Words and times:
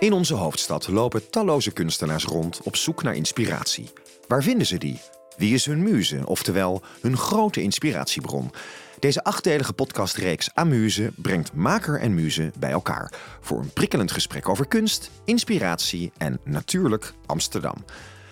In 0.00 0.12
onze 0.12 0.34
hoofdstad 0.34 0.88
lopen 0.88 1.30
talloze 1.30 1.70
kunstenaars 1.70 2.24
rond 2.24 2.62
op 2.62 2.76
zoek 2.76 3.02
naar 3.02 3.14
inspiratie. 3.14 3.90
Waar 4.28 4.42
vinden 4.42 4.66
ze 4.66 4.78
die? 4.78 5.00
Wie 5.36 5.54
is 5.54 5.66
hun 5.66 5.82
muze, 5.82 6.26
oftewel 6.26 6.82
hun 7.00 7.16
grote 7.16 7.62
inspiratiebron? 7.62 8.50
Deze 8.98 9.24
achtdelige 9.24 9.72
podcastreeks 9.72 10.50
Amuse 10.54 11.12
brengt 11.16 11.52
maker 11.52 12.00
en 12.00 12.14
muze 12.14 12.52
bij 12.58 12.70
elkaar 12.70 13.12
voor 13.40 13.58
een 13.58 13.72
prikkelend 13.72 14.12
gesprek 14.12 14.48
over 14.48 14.66
kunst, 14.66 15.10
inspiratie 15.24 16.12
en 16.16 16.40
natuurlijk 16.44 17.12
Amsterdam. 17.26 17.84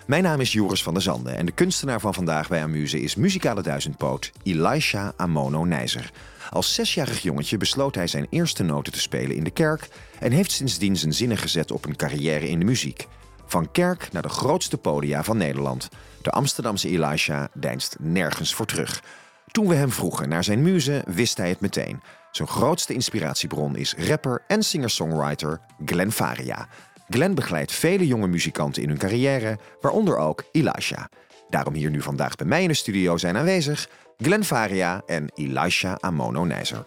Mijn 0.07 0.23
naam 0.23 0.39
is 0.39 0.51
Joris 0.53 0.83
van 0.83 0.93
der 0.93 1.03
Zanden 1.03 1.35
en 1.35 1.45
de 1.45 1.51
kunstenaar 1.51 1.99
van 1.99 2.13
vandaag 2.13 2.47
bij 2.47 2.63
Amuse 2.63 3.01
is 3.01 3.15
muzikale 3.15 3.61
duizendpoot 3.61 4.31
Elisha 4.43 5.13
Amono 5.15 5.65
Nijzer. 5.65 6.11
Als 6.49 6.73
zesjarig 6.73 7.21
jongetje 7.21 7.57
besloot 7.57 7.95
hij 7.95 8.07
zijn 8.07 8.27
eerste 8.29 8.63
noten 8.63 8.93
te 8.93 8.99
spelen 8.99 9.35
in 9.35 9.43
de 9.43 9.51
kerk 9.51 9.87
en 10.19 10.31
heeft 10.31 10.51
sindsdien 10.51 10.97
zijn 10.97 11.13
zinnen 11.13 11.37
gezet 11.37 11.71
op 11.71 11.85
een 11.85 11.95
carrière 11.95 12.49
in 12.49 12.59
de 12.59 12.65
muziek. 12.65 13.07
Van 13.45 13.71
kerk 13.71 14.11
naar 14.11 14.21
de 14.21 14.29
grootste 14.29 14.77
podia 14.77 15.23
van 15.23 15.37
Nederland. 15.37 15.89
De 16.21 16.29
Amsterdamse 16.29 16.89
Elisha 16.89 17.49
deinst 17.53 17.95
nergens 17.99 18.53
voor 18.53 18.65
terug. 18.65 19.03
Toen 19.51 19.67
we 19.67 19.75
hem 19.75 19.91
vroegen 19.91 20.29
naar 20.29 20.43
zijn 20.43 20.61
muze, 20.61 21.03
wist 21.07 21.37
hij 21.37 21.49
het 21.49 21.59
meteen. 21.59 22.01
Zijn 22.31 22.47
grootste 22.47 22.93
inspiratiebron 22.93 23.75
is 23.75 23.95
rapper 23.97 24.43
en 24.47 24.63
singer-songwriter 24.63 25.61
Glenn 25.85 26.11
Faria. 26.11 26.67
Glenn 27.09 27.35
begeleidt 27.35 27.71
vele 27.71 28.07
jonge 28.07 28.27
muzikanten 28.27 28.83
in 28.83 28.89
hun 28.89 28.97
carrière, 28.97 29.57
waaronder 29.81 30.17
ook 30.17 30.43
Elisha. 30.51 31.09
Daarom 31.49 31.73
hier 31.73 31.89
nu 31.89 32.01
vandaag 32.01 32.35
bij 32.35 32.47
mij 32.47 32.61
in 32.61 32.67
de 32.67 32.73
studio 32.73 33.17
zijn 33.17 33.37
aanwezig 33.37 33.89
Glenn 34.21 34.43
Faria 34.43 35.01
en 35.05 35.31
Elisha 35.35 35.97
Amono 35.99 36.45
Nijzer. 36.45 36.85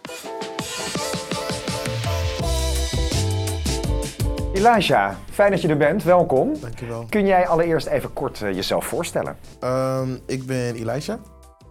Elisha, 4.53 5.17
fijn 5.31 5.51
dat 5.51 5.61
je 5.61 5.67
er 5.67 5.77
bent. 5.77 6.03
Welkom. 6.03 6.59
Dankjewel. 6.59 7.05
Kun 7.09 7.25
jij 7.25 7.47
allereerst 7.47 7.87
even 7.87 8.13
kort 8.13 8.41
eh, 8.41 8.53
jezelf 8.53 8.85
voorstellen? 8.85 9.37
Um, 9.63 10.19
ik 10.25 10.45
ben 10.45 10.75
Elisha. 10.75 11.19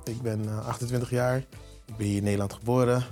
Ik 0.04 0.22
ben 0.22 0.44
uh, 0.44 0.68
28 0.68 1.10
jaar. 1.10 1.36
Ik 1.86 1.96
ben 1.96 2.06
hier 2.06 2.16
in 2.16 2.22
Nederland 2.22 2.52
geboren. 2.52 3.02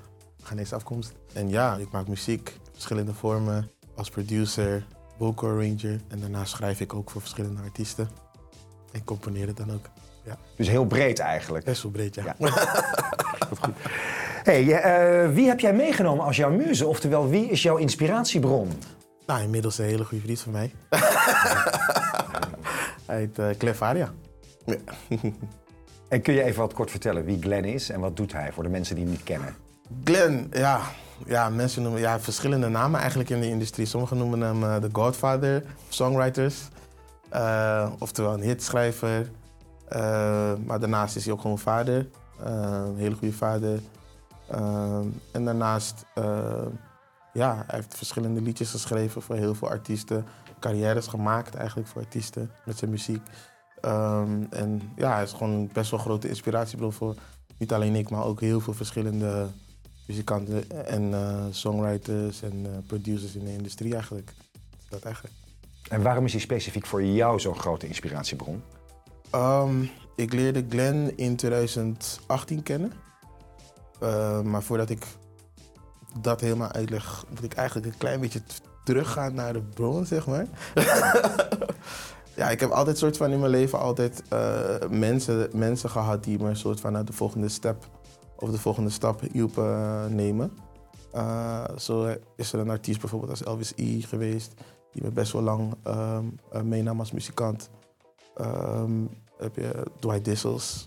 Ghanese 0.42 0.74
afkomst. 0.74 1.12
En 1.32 1.48
ja, 1.48 1.76
ik 1.76 1.90
maak 1.90 2.08
muziek. 2.08 2.56
Verschillende 2.72 3.14
vormen. 3.14 3.70
Als 3.96 4.10
producer, 4.10 4.86
vocal 5.18 5.48
arranger. 5.48 6.00
En 6.08 6.20
daarna 6.20 6.44
schrijf 6.44 6.80
ik 6.80 6.94
ook 6.94 7.10
voor 7.10 7.20
verschillende 7.20 7.62
artiesten. 7.62 8.08
En 8.92 9.04
componeer 9.04 9.46
het 9.46 9.56
dan 9.56 9.72
ook. 9.72 9.86
Ja. 10.30 10.38
Dus 10.56 10.68
heel 10.68 10.84
breed 10.84 11.18
eigenlijk. 11.18 11.64
Best 11.64 11.82
wel 11.82 11.92
breed, 11.92 12.14
ja. 12.14 12.36
Ja. 12.38 12.48
goed. 13.60 13.74
Hey, 14.42 14.62
uh, 14.62 15.34
wie 15.34 15.48
heb 15.48 15.60
jij 15.60 15.72
meegenomen 15.72 16.24
als 16.24 16.36
jouw 16.36 16.50
muze? 16.50 16.86
Oftewel, 16.86 17.28
wie 17.28 17.48
is 17.48 17.62
jouw 17.62 17.76
inspiratiebron? 17.76 18.72
Nou, 19.26 19.42
inmiddels 19.42 19.78
een 19.78 19.84
hele 19.84 20.04
goede 20.04 20.24
vriend 20.24 20.40
van 20.40 20.52
mij. 20.52 20.74
Hij 23.06 23.18
heet 23.18 23.38
uh, 23.38 23.46
Clef 23.58 23.76
Faria. 23.76 24.12
Ja. 24.66 24.76
En 26.08 26.22
kun 26.22 26.34
je 26.34 26.42
even 26.42 26.60
wat 26.60 26.72
kort 26.72 26.90
vertellen 26.90 27.24
wie 27.24 27.38
Glenn 27.40 27.64
is 27.64 27.90
en 27.90 28.00
wat 28.00 28.16
doet 28.16 28.32
hij 28.32 28.52
voor 28.52 28.62
de 28.62 28.68
mensen 28.68 28.94
die 28.94 29.04
hem 29.04 29.12
niet 29.12 29.22
kennen? 29.22 29.54
Glenn, 30.04 30.50
ja, 30.52 30.80
ja, 31.26 31.48
mensen 31.48 31.82
noemen 31.82 32.00
ja, 32.00 32.20
verschillende 32.20 32.68
namen 32.68 33.00
eigenlijk 33.00 33.30
in 33.30 33.40
de 33.40 33.48
industrie. 33.48 33.86
Sommigen 33.86 34.16
noemen 34.16 34.40
hem 34.40 34.62
uh, 34.62 34.80
de 34.80 34.88
Godfather 34.92 35.62
songwriters. 35.88 36.68
Uh, 37.34 37.90
oftewel 37.98 38.32
een 38.32 38.40
hitschrijver. 38.40 39.30
Uh, 39.92 40.52
maar 40.64 40.80
daarnaast 40.80 41.16
is 41.16 41.24
hij 41.24 41.32
ook 41.32 41.40
gewoon 41.40 41.58
vader. 41.58 42.08
een 42.38 42.96
hele 42.96 43.14
goede 43.14 43.34
vader. 43.34 43.80
en 45.32 45.44
daarnaast, 45.44 46.04
ja, 47.32 47.64
hij 47.66 47.76
heeft 47.76 47.96
verschillende 47.96 48.40
liedjes 48.40 48.70
geschreven 48.70 49.22
voor 49.22 49.36
heel 49.36 49.54
veel 49.54 49.68
artiesten. 49.68 50.24
Carrières 50.60 51.06
gemaakt 51.06 51.54
eigenlijk 51.54 51.88
voor 51.88 52.02
artiesten 52.02 52.50
met 52.64 52.78
zijn 52.78 52.90
muziek. 52.90 53.22
Um, 53.84 54.46
en 54.50 54.92
ja, 54.96 55.14
hij 55.14 55.22
is 55.22 55.32
gewoon 55.32 55.70
best 55.72 55.90
wel 55.90 56.00
grote 56.00 56.28
inspiratiebron 56.28 56.92
voor 56.92 57.14
niet 57.58 57.72
alleen 57.72 57.94
ik, 57.94 58.10
maar 58.10 58.24
ook 58.24 58.40
heel 58.40 58.60
veel 58.60 58.72
verschillende 58.72 59.46
muzikanten 60.06 60.86
en 60.86 61.14
songwriters 61.50 62.42
en 62.42 62.84
producers 62.86 63.34
in 63.34 63.44
de 63.44 63.52
industrie 63.52 63.94
eigenlijk. 63.94 64.32
Dat 64.88 65.02
eigenlijk. 65.02 65.34
En 65.88 66.02
waarom 66.02 66.24
is 66.24 66.32
hij 66.32 66.40
specifiek 66.40 66.86
voor 66.86 67.04
jou 67.04 67.40
zo'n 67.40 67.58
grote 67.58 67.86
inspiratiebron? 67.86 68.62
Um, 69.34 69.90
ik 70.16 70.32
leerde 70.32 70.66
Glenn 70.68 71.16
in 71.16 71.36
2018 71.36 72.62
kennen. 72.62 72.92
Uh, 74.02 74.40
maar 74.40 74.62
voordat 74.62 74.90
ik 74.90 75.06
dat 76.20 76.40
helemaal 76.40 76.72
uitleg, 76.72 77.24
moet 77.28 77.44
ik 77.44 77.54
eigenlijk 77.54 77.86
een 77.86 77.98
klein 77.98 78.20
beetje 78.20 78.42
teruggaan 78.84 79.34
naar 79.34 79.52
de 79.52 79.62
bron, 79.62 80.06
zeg 80.06 80.26
maar. 80.26 80.46
ja, 82.36 82.50
ik 82.50 82.60
heb 82.60 82.70
altijd 82.70 82.98
soort 82.98 83.16
van 83.16 83.30
in 83.30 83.38
mijn 83.38 83.50
leven 83.50 83.78
altijd 83.78 84.22
uh, 84.32 84.88
mensen, 84.90 85.48
mensen 85.52 85.90
gehad 85.90 86.24
die 86.24 86.38
me 86.38 86.48
een 86.48 86.56
soort 86.56 86.80
van 86.80 86.92
naar 86.92 87.04
de 87.04 87.12
volgende 87.12 87.48
step 87.48 87.88
of 88.36 88.50
de 88.50 88.58
volgende 88.58 88.90
stap 88.90 89.20
hielpen 89.32 89.64
uh, 89.64 90.04
nemen. 90.06 90.52
Uh, 91.14 91.64
zo 91.78 92.16
is 92.36 92.52
er 92.52 92.58
een 92.58 92.70
artiest 92.70 93.00
bijvoorbeeld 93.00 93.30
als 93.30 93.44
Elvis 93.44 93.72
E 93.76 94.00
geweest, 94.00 94.54
die 94.92 95.02
me 95.02 95.10
best 95.10 95.32
wel 95.32 95.42
lang 95.42 95.74
um, 95.86 96.38
meenam 96.68 96.98
als 96.98 97.12
muzikant. 97.12 97.70
Um, 98.40 99.08
heb 99.38 99.56
je 99.56 99.82
Dwight 99.98 100.24
Dissels, 100.24 100.86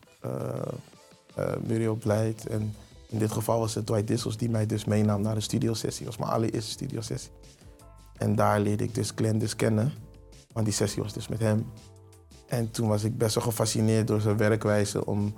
Muriel 1.68 1.96
Blijd. 1.96 2.48
En 2.48 2.76
in 3.08 3.20
dit 3.20 3.32
geval 3.32 3.60
was 3.60 3.76
het 3.76 3.86
Dwight 3.86 4.08
Dissels 4.08 4.38
die 4.38 4.50
mij 4.50 4.66
dus 4.66 4.86
meenam 4.86 5.22
naar 5.22 5.36
de 5.36 5.42
studiosessie. 5.42 6.06
Dat 6.06 6.16
was 6.16 6.26
mijn 6.26 6.38
allereerste 6.38 6.72
studiosessie. 6.72 7.32
En 8.18 8.36
daar 8.36 8.60
leerde 8.60 8.84
ik 8.84 8.96
dus 8.96 9.12
Glenn 9.16 9.40
dus 9.40 9.56
kennen. 9.56 9.94
Want 10.52 10.66
die 10.66 10.76
sessie 10.76 11.04
was 11.04 11.14
dus 11.14 11.28
met 11.28 11.40
hem. 11.40 11.72
En 12.48 12.72
toen 12.72 12.88
was 12.88 13.04
ik 13.04 13.18
best 13.18 13.36
wel 13.36 13.44
gefascineerd 13.44 14.08
door 14.08 14.22
zijn 14.22 14.38
werkwijze 14.38 15.06
om 15.06 15.34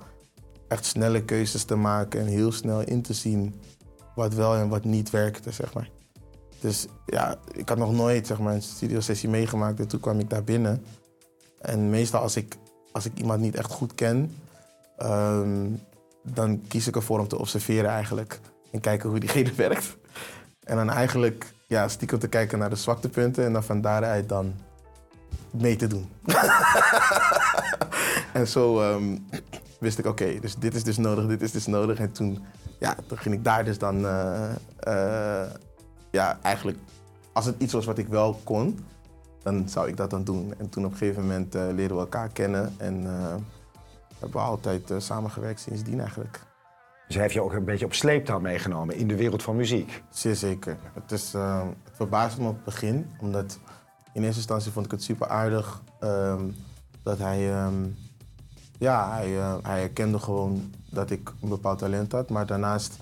echt 0.68 0.84
snelle 0.84 1.24
keuzes 1.24 1.64
te 1.64 1.76
maken 1.76 2.20
en 2.20 2.26
heel 2.26 2.52
snel 2.52 2.80
in 2.80 3.02
te 3.02 3.12
zien 3.12 3.54
wat 4.14 4.34
wel 4.34 4.54
en 4.54 4.68
wat 4.68 4.84
niet 4.84 5.10
werkte, 5.10 5.50
zeg 5.50 5.74
maar. 5.74 5.90
Dus 6.60 6.86
ja, 7.06 7.38
ik 7.52 7.68
had 7.68 7.78
nog 7.78 7.92
nooit 7.92 8.26
zeg 8.26 8.38
maar, 8.38 8.54
een 8.54 8.62
studiosessie 8.62 9.28
meegemaakt 9.28 9.80
en 9.80 9.88
toen 9.88 10.00
kwam 10.00 10.18
ik 10.18 10.30
daar 10.30 10.44
binnen. 10.44 10.84
En 11.66 11.90
meestal 11.90 12.20
als 12.20 12.36
ik, 12.36 12.56
als 12.92 13.06
ik 13.06 13.18
iemand 13.18 13.40
niet 13.40 13.56
echt 13.56 13.70
goed 13.70 13.94
ken, 13.94 14.36
um, 14.98 15.80
dan 16.22 16.62
kies 16.68 16.86
ik 16.86 16.96
ervoor 16.96 17.18
om 17.18 17.28
te 17.28 17.38
observeren 17.38 17.90
eigenlijk. 17.90 18.40
En 18.72 18.80
kijken 18.80 19.08
hoe 19.08 19.18
diegene 19.18 19.52
werkt. 19.66 19.96
En 20.62 20.76
dan 20.76 20.90
eigenlijk 20.90 21.54
ja, 21.66 21.88
stiekem 21.88 22.18
te 22.18 22.28
kijken 22.28 22.58
naar 22.58 22.70
de 22.70 22.76
zwaktepunten 22.76 23.44
en 23.44 23.52
dan 23.52 23.64
van 23.64 23.80
daaruit 23.80 24.28
dan 24.28 24.54
mee 25.50 25.76
te 25.76 25.86
doen. 25.86 26.08
en 28.32 28.48
zo 28.48 28.92
um, 28.92 29.26
wist 29.80 29.98
ik, 29.98 30.06
oké, 30.06 30.40
dus 30.40 30.54
dit 30.54 30.74
is 30.74 30.84
dus 30.84 30.96
nodig, 30.96 31.26
dit 31.26 31.42
is 31.42 31.52
dus 31.52 31.66
nodig. 31.66 31.98
En 31.98 32.12
toen, 32.12 32.44
ja, 32.78 32.96
toen 33.06 33.18
ging 33.18 33.34
ik 33.34 33.44
daar 33.44 33.64
dus 33.64 33.78
dan, 33.78 34.04
uh, 34.04 34.50
uh, 34.88 35.42
ja, 36.10 36.38
eigenlijk, 36.42 36.78
als 37.32 37.44
het 37.44 37.54
iets 37.58 37.72
was 37.72 37.84
wat 37.84 37.98
ik 37.98 38.08
wel 38.08 38.40
kon, 38.44 38.78
dan 39.46 39.68
zou 39.68 39.88
ik 39.88 39.96
dat 39.96 40.10
dan 40.10 40.24
doen. 40.24 40.54
En 40.58 40.68
toen 40.68 40.84
op 40.84 40.90
een 40.90 40.96
gegeven 40.96 41.22
moment 41.22 41.54
uh, 41.54 41.62
leerden 41.62 41.96
we 41.96 42.02
elkaar 42.02 42.28
kennen 42.28 42.74
en 42.76 43.04
hebben 44.18 44.40
we 44.40 44.46
altijd 44.46 44.92
samengewerkt 44.98 45.60
sindsdien 45.60 46.00
eigenlijk. 46.00 46.40
Dus 47.06 47.14
hij 47.14 47.22
heeft 47.22 47.34
je 47.34 47.42
ook 47.42 47.52
een 47.52 47.64
beetje 47.64 47.84
op 47.84 47.94
sleeptouw 47.94 48.40
meegenomen 48.40 48.96
in 48.96 49.08
de 49.08 49.16
wereld 49.16 49.42
van 49.42 49.56
muziek? 49.56 50.02
Zeer 50.10 50.34
zeker. 50.34 50.76
Het, 50.94 51.12
is, 51.12 51.32
het 51.32 51.96
verbaasde 51.96 52.42
me 52.42 52.48
op 52.48 52.54
het 52.54 52.64
begin, 52.64 53.10
omdat 53.20 53.58
in 54.12 54.22
eerste 54.22 54.38
instantie 54.38 54.72
vond 54.72 54.84
ik 54.84 54.90
het 54.90 55.02
super 55.02 55.28
aardig 55.28 55.82
um, 56.00 56.54
dat 57.02 57.18
hij, 57.18 57.64
um, 57.64 57.96
ja, 58.78 59.10
hij, 59.10 59.28
hij 59.62 59.80
herkende 59.80 60.18
gewoon 60.18 60.74
dat 60.90 61.10
ik 61.10 61.32
een 61.42 61.48
bepaald 61.48 61.78
talent 61.78 62.12
had. 62.12 62.30
Maar 62.30 62.46
daarnaast 62.46 62.96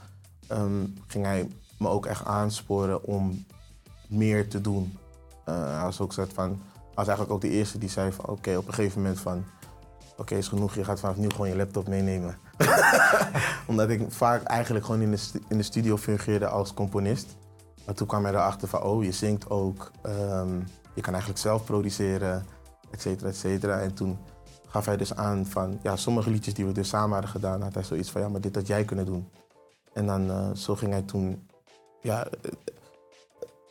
um, 0.52 0.94
ging 1.06 1.24
hij 1.24 1.48
me 1.78 1.88
ook 1.88 2.06
echt 2.06 2.24
aansporen 2.24 3.04
om 3.04 3.44
meer 4.08 4.48
te 4.48 4.60
doen. 4.60 4.98
Uh, 5.48 5.74
hij 5.74 5.82
was 5.82 6.00
ook 6.00 6.12
van, 6.12 6.60
was 6.94 7.06
eigenlijk 7.06 7.30
ook 7.30 7.40
de 7.40 7.48
eerste 7.48 7.78
die 7.78 7.88
zei 7.88 8.12
van 8.12 8.26
oké, 8.26 8.56
op 8.56 8.66
een 8.66 8.74
gegeven 8.74 9.00
moment 9.02 9.20
van 9.20 9.44
oké, 10.16 10.34
is 10.34 10.48
genoeg, 10.48 10.74
je 10.74 10.84
gaat 10.84 11.00
vanaf 11.00 11.16
nu 11.16 11.30
gewoon 11.30 11.48
je 11.48 11.56
laptop 11.56 11.88
meenemen. 11.88 12.38
Omdat 13.66 13.90
ik 13.90 14.04
vaak 14.08 14.42
eigenlijk 14.42 14.84
gewoon 14.84 15.00
in 15.00 15.10
de, 15.10 15.40
in 15.48 15.56
de 15.56 15.62
studio 15.62 15.96
fungeerde 15.96 16.46
als 16.46 16.74
componist. 16.74 17.36
Maar 17.86 17.94
toen 17.94 18.06
kwam 18.06 18.24
hij 18.24 18.32
erachter 18.32 18.68
van 18.68 18.82
oh, 18.82 19.04
je 19.04 19.12
zingt 19.12 19.50
ook. 19.50 19.90
Um, 20.06 20.64
je 20.94 21.00
kan 21.00 21.12
eigenlijk 21.12 21.42
zelf 21.42 21.64
produceren, 21.64 22.46
et 22.90 23.00
cetera, 23.00 23.28
et 23.28 23.36
cetera. 23.36 23.80
En 23.80 23.94
toen 23.94 24.18
gaf 24.66 24.84
hij 24.84 24.96
dus 24.96 25.14
aan 25.14 25.46
van, 25.46 25.78
ja, 25.82 25.96
sommige 25.96 26.30
liedjes 26.30 26.54
die 26.54 26.66
we 26.66 26.72
dus 26.72 26.88
samen 26.88 27.12
hadden 27.12 27.30
gedaan, 27.30 27.62
had 27.62 27.74
hij 27.74 27.82
zoiets 27.82 28.10
van, 28.10 28.20
ja, 28.20 28.28
maar 28.28 28.40
dit 28.40 28.54
had 28.54 28.66
jij 28.66 28.84
kunnen 28.84 29.04
doen. 29.04 29.28
En 29.92 30.06
dan 30.06 30.30
uh, 30.30 30.50
zo 30.54 30.74
ging 30.74 30.90
hij 30.90 31.02
toen, 31.02 31.48
ja, 32.00 32.26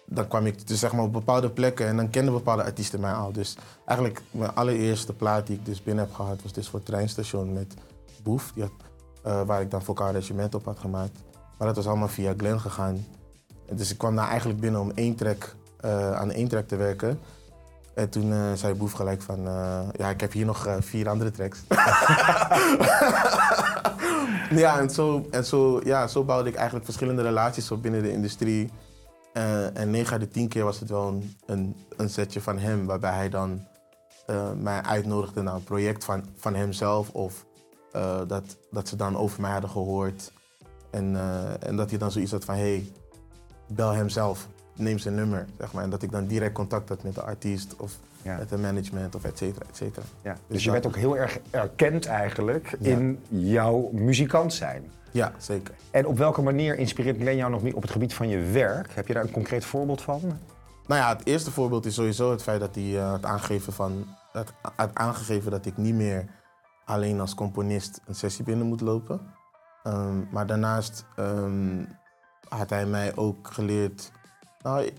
dan 0.05 0.27
kwam 0.27 0.45
ik 0.45 0.67
dus 0.67 0.79
zeg 0.79 0.93
maar 0.93 1.03
op 1.03 1.13
bepaalde 1.13 1.49
plekken 1.49 1.87
en 1.87 1.95
dan 1.95 2.09
kenden 2.09 2.33
bepaalde 2.33 2.63
artiesten 2.63 2.99
mij 2.99 3.13
al. 3.13 3.31
Dus 3.31 3.57
eigenlijk 3.85 4.21
mijn 4.31 4.55
allereerste 4.55 5.13
plaat 5.13 5.47
die 5.47 5.55
ik 5.55 5.65
dus 5.65 5.83
binnen 5.83 6.05
heb 6.05 6.13
gehad 6.13 6.41
was 6.41 6.53
dus 6.53 6.69
voor 6.69 6.79
het 6.79 6.87
treinstation 6.87 7.53
met 7.53 7.73
Boef, 8.23 8.51
die 8.53 8.63
had, 8.63 8.71
uh, 9.25 9.41
waar 9.41 9.61
ik 9.61 9.71
dan 9.71 9.83
vocaal 9.83 10.11
regiment 10.11 10.55
op 10.55 10.65
had 10.65 10.79
gemaakt. 10.79 11.19
Maar 11.57 11.67
dat 11.67 11.75
was 11.75 11.87
allemaal 11.87 12.07
via 12.07 12.33
Glenn 12.37 12.59
gegaan. 12.59 13.05
Dus 13.73 13.91
ik 13.91 13.97
kwam 13.97 14.15
daar 14.15 14.27
eigenlijk 14.27 14.59
binnen 14.59 14.81
om 14.81 14.91
één 14.95 15.15
track 15.15 15.55
eh, 15.79 16.15
aan 16.15 16.31
één 16.31 16.47
track 16.47 16.67
te 16.67 16.75
werken. 16.75 17.19
En 17.93 18.09
toen 18.09 18.31
eh, 18.31 18.53
zei 18.53 18.73
Boef 18.73 18.91
gelijk 18.91 19.21
van, 19.21 19.47
eh, 19.47 19.79
ja, 19.97 20.09
ik 20.09 20.21
heb 20.21 20.31
hier 20.31 20.45
nog 20.45 20.65
eh, 20.65 20.75
vier 20.79 21.09
andere 21.09 21.31
tracks. 21.31 21.59
ja, 24.63 24.79
en, 24.79 24.89
zo, 24.89 25.27
en 25.31 25.45
zo, 25.45 25.81
ja, 25.83 26.07
zo 26.07 26.23
bouwde 26.23 26.49
ik 26.49 26.55
eigenlijk 26.55 26.85
verschillende 26.85 27.21
relaties 27.21 27.71
op 27.71 27.81
binnen 27.81 28.03
de 28.03 28.11
industrie. 28.11 28.71
Eh, 29.33 29.77
en 29.77 29.91
9 29.91 30.11
uit 30.11 30.21
de 30.21 30.27
10 30.27 30.47
keer 30.47 30.63
was 30.63 30.79
het 30.79 30.89
wel 30.89 31.07
een, 31.07 31.35
een, 31.45 31.75
een 31.97 32.09
setje 32.09 32.41
van 32.41 32.59
hem, 32.59 32.85
waarbij 32.85 33.13
hij 33.13 33.29
dan 33.29 33.61
eh, 34.25 34.51
mij 34.51 34.81
uitnodigde 34.81 35.41
naar 35.41 35.55
een 35.55 35.63
project 35.63 36.03
van, 36.03 36.25
van 36.35 36.55
hemzelf. 36.55 37.09
Of 37.09 37.45
eh, 37.91 38.21
dat, 38.27 38.57
dat 38.71 38.87
ze 38.87 38.95
dan 38.95 39.17
over 39.17 39.41
mij 39.41 39.51
hadden 39.51 39.69
gehoord. 39.69 40.31
En, 40.91 41.15
en 41.59 41.75
dat 41.75 41.89
hij 41.89 41.99
dan 41.99 42.11
zoiets 42.11 42.31
had 42.31 42.45
van, 42.45 42.55
hey, 42.55 42.85
bel 43.67 43.91
hem 43.91 44.09
zelf, 44.09 44.47
neem 44.75 44.97
zijn 44.97 45.15
nummer. 45.15 45.45
Zeg 45.57 45.71
maar. 45.73 45.83
En 45.83 45.89
dat 45.89 46.01
ik 46.01 46.11
dan 46.11 46.27
direct 46.27 46.53
contact 46.53 46.89
had 46.89 47.03
met 47.03 47.15
de 47.15 47.21
artiest 47.21 47.75
of 47.75 47.97
Ja. 48.21 48.37
met 48.37 48.49
de 48.49 48.57
management 48.57 49.15
of 49.15 49.23
et 49.23 49.37
cetera, 49.37 49.65
et 49.69 49.75
cetera. 49.77 50.05
Ja. 50.21 50.31
Dus 50.33 50.41
Dus 50.47 50.63
je 50.63 50.71
werd 50.71 50.85
ook 50.85 50.95
heel 50.95 51.17
erg 51.17 51.39
erkend 51.49 52.05
eigenlijk 52.05 52.77
Ja. 52.79 52.89
in 52.89 53.19
jouw 53.29 53.89
muzikant 53.91 54.53
zijn. 54.53 54.91
Ja, 55.13 55.31
zeker. 55.37 55.73
En 55.91 56.05
op 56.05 56.17
welke 56.17 56.41
manier 56.41 56.77
inspireert 56.77 57.17
Glenn 57.17 57.37
jou 57.37 57.51
nog 57.51 57.61
meer 57.63 57.75
op 57.75 57.81
het 57.81 57.91
gebied 57.91 58.13
van 58.13 58.27
je 58.27 58.39
werk? 58.39 58.91
Heb 58.93 59.07
je 59.07 59.13
daar 59.13 59.23
een 59.23 59.31
concreet 59.31 59.65
voorbeeld 59.65 60.01
van? 60.01 60.21
Nou 60.87 61.01
ja, 61.01 61.09
het 61.15 61.25
eerste 61.25 61.51
voorbeeld 61.51 61.85
is 61.85 61.93
sowieso 61.93 62.31
het 62.31 62.43
feit 62.43 62.59
dat 62.59 62.75
hij 62.75 62.97
eh, 62.97 63.09
had, 63.09 63.25
aangegeven 63.25 63.73
van, 63.73 64.05
had 64.75 64.95
aangegeven 64.95 65.51
dat 65.51 65.65
ik 65.65 65.77
niet 65.77 65.95
meer 65.95 66.25
alleen 66.85 67.19
als 67.19 67.35
componist 67.35 68.01
een 68.05 68.15
sessie 68.15 68.45
binnen 68.45 68.67
moet 68.67 68.81
lopen. 68.81 69.21
Ehm, 69.83 70.17
maar 70.31 70.47
daarnaast 70.47 71.05
ehm, 71.15 71.85
had 72.49 72.69
hij 72.69 72.85
mij 72.85 73.15
ook 73.15 73.47
geleerd, 73.47 74.11
nou, 74.61 74.89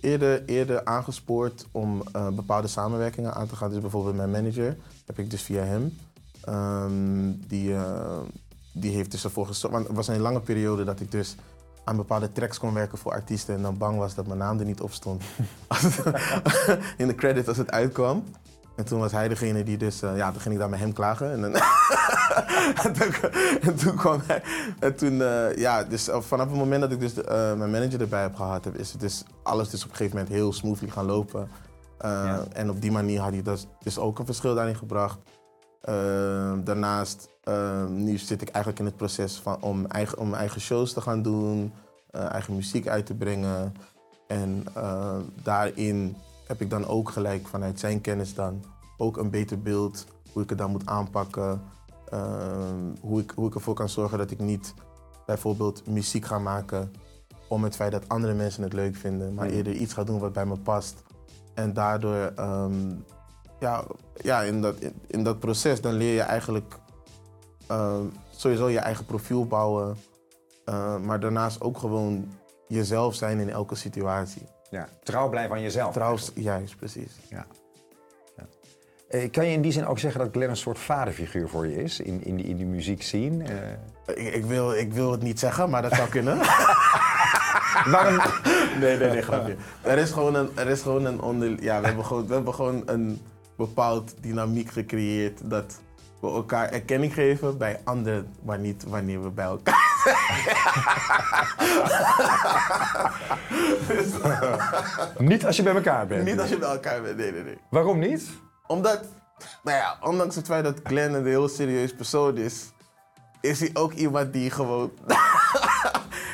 eerder, 0.00 0.44
eerder 0.44 0.84
aangespoord 0.84 1.66
om 1.72 2.02
eh, 2.12 2.28
bepaalde 2.28 2.68
samenwerkingen 2.68 3.34
aan 3.34 3.46
te 3.46 3.56
gaan. 3.56 3.70
Dus 3.70 3.80
bijvoorbeeld 3.80 4.16
mijn 4.16 4.30
manager 4.30 4.76
heb 5.06 5.18
ik 5.18 5.30
dus 5.30 5.42
via 5.42 5.62
hem. 5.62 5.96
Ehm, 6.44 7.32
die, 7.46 7.74
eh, 7.74 8.20
die 8.76 8.94
heeft 8.94 9.10
dus 9.10 9.24
ervoor 9.24 9.46
gezorgd. 9.46 9.74
Want 9.74 9.86
het 9.86 9.96
was 9.96 10.08
een 10.08 10.20
lange 10.20 10.40
periode 10.40 10.84
dat 10.84 11.00
ik 11.00 11.10
dus 11.10 11.36
aan 11.84 11.96
bepaalde 11.96 12.32
tracks 12.32 12.58
kon 12.58 12.74
werken 12.74 12.98
voor 12.98 13.12
artiesten 13.12 13.54
en 13.54 13.62
dan 13.62 13.78
bang 13.78 13.98
was 13.98 14.14
dat 14.14 14.26
mijn 14.26 14.38
naam 14.38 14.58
er 14.58 14.64
niet 14.64 14.80
op 14.80 14.92
stond. 14.92 15.22
In 16.96 17.06
de 17.06 17.14
credit 17.14 17.48
als 17.48 17.56
het 17.56 17.70
uitkwam. 17.70 18.24
En 18.76 18.84
toen 18.84 18.98
was 19.00 19.12
hij 19.12 19.28
degene 19.28 19.62
die 19.62 19.76
dus, 19.76 20.02
eh, 20.02 20.16
ja, 20.16 20.30
toen 20.30 20.40
ging 20.40 20.54
ik 20.54 20.60
daar 20.60 20.70
met 20.70 20.78
hem 20.78 20.92
klagen. 20.92 21.32
En, 21.32 21.40
dan 21.40 21.54
en, 22.84 22.92
toen, 22.92 23.30
en 23.60 23.76
toen 23.76 23.96
kwam 23.96 24.20
hij. 24.26 24.42
En 24.78 24.96
toen, 24.96 25.22
eh, 25.22 25.56
ja, 25.56 25.84
dus 25.84 26.08
vanaf 26.12 26.48
het 26.48 26.58
moment 26.58 26.80
dat 26.80 26.92
ik 26.92 27.00
dus 27.00 27.14
de, 27.14 27.24
eh, 27.24 27.54
mijn 27.54 27.70
manager 27.70 28.00
erbij 28.00 28.22
heb 28.22 28.34
gehad, 28.34 28.64
heb, 28.64 28.74
is 28.74 28.92
het 28.92 29.00
dus 29.00 29.24
alles 29.42 29.70
dus 29.70 29.84
op 29.84 29.90
een 29.90 29.96
gegeven 29.96 30.16
moment 30.16 30.34
heel 30.34 30.52
smoothly 30.52 30.88
gaan 30.88 31.04
lopen. 31.04 31.48
Ja. 31.98 32.44
En 32.52 32.70
op 32.70 32.80
die 32.80 32.92
manier 32.92 33.20
had 33.20 33.32
hij 33.32 33.42
dus, 33.42 33.66
dus 33.82 33.98
ook 33.98 34.18
een 34.18 34.26
verschil 34.26 34.54
daarin 34.54 34.76
gebracht. 34.76 35.18
Eh, 35.86 36.52
daarnaast, 36.64 37.28
eh, 37.42 37.86
nu 37.86 38.18
zit 38.18 38.42
ik 38.42 38.48
eigenlijk 38.48 38.78
in 38.78 38.84
het 38.84 38.96
proces 38.96 39.36
van, 39.40 39.62
om, 39.62 39.86
eigen, 39.86 40.18
om 40.18 40.34
eigen 40.34 40.60
shows 40.60 40.92
te 40.92 41.00
gaan 41.00 41.22
doen, 41.22 41.72
eh, 42.10 42.30
eigen 42.32 42.54
muziek 42.54 42.88
uit 42.88 43.06
te 43.06 43.14
brengen. 43.14 43.74
En 44.26 44.64
eh, 44.74 45.16
daarin 45.42 46.16
heb 46.46 46.60
ik 46.60 46.70
dan 46.70 46.86
ook 46.86 47.10
gelijk 47.10 47.48
vanuit 47.48 47.80
zijn 47.80 48.00
kennis 48.00 48.34
dan 48.34 48.64
ook 48.96 49.16
een 49.16 49.30
beter 49.30 49.60
beeld 49.62 50.04
hoe 50.32 50.42
ik 50.42 50.48
het 50.48 50.58
dan 50.58 50.70
moet 50.70 50.86
aanpakken. 50.86 51.62
Ehm, 52.10 52.94
hoe, 53.00 53.20
ik, 53.20 53.32
hoe 53.34 53.48
ik 53.48 53.54
ervoor 53.54 53.74
kan 53.74 53.88
zorgen 53.88 54.18
dat 54.18 54.30
ik 54.30 54.38
niet 54.38 54.74
bijvoorbeeld 55.26 55.86
muziek 55.86 56.24
ga 56.24 56.38
maken 56.38 56.92
om 57.48 57.64
het 57.64 57.76
feit 57.76 57.92
dat 57.92 58.08
andere 58.08 58.34
mensen 58.34 58.62
het 58.62 58.72
leuk 58.72 58.96
vinden, 58.96 59.34
maar 59.34 59.46
Mm. 59.46 59.52
eerder 59.52 59.72
iets 59.72 59.92
ga 59.92 60.04
doen 60.04 60.18
wat 60.18 60.32
bij 60.32 60.46
me 60.46 60.58
past. 60.58 61.02
En 61.54 61.72
daardoor, 61.72 62.32
ehm, 62.36 62.92
ja, 63.60 63.84
ja 64.14 64.42
in, 64.42 64.60
dat, 64.60 64.76
in, 64.78 64.92
in 65.06 65.24
dat 65.24 65.38
proces, 65.38 65.80
dan 65.80 65.92
leer 65.92 66.14
je 66.14 66.20
eigenlijk 66.20 66.74
ehm, 67.66 68.04
sowieso 68.30 68.68
je 68.68 68.78
eigen 68.78 69.04
profiel 69.04 69.46
bouwen, 69.46 69.96
eh, 70.64 70.96
maar 70.96 71.20
daarnaast 71.20 71.60
ook 71.60 71.78
gewoon 71.78 72.32
jezelf 72.68 73.14
zijn 73.14 73.38
in 73.38 73.50
elke 73.50 73.74
situatie. 73.74 74.42
Ja. 74.70 74.88
Trouw 75.02 75.28
blijven 75.28 75.56
aan 75.56 75.62
jezelf. 75.62 75.92
Trouwens, 75.92 76.30
juist, 76.34 76.76
precies. 76.76 77.12
Ja. 77.28 77.46
Ja. 78.36 78.46
Eh, 79.08 79.30
kan 79.30 79.46
je 79.46 79.52
in 79.52 79.62
die 79.62 79.72
zin 79.72 79.86
ook 79.86 79.98
zeggen 79.98 80.20
dat 80.20 80.28
Glenn 80.32 80.50
een 80.50 80.56
soort 80.56 80.78
vaderfiguur 80.78 81.48
voor 81.48 81.66
je 81.66 81.82
is 81.82 82.00
in, 82.00 82.24
in, 82.24 82.36
die, 82.36 82.46
in 82.46 82.56
die 82.56 82.66
muziek? 82.66 83.02
Eh, 83.12 83.28
Ik, 84.06 84.34
ik, 84.34 84.44
wil, 84.44 84.72
ik 84.72 84.92
wil 84.92 85.10
het 85.12 85.22
niet 85.22 85.38
zeggen, 85.38 85.70
maar 85.70 85.82
dat 85.82 85.92
zou 85.94 86.08
kunnen. 86.08 86.36
waarom, 87.92 88.20
nee, 88.80 88.96
nee, 88.98 89.10
nee, 89.10 89.22
grapje. 89.22 89.56
Er 89.82 89.98
is 89.98 90.10
gewoon 90.10 90.34
een, 90.34 90.50
er 90.54 90.68
is 90.68 90.82
gewoon 90.82 91.04
een 91.04 91.20
onder... 91.20 91.62
Ja, 91.62 91.80
we 91.80 91.86
hebben 91.86 92.04
gewoon, 92.04 92.26
we 92.26 92.34
hebben 92.34 92.54
gewoon 92.54 92.82
een 92.86 93.20
bepaald 93.56 94.14
dynamiek 94.20 94.70
gecreëerd 94.70 95.50
dat 95.50 95.80
we 96.20 96.28
elkaar 96.28 96.70
erkenning 96.70 97.14
geven 97.14 97.58
bij 97.58 97.80
anderen, 97.84 98.34
maar 98.42 98.58
niet 98.58 98.84
wanneer 98.84 99.22
we 99.22 99.30
bij 99.30 99.44
elkaar 99.44 99.84
niet 105.18 105.46
als 105.46 105.56
je 105.56 105.62
bij 105.62 105.74
elkaar 105.74 106.06
bent. 106.06 106.24
Niet 106.24 106.40
als 106.40 106.48
je 106.48 106.58
bij 106.58 106.68
elkaar 106.68 107.02
bent, 107.02 107.16
nee, 107.16 107.32
nee, 107.32 107.42
nee. 107.42 107.58
Waarom 107.70 107.98
niet? 107.98 108.28
Omdat, 108.66 109.00
nou 109.62 109.76
ja, 109.76 109.96
ondanks 110.00 110.34
het 110.34 110.46
feit 110.46 110.64
dat 110.64 110.80
Glenn 110.84 111.14
een 111.14 111.26
heel 111.26 111.48
serieus 111.48 111.94
persoon 111.94 112.36
is, 112.36 112.72
is 113.40 113.60
hij 113.60 113.70
ook 113.72 113.92
iemand 113.92 114.32
die 114.32 114.50
gewoon. 114.50 114.90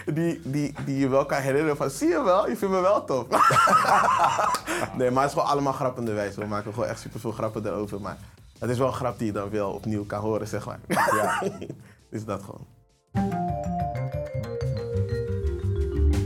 die, 0.04 0.40
die, 0.44 0.75
die 0.84 0.99
je 0.99 1.08
wel 1.08 1.26
kan 1.26 1.40
herinneren 1.40 1.76
van, 1.76 1.90
zie 1.90 2.08
je 2.08 2.22
wel, 2.22 2.49
je 2.49 2.56
vindt 2.56 2.75
me 2.75 2.81
wel 2.81 3.04
tof. 3.04 3.26
nee, 4.99 5.10
maar 5.10 5.22
het 5.22 5.32
is 5.32 5.38
gewoon 5.38 5.52
allemaal 5.52 5.72
grappende 5.72 6.12
wijze. 6.12 6.40
We 6.40 6.46
maken 6.46 6.72
gewoon 6.72 6.88
echt 6.88 7.00
super 7.00 7.20
veel 7.20 7.32
grappen 7.32 7.66
erover. 7.66 8.00
Maar 8.00 8.16
het 8.58 8.70
is 8.70 8.78
wel 8.78 8.87
een 8.87 8.93
grap 8.93 9.19
die 9.19 9.26
je 9.26 9.32
dan 9.32 9.50
wel 9.50 9.70
opnieuw 9.70 10.04
kan 10.04 10.20
horen, 10.20 10.49
zeg 10.49 10.66
maar. 10.66 10.78
Ja. 10.88 11.43
is 12.10 12.25
dat 12.25 12.43
gewoon. 12.43 12.66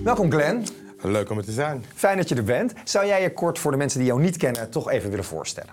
Welkom 0.04 0.30
Glenn. 0.30 0.66
Leuk 1.02 1.30
om 1.30 1.38
er 1.38 1.44
te 1.44 1.52
zijn. 1.52 1.84
Fijn 1.94 2.16
dat 2.16 2.28
je 2.28 2.34
er 2.34 2.44
bent. 2.44 2.72
Zou 2.84 3.06
jij 3.06 3.22
je 3.22 3.32
kort 3.32 3.58
voor 3.58 3.70
de 3.70 3.76
mensen 3.76 3.98
die 3.98 4.08
jou 4.08 4.20
niet 4.20 4.36
kennen 4.36 4.70
toch 4.70 4.90
even 4.90 5.10
willen 5.10 5.24
voorstellen? 5.24 5.70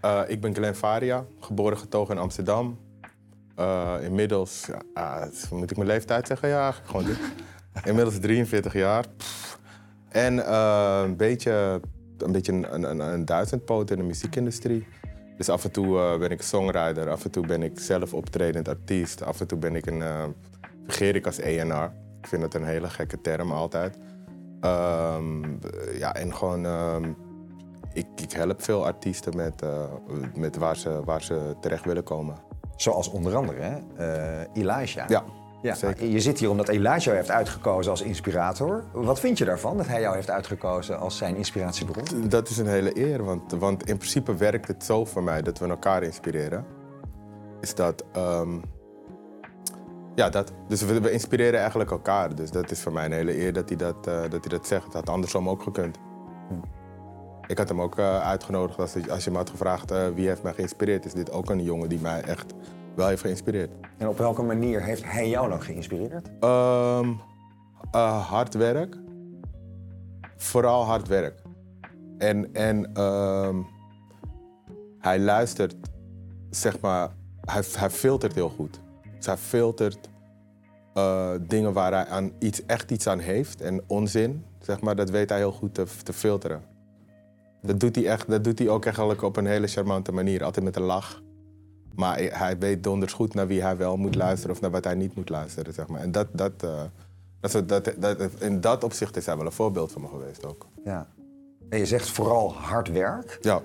Eh, 0.00 0.20
ik 0.26 0.40
ben 0.40 0.54
Glenn 0.54 0.74
Faria, 0.74 1.24
geboren 1.40 1.78
getogen 1.78 2.14
in 2.14 2.20
Amsterdam. 2.20 2.78
Eh, 3.56 3.94
inmiddels, 4.02 4.68
ah, 4.94 5.22
moet 5.50 5.70
ik 5.70 5.76
mijn 5.76 5.88
leeftijd 5.88 6.26
zeggen? 6.26 6.48
Ja, 6.48 6.72
gewoon 6.72 7.04
dit. 7.04 7.18
Inmiddels 7.88 8.18
43 8.18 8.72
jaar. 8.72 9.04
Pff. 9.16 9.58
En 10.08 10.46
eh, 10.46 11.00
een 11.04 11.16
beetje, 11.16 11.80
een, 12.18 12.32
beetje 12.32 12.52
een, 12.52 12.90
een, 12.90 12.98
een 13.00 13.24
duizendpoot 13.24 13.90
in 13.90 13.96
de 13.96 14.02
muziekindustrie. 14.02 14.86
Dus 15.36 15.48
af 15.48 15.64
en 15.64 15.70
toe 15.70 15.98
eh, 15.98 16.18
ben 16.18 16.30
ik 16.30 16.42
songwriter, 16.42 17.10
af 17.10 17.24
en 17.24 17.30
toe 17.30 17.46
ben 17.46 17.62
ik 17.62 17.78
zelf 17.78 18.14
optredend 18.14 18.68
artiest, 18.68 19.22
af 19.22 19.40
en 19.40 19.46
toe 19.46 19.58
ben 19.58 19.76
ik 19.76 19.86
een, 19.86 20.02
vergeer 20.84 21.14
ik 21.14 21.26
als 21.26 21.38
ENR. 21.38 21.90
Ik 22.20 22.26
vind 22.26 22.42
dat 22.42 22.54
een 22.54 22.64
hele 22.64 22.88
gekke 22.88 23.20
term 23.20 23.52
altijd. 23.52 23.98
Ehm, 24.60 25.42
ja, 25.98 26.14
en 26.14 26.34
gewoon 26.34 26.66
ehm, 26.66 27.12
ik, 27.92 28.06
ik 28.22 28.32
help 28.32 28.62
veel 28.62 28.86
artiesten 28.86 29.36
met, 29.36 29.62
met 30.34 30.56
waar, 30.56 30.76
ze, 30.76 31.00
waar 31.04 31.22
ze 31.22 31.54
terecht 31.60 31.84
willen 31.84 32.04
komen. 32.04 32.45
Zoals 32.76 33.10
onder 33.10 33.36
andere 33.36 33.82
eh, 33.96 34.62
Elijah. 34.62 35.08
Ja, 35.08 35.24
Ja, 35.62 35.74
zeker. 35.74 36.06
Je 36.06 36.20
zit 36.20 36.38
hier 36.38 36.50
omdat 36.50 36.68
Elijah 36.68 36.98
jou 37.00 37.16
heeft 37.16 37.30
uitgekozen 37.30 37.90
als 37.90 38.02
inspirator. 38.02 38.84
Wat 38.92 39.20
vind 39.20 39.38
je 39.38 39.44
daarvan 39.44 39.76
dat 39.76 39.86
hij 39.86 40.00
jou 40.00 40.14
heeft 40.14 40.30
uitgekozen 40.30 40.98
als 40.98 41.16
zijn 41.16 41.36
inspiratiebron? 41.36 42.28
Dat 42.28 42.48
is 42.48 42.58
een 42.58 42.66
hele 42.66 42.98
eer, 42.98 43.24
want, 43.24 43.52
want 43.52 43.88
in 43.88 43.96
principe 43.96 44.34
werkt 44.34 44.68
het 44.68 44.84
zo 44.84 45.04
voor 45.04 45.22
mij 45.22 45.42
dat 45.42 45.58
we 45.58 45.68
elkaar 45.68 46.02
inspireren. 46.02 46.64
Is 47.60 47.74
dat. 47.74 48.04
ehm, 48.12 48.58
ja, 50.14 50.28
dat. 50.28 50.52
Dus 50.68 50.82
we, 50.82 51.00
we 51.00 51.10
inspireren 51.10 51.60
eigenlijk 51.60 51.90
elkaar. 51.90 52.34
Dus 52.34 52.50
dat 52.50 52.70
is 52.70 52.80
voor 52.80 52.92
mij 52.92 53.04
een 53.04 53.12
hele 53.12 53.38
eer 53.38 53.52
dat 53.52 53.68
hij 53.68 53.78
dat, 53.78 54.06
eh, 54.06 54.20
dat, 54.20 54.30
hij 54.30 54.48
dat 54.48 54.66
zegt. 54.66 54.84
Het 54.84 54.92
had 54.92 55.08
andersom 55.08 55.48
ook 55.48 55.62
gekund. 55.62 55.98
Ik 57.46 57.58
had 57.58 57.68
hem 57.68 57.80
ook 57.80 57.98
eh, 57.98 58.20
uitgenodigd 58.20 58.78
als, 58.78 59.08
als 59.08 59.24
je 59.24 59.30
me 59.30 59.36
had 59.36 59.50
gevraagd 59.50 59.90
eh, 59.90 60.08
wie 60.14 60.28
heeft 60.28 60.42
mij 60.42 60.52
geïnspireerd. 60.52 61.04
Is 61.04 61.12
dit 61.12 61.30
ook 61.30 61.50
een 61.50 61.62
jongen 61.62 61.88
die 61.88 62.00
mij 62.00 62.22
echt 62.22 62.54
wel 62.94 63.08
heeft 63.08 63.20
geïnspireerd. 63.20 63.70
En 63.96 64.08
op 64.08 64.18
welke 64.18 64.42
manier 64.42 64.82
heeft 64.82 65.04
hij 65.04 65.28
jou 65.28 65.48
dan 65.48 65.62
geïnspireerd? 65.62 66.30
Eh, 66.40 68.28
hard 68.28 68.54
werk. 68.54 68.96
Vooral 70.36 70.84
hard 70.84 71.08
werk. 71.08 71.42
En, 72.18 72.54
en 72.54 72.92
ehm, 72.94 73.62
hij 74.98 75.18
luistert, 75.20 75.74
zeg 76.50 76.80
maar, 76.80 77.10
hij, 77.40 77.62
hij 77.78 77.90
filtert 77.90 78.34
heel 78.34 78.48
goed. 78.48 78.80
Dus 79.16 79.26
hij 79.26 79.36
filtert 79.36 80.08
dingen 81.40 81.72
waar 81.72 81.92
hij 81.92 82.06
aan 82.06 82.32
iets, 82.38 82.66
echt 82.66 82.90
iets 82.90 83.06
aan 83.06 83.18
heeft 83.18 83.60
en 83.60 83.82
onzin, 83.86 84.44
zeg 84.60 84.80
maar, 84.80 84.96
dat 84.96 85.10
weet 85.10 85.28
hij 85.28 85.38
heel 85.38 85.52
goed 85.52 85.74
te, 85.74 85.84
te 86.02 86.12
filteren. 86.12 86.75
Dat 87.66 87.80
doet, 87.80 87.94
hij 87.96 88.06
echt, 88.06 88.30
dat 88.30 88.44
doet 88.44 88.58
hij 88.58 88.68
ook 88.68 88.84
eigenlijk 88.84 89.22
op 89.22 89.36
een 89.36 89.46
hele 89.46 89.66
charmante 89.66 90.12
manier, 90.12 90.44
altijd 90.44 90.64
met 90.64 90.76
een 90.76 90.82
lach. 90.82 91.22
Maar 91.94 92.18
hij- 92.18 92.58
weet 92.58 92.82
donders 92.82 93.12
goed 93.12 93.34
naar 93.34 93.46
wie 93.46 93.62
hij 93.62 93.76
wel 93.76 93.96
moet 93.96 94.14
luisteren 94.14 94.54
of 94.54 94.60
naar 94.60 94.70
wat 94.70 94.84
hij 94.84 94.94
niet 94.94 95.14
moet 95.16 95.28
luisteren. 95.28 95.72
Zeg 95.72 95.86
maar. 95.86 96.00
En 96.00 96.12
dat, 96.12 96.26
dat, 96.32 96.52
eh, 96.60 96.80
dat, 97.40 97.68
dat, 97.68 97.92
dat, 97.98 98.18
in 98.40 98.60
dat 98.60 98.84
opzicht 98.84 99.16
is 99.16 99.26
hij 99.26 99.36
wel 99.36 99.46
een 99.46 99.52
voorbeeld 99.52 99.92
voor 99.92 100.00
me 100.02 100.08
geweest 100.08 100.44
ook. 100.46 100.66
Ja. 100.84 101.06
En 101.68 101.78
je 101.78 101.86
zegt 101.86 102.08
vooral 102.08 102.54
hard 102.54 102.88
werk. 102.92 103.38
Ja. 103.40 103.60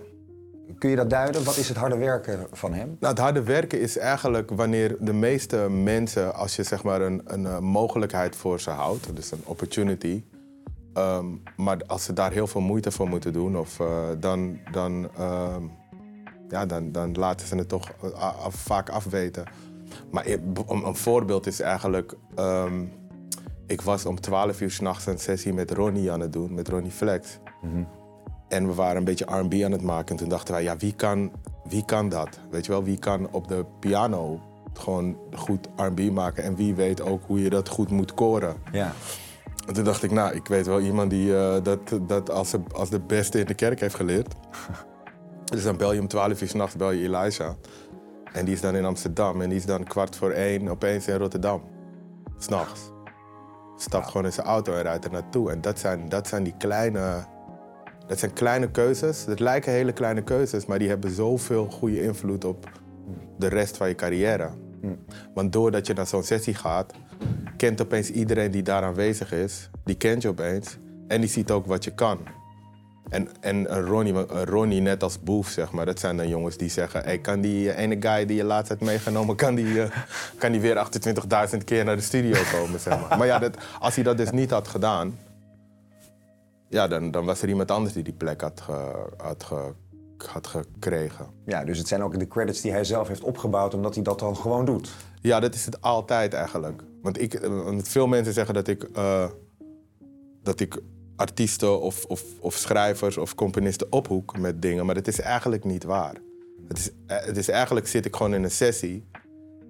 Kun 0.77 0.89
je 0.89 0.95
dat 0.95 1.09
duiden? 1.09 1.43
Wat 1.43 1.57
is 1.57 1.67
het 1.67 1.77
harde 1.77 1.97
werken 1.97 2.47
van 2.51 2.73
hem? 2.73 2.97
Nou, 2.99 3.13
het 3.13 3.21
harde 3.23 3.43
werken 3.43 3.79
is 3.81 3.97
eigenlijk 3.97 4.49
wanneer 4.49 4.95
de 4.99 5.13
meeste 5.13 5.69
mensen, 5.69 6.35
als 6.35 6.55
je 6.55 6.63
zeg 6.63 6.83
maar 6.83 7.01
een, 7.01 7.21
een 7.25 7.45
eh, 7.45 7.59
mogelijkheid 7.59 8.35
voor 8.35 8.59
ze 8.59 8.69
houdt, 8.69 9.15
dus 9.15 9.31
een 9.31 9.41
opportunity, 9.43 10.23
ehm, 10.93 11.25
maar 11.57 11.77
als 11.87 12.03
ze 12.03 12.13
daar 12.13 12.31
heel 12.31 12.47
veel 12.47 12.61
moeite 12.61 12.91
voor 12.91 13.07
moeten 13.07 13.33
doen, 13.33 13.57
of, 13.57 13.79
eh, 13.79 13.87
dan, 14.19 14.59
dan, 14.71 15.09
ehm, 15.17 15.63
ja, 16.49 16.65
dan, 16.65 16.91
dan 16.91 17.11
laten 17.13 17.47
ze 17.47 17.55
het 17.55 17.69
toch 17.69 17.91
af- 18.15 18.55
vaak 18.55 18.89
afweten. 18.89 19.43
Maar 20.11 20.25
een, 20.25 20.55
een 20.85 20.95
voorbeeld 20.95 21.47
is 21.47 21.59
eigenlijk, 21.59 22.13
ehm, 22.35 22.85
ik 23.67 23.81
was 23.81 24.05
om 24.05 24.19
12 24.21 24.61
uur 24.61 24.71
s'nachts 24.71 25.05
een 25.05 25.19
sessie 25.19 25.53
met 25.53 25.71
Ronnie 25.71 26.11
aan 26.11 26.19
het 26.19 26.33
doen, 26.33 26.53
met 26.53 26.67
Ronnie 26.67 26.91
Flex. 26.91 27.39
En 28.47 28.67
we 28.67 28.73
waren 28.73 28.97
een 28.97 29.03
beetje 29.03 29.25
R&B 29.25 29.53
aan 29.63 29.71
het 29.71 29.81
maken. 29.81 30.09
En 30.11 30.15
toen 30.17 30.29
dachten 30.29 30.53
wij, 30.53 30.63
ja, 30.63 30.77
wie 30.77 30.93
kan, 30.93 31.31
wie 31.63 31.85
kan 31.85 32.09
dat? 32.09 32.39
Weet 32.49 32.65
je 32.65 32.71
wel, 32.71 32.83
wie 32.83 32.99
kan 32.99 33.27
op 33.31 33.47
de 33.47 33.65
piano 33.79 34.39
gewoon 34.73 35.17
goed 35.35 35.67
R&B 35.75 36.11
maken? 36.11 36.43
En 36.43 36.55
wie 36.55 36.73
weet 36.75 37.01
ook 37.01 37.21
hoe 37.25 37.41
je 37.41 37.49
dat 37.49 37.69
goed 37.69 37.89
moet 37.91 38.13
koren? 38.13 38.55
Ja. 38.71 38.93
En 39.67 39.73
toen 39.73 39.83
dacht 39.83 40.03
ik, 40.03 40.11
nou, 40.11 40.35
ik 40.35 40.47
weet 40.47 40.65
wel 40.65 40.79
iemand 40.79 41.09
die 41.09 41.37
eh, 41.37 41.63
dat, 41.63 41.79
dat 42.01 42.29
als, 42.29 42.51
de, 42.51 42.59
als 42.71 42.89
de 42.89 42.99
beste 42.99 43.39
in 43.39 43.45
de 43.45 43.53
kerk 43.53 43.79
heeft 43.79 43.95
geleerd. 43.95 44.33
Dus 45.51 45.63
dan 45.63 45.77
bel 45.77 45.93
je 45.93 45.99
om 45.99 46.07
12 46.07 46.41
uur 46.41 46.47
s'nachts, 46.47 46.75
bel 46.75 46.91
je 46.91 47.03
Elijah. 47.03 47.53
En 48.33 48.45
die 48.45 48.53
is 48.53 48.61
dan 48.61 48.75
in 48.75 48.85
Amsterdam. 48.85 49.41
En 49.41 49.49
die 49.49 49.57
is 49.57 49.65
dan 49.65 49.83
kwart 49.83 50.15
voor 50.15 50.29
één 50.29 50.67
opeens 50.67 51.07
in 51.07 51.15
Rotterdam. 51.15 51.63
S'nachts. 52.37 52.91
Stapt 53.77 54.07
gewoon 54.07 54.25
in 54.25 54.33
zijn 54.33 54.47
auto 54.47 54.73
en 54.73 54.81
rijdt 54.81 55.05
er 55.05 55.11
naartoe. 55.11 55.51
En 55.51 55.61
dat 55.61 55.79
zijn, 55.79 56.09
dat 56.09 56.27
zijn 56.27 56.43
die 56.43 56.55
kleine... 56.57 57.25
Dat 58.07 58.19
zijn 58.19 58.33
kleine 58.33 58.71
keuzes. 58.71 59.25
Het 59.25 59.39
lijken 59.39 59.71
hele 59.71 59.91
kleine 59.91 60.23
keuzes, 60.23 60.65
maar 60.65 60.79
die 60.79 60.89
hebben 60.89 61.11
zoveel 61.11 61.65
goede 61.65 62.03
invloed 62.03 62.45
op 62.45 62.69
de 63.37 63.47
rest 63.47 63.77
van 63.77 63.87
je 63.87 63.95
carrière. 63.95 64.49
Want 65.33 65.53
doordat 65.53 65.87
je 65.87 65.93
naar 65.93 66.07
zo'n 66.07 66.23
sessie 66.23 66.53
gaat, 66.53 66.93
kent 67.57 67.81
opeens 67.81 68.09
iedereen 68.11 68.51
die 68.51 68.63
daar 68.63 68.83
aanwezig 68.83 69.31
is. 69.31 69.69
Die 69.83 69.95
kent 69.95 70.21
je 70.21 70.27
opeens. 70.27 70.77
En 71.07 71.21
die 71.21 71.29
ziet 71.29 71.51
ook 71.51 71.65
wat 71.65 71.83
je 71.83 71.91
kan. 71.91 72.19
En, 73.09 73.27
en 73.39 73.75
een 73.75 73.85
Ronnie, 73.85 74.13
een 74.13 74.45
Ronnie, 74.45 74.81
net 74.81 75.03
als 75.03 75.19
Boef, 75.23 75.47
zeg 75.47 75.71
maar, 75.71 75.85
dat 75.85 75.99
zijn 75.99 76.17
dan 76.17 76.27
jongens 76.27 76.57
die 76.57 76.69
zeggen... 76.69 77.03
Hey, 77.03 77.17
kan 77.19 77.41
die 77.41 77.71
eh, 77.71 77.83
ene 77.83 77.97
guy 77.99 78.25
die 78.25 78.35
je 78.37 78.43
laatst 78.43 78.69
hebt 78.69 78.81
meegenomen, 78.81 79.35
kan 79.35 79.55
die, 79.55 79.81
eh, 79.83 79.89
kan 80.37 80.51
die 80.51 80.61
weer 80.61 80.87
28.000 81.51 81.57
keer 81.63 81.83
naar 81.85 81.95
de 81.95 82.01
studio 82.01 82.41
komen, 82.53 82.79
zeg 82.79 82.99
maar. 83.09 83.17
Maar 83.17 83.27
ja, 83.27 83.39
dat, 83.39 83.57
als 83.79 83.95
hij 83.95 84.03
dat 84.03 84.17
dus 84.17 84.31
niet 84.31 84.49
had 84.51 84.67
gedaan... 84.67 85.17
Ja, 86.69 86.87
dan, 86.87 87.11
dan 87.11 87.25
was 87.25 87.41
er 87.41 87.49
iemand 87.49 87.71
anders 87.71 87.93
die 87.93 88.03
die 88.03 88.13
plek 88.13 88.41
had, 88.41 88.61
ge- 88.61 89.07
had, 89.17 89.43
ge- 89.43 89.73
had 90.31 90.47
gekregen. 90.47 91.25
ja, 91.45 91.63
dus 91.63 91.77
het 91.77 91.87
zijn 91.87 92.03
ook 92.03 92.19
de 92.19 92.27
credits 92.27 92.61
die 92.61 92.71
hij 92.71 92.83
zelf 92.83 93.07
heeft 93.07 93.23
opgebouwd, 93.23 93.73
omdat 93.73 93.93
hij 93.95 94.03
dat 94.03 94.19
dan 94.19 94.35
gewoon 94.37 94.65
doet. 94.65 94.91
Ja, 95.21 95.39
dat 95.39 95.55
is 95.55 95.65
het 95.65 95.81
altijd 95.81 96.33
eigenlijk. 96.33 96.83
Want 97.01 97.21
ik, 97.21 97.33
eh, 97.33 97.63
want 97.63 97.87
veel 97.87 98.07
mensen 98.07 98.33
zeggen 98.33 98.53
dat 98.53 98.67
ik, 98.67 98.83
eh, 98.83 99.29
dat 100.43 100.59
ik 100.59 100.81
artiesten 101.15 101.81
of, 101.81 102.05
of, 102.05 102.23
of 102.39 102.55
schrijvers 102.55 103.17
of 103.17 103.35
componisten 103.35 103.91
ophoek 103.91 104.37
met 104.37 104.61
dingen, 104.61 104.85
maar 104.85 104.95
dat 104.95 105.07
is 105.07 105.19
eigenlijk 105.19 105.63
niet 105.63 105.83
waar. 105.83 106.15
Het 106.67 106.77
is, 106.77 106.89
eh, 107.07 107.25
het 107.25 107.37
is 107.37 107.49
eigenlijk 107.49 107.87
zit 107.87 108.05
ik 108.05 108.15
gewoon 108.15 108.33
in 108.33 108.43
een 108.43 108.51
sessie 108.51 109.05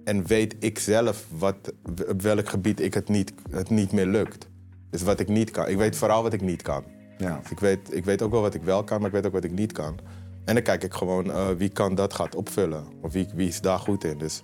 en 0.04 0.26
weet 0.26 0.56
ik 0.58 0.78
zelf 0.78 1.26
wat, 1.38 1.72
op 2.08 2.22
welk 2.22 2.48
gebied 2.48 2.80
ik 2.80 2.94
het 2.94 3.08
niet, 3.08 3.32
het 3.50 3.70
niet 3.70 3.92
meer 3.92 4.06
lukt. 4.06 4.48
Dus 4.90 5.02
wat 5.02 5.20
ik 5.20 5.28
niet 5.28 5.50
kan. 5.50 5.68
Ik 5.68 5.76
weet 5.76 5.96
vooral 5.96 6.22
wat 6.22 6.32
ik 6.32 6.40
niet 6.40 6.62
kan. 6.62 6.84
Ja. 7.18 7.38
Dus 7.42 7.50
ik 7.50 7.60
weet, 7.60 7.94
ik 7.94 8.04
weet 8.04 8.22
ook 8.22 8.30
wel 8.30 8.40
wat 8.40 8.54
ik 8.54 8.62
wel 8.62 8.84
kan, 8.84 8.98
maar 8.98 9.06
ik 9.06 9.14
weet 9.14 9.26
ook 9.26 9.32
wat 9.32 9.44
ik 9.44 9.52
niet 9.52 9.72
kan. 9.72 9.98
En 10.44 10.54
dan 10.54 10.62
kijk 10.62 10.84
ik 10.84 10.94
gewoon 10.94 11.56
wie 11.56 11.68
kan 11.68 11.94
dat 11.94 12.14
gaat 12.14 12.34
opvullen. 12.34 12.84
Of 13.00 13.12
wie, 13.12 13.28
wie 13.34 13.48
is 13.48 13.60
daar 13.60 13.78
goed 13.78 14.04
in. 14.04 14.18
Dus 14.18 14.42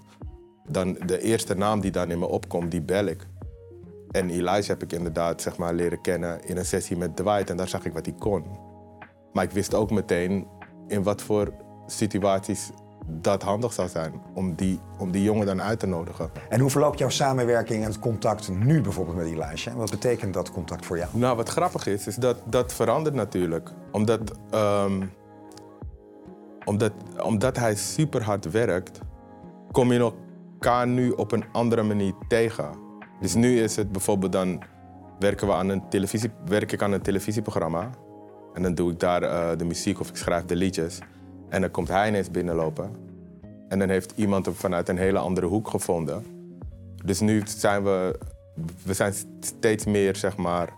dan 0.69 0.97
de 1.07 1.21
eerste 1.21 1.55
naam 1.55 1.81
die 1.81 1.91
dan 1.91 2.11
in 2.11 2.19
me 2.19 2.27
opkomt, 2.27 2.71
die 2.71 2.83
bel 2.83 3.05
ik. 3.05 3.27
En 4.11 4.31
Elijah 4.31 4.67
heb 4.67 4.83
ik 4.83 4.93
inderdaad 4.93 5.43
zeg 5.43 5.57
maar, 5.57 5.75
leren 5.75 6.01
kennen 6.01 6.45
in 6.45 6.57
een 6.57 6.65
sessie 6.65 6.97
met 6.97 7.17
Dwight. 7.17 7.51
En 7.51 7.57
daar 7.57 7.69
zag 7.69 7.85
ik 7.85 7.93
wat 7.93 8.07
hij 8.07 8.15
kon. 8.19 8.45
Maar 9.33 9.45
ik 9.45 9.51
wist 9.51 9.75
ook 9.75 9.91
meteen 9.91 10.47
in 10.87 11.03
wat 11.03 11.23
voor 11.23 11.53
situaties 11.87 12.71
dat 13.07 13.43
handig 13.43 13.73
zou 13.73 13.89
zijn. 13.89 14.13
Om 14.35 14.55
die, 14.55 14.81
om 14.99 15.11
die 15.11 15.23
jongen 15.23 15.47
dan 15.47 15.63
uit 15.63 15.79
te 15.79 15.87
nodigen. 15.87 16.31
En 16.49 16.61
hoe 16.61 16.71
verloopt 16.71 16.99
jouw 16.99 17.09
samenwerking 17.09 17.83
en 17.83 17.89
het 17.89 17.99
contact 17.99 18.49
nu 18.49 18.81
bijvoorbeeld 18.81 19.17
met 19.17 19.27
Elijah? 19.27 19.75
Wat 19.75 19.91
betekent 19.91 20.35
dat 20.35 20.53
contact 20.53 20.87
voor 20.87 20.99
jou? 20.99 21.11
Nou, 21.13 21.37
wat 21.37 21.49
grappig 21.49 21.87
is, 21.87 22.07
is 22.07 22.17
dat 22.17 22.43
dat 22.45 22.73
verandert 22.73 23.15
natuurlijk. 23.15 23.71
Omdat, 23.93 24.21
ehm, 24.51 25.03
omdat, 26.65 26.93
omdat 27.23 27.57
hij 27.57 27.75
super 27.75 28.23
hard 28.23 28.51
werkt, 28.51 29.01
kom 29.71 29.93
je 29.93 29.99
elkaar 30.59 30.87
nu 30.87 31.11
op 31.11 31.33
een 31.33 31.45
andere 31.53 31.83
manier 31.83 32.13
tegen. 32.29 32.71
Dus 33.21 33.35
nu 33.35 33.61
is 33.61 33.77
het 33.77 33.93
bijvoorbeeld 33.93 34.33
dan 34.33 34.63
werken 35.19 35.47
we 35.47 35.53
aan 35.53 35.69
een 35.69 35.89
televisie, 35.89 36.31
werk 36.45 36.73
ik 36.73 36.83
aan 36.83 36.93
een 36.93 37.03
televisieprogramma. 37.03 37.91
En 38.55 38.63
dan 38.63 38.75
doe 38.75 38.91
ik 38.91 39.01
daar 39.01 39.23
eh, 39.23 39.59
de 39.59 39.65
muziek 39.65 40.01
of 40.01 40.09
ik 40.09 40.17
schrijf 40.17 40.45
de 40.45 40.57
liedjes. 40.57 40.99
En 41.49 41.61
dan 41.61 41.71
komt 41.71 41.89
hij 41.89 42.09
ineens 42.09 42.31
binnenlopen. 42.31 42.91
En 43.69 43.79
dan 43.79 43.89
heeft 43.89 44.13
iemand 44.17 44.45
hem 44.45 44.55
vanuit 44.55 44.89
een 44.89 44.99
hele 44.99 45.19
andere 45.19 45.47
hoek 45.47 45.69
gevonden. 45.69 46.25
Dus 47.05 47.21
nu 47.21 47.43
zijn 47.47 47.85
we, 47.85 48.19
we 48.85 48.95
zijn 48.95 49.15
steeds 49.41 49.85
meer, 49.85 50.17
zeg 50.17 50.37
maar. 50.37 50.69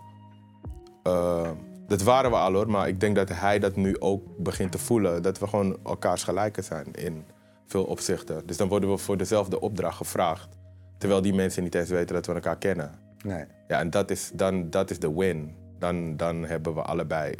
eh, 1.03 1.49
dat 1.87 2.01
waren 2.01 2.31
we 2.31 2.37
al 2.37 2.53
hoor, 2.53 2.69
maar 2.69 2.87
ik 2.87 2.99
denk 2.99 3.15
dat 3.15 3.29
hij 3.29 3.59
dat 3.59 3.75
nu 3.75 3.99
ook 3.99 4.23
begint 4.37 4.71
te 4.71 4.77
voelen. 4.77 5.23
Dat 5.23 5.39
we 5.39 5.47
gewoon 5.47 5.77
elkaars 5.83 6.23
gelijken 6.23 6.63
zijn 6.63 6.85
in 6.91 7.23
veel 7.71 7.83
opzichten. 7.83 8.47
Dus 8.47 8.57
dan 8.57 8.67
worden 8.67 8.89
we 8.89 8.97
voor 8.97 9.17
dezelfde 9.17 9.59
opdracht 9.59 9.97
gevraagd. 9.97 10.57
Terwijl 10.97 11.21
die 11.21 11.33
mensen 11.33 11.63
niet 11.63 11.75
eens 11.75 11.89
weten 11.89 12.15
dat 12.15 12.25
we 12.25 12.33
elkaar 12.33 12.57
kennen. 12.57 12.91
Nee. 13.23 13.45
Ja, 13.67 13.79
en 13.79 13.89
dat 13.89 14.11
is, 14.11 14.31
dan, 14.33 14.69
dat 14.69 14.89
is 14.89 14.99
de 14.99 15.13
win. 15.13 15.55
Dan, 15.79 16.17
dan 16.17 16.45
hebben 16.45 16.73
we 16.73 16.81
allebei. 16.81 17.35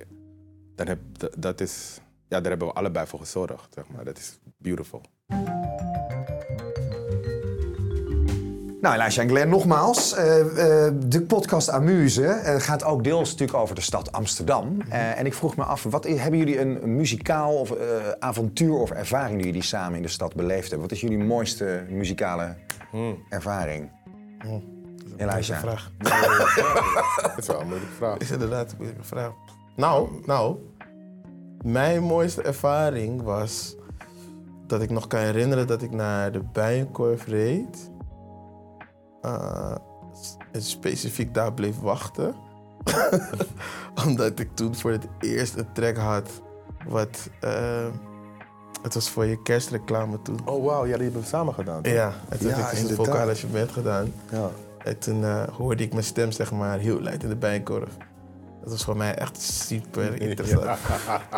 Dan 0.76 0.88
heb, 0.88 1.00
dat 1.38 1.62
is, 1.62 2.00
ja, 2.28 2.40
daar 2.40 2.50
hebben 2.50 2.68
we 2.68 2.74
allebei 2.74 3.08
voor 3.08 3.20
gezorgd. 3.20 3.74
Zeg 3.74 3.88
maar. 3.88 4.06
Dat 4.06 4.18
is 4.18 4.40
beautiful. 4.58 5.02
Nou, 8.82 8.96
Elijah 8.96 9.18
en 9.24 9.30
Glenn, 9.30 9.50
nogmaals. 9.50 10.14
eh, 10.14 10.40
eh, 10.88 10.94
de 11.06 11.22
podcast 11.22 11.70
Amuse 11.70 12.26
eh, 12.26 12.56
gaat 12.60 12.84
ook 12.84 13.04
deels 13.04 13.32
natuurlijk 13.32 13.58
over 13.60 13.76
de 13.76 13.82
stad 13.82 14.12
Amsterdam. 14.12 14.78
Eh, 14.90 15.20
en 15.20 15.26
ik 15.26 15.34
vroeg 15.34 15.56
me 15.56 15.64
af, 15.64 15.84
wat, 15.84 16.08
hebben 16.08 16.40
jullie 16.40 16.60
een, 16.60 16.84
een 16.84 16.96
muzikaal 16.96 17.54
of, 17.56 17.72
eh, 17.72 17.86
avontuur 18.20 18.74
of 18.74 18.92
ervaring 18.92 19.38
die 19.38 19.46
jullie 19.46 19.64
samen 19.64 19.96
in 19.96 20.02
de 20.02 20.08
stad 20.08 20.36
beleefd 20.36 20.62
hebben? 20.70 20.80
Wat 20.82 20.92
is 20.92 21.02
jullie 21.02 21.18
mooiste 21.18 21.84
muzikale 21.90 22.56
ervaring? 23.30 23.92
Deze 25.18 25.18
Elijah. 25.18 25.60
vraag. 25.60 25.92
Dat 27.22 27.38
is 27.38 27.48
wel 27.48 27.60
een 27.62 27.68
moeilijke 27.68 27.96
vraag. 27.96 28.18
is 28.18 28.32
inderdaad 28.32 28.72
een 28.72 28.78
moeilijke 28.78 29.04
vraag. 29.06 29.32
Nou, 29.76 30.10
nou, 30.26 30.56
mijn 31.64 32.04
mooiste 32.04 32.42
ervaring 32.42 33.22
was 33.22 33.76
dat 34.68 34.82
ik 34.82 34.90
nog 34.90 35.08
kan 35.08 35.20
herinneren 35.20 35.68
dat 35.68 35.82
ik 35.82 35.92
naar 35.92 36.32
de 36.32 36.42
Bijenkorf 36.54 37.28
reed. 37.28 37.90
En 40.51 40.62
specifiek 40.62 41.34
daar 41.34 41.54
bleef 41.54 41.80
wachten. 41.80 42.36
Omdat 44.08 44.40
ik 44.40 44.50
toen 44.54 44.75
voor 44.75 44.92
het 44.92 45.08
eerst 45.20 45.56
een 45.56 45.72
track 45.74 45.98
had 45.98 46.30
wat... 46.88 47.30
eh, 47.40 47.88
het 48.82 48.94
was 48.94 49.10
voor 49.10 49.25
je 49.25 49.42
kerstreclame 49.42 50.22
toen. 50.22 50.40
Oh, 50.46 50.66
wauw, 50.66 50.86
ja, 50.86 50.94
die 50.94 51.04
hebben 51.04 51.22
we 51.22 51.28
samen 51.28 51.54
gedaan. 51.54 51.82
toch? 51.82 51.94
Ja, 51.94 52.13
toen 52.40 52.50
Ja, 52.50 52.56
heb 52.56 52.72
ik 52.72 52.88
dus 52.88 52.96
vocaal 52.96 53.28
gedaan. 53.72 54.13
Ja. 54.32 54.50
En 54.78 55.00
toen 55.00 55.24
eh, 55.24 55.44
hoorde 55.48 55.84
ik 55.84 55.92
mijn 55.92 56.04
stem 56.06 56.32
zeg 56.32 56.51
maar 56.51 56.80
heel 56.80 57.01
luid 57.01 57.24
in 57.24 57.30
de 57.30 57.36
bijenkorf. 57.36 57.98
Dat 58.63 58.72
was 58.72 58.84
voor 58.84 58.98
mij 58.98 59.15
echt 59.15 59.41
super 59.41 60.22
interessant. 60.27 60.63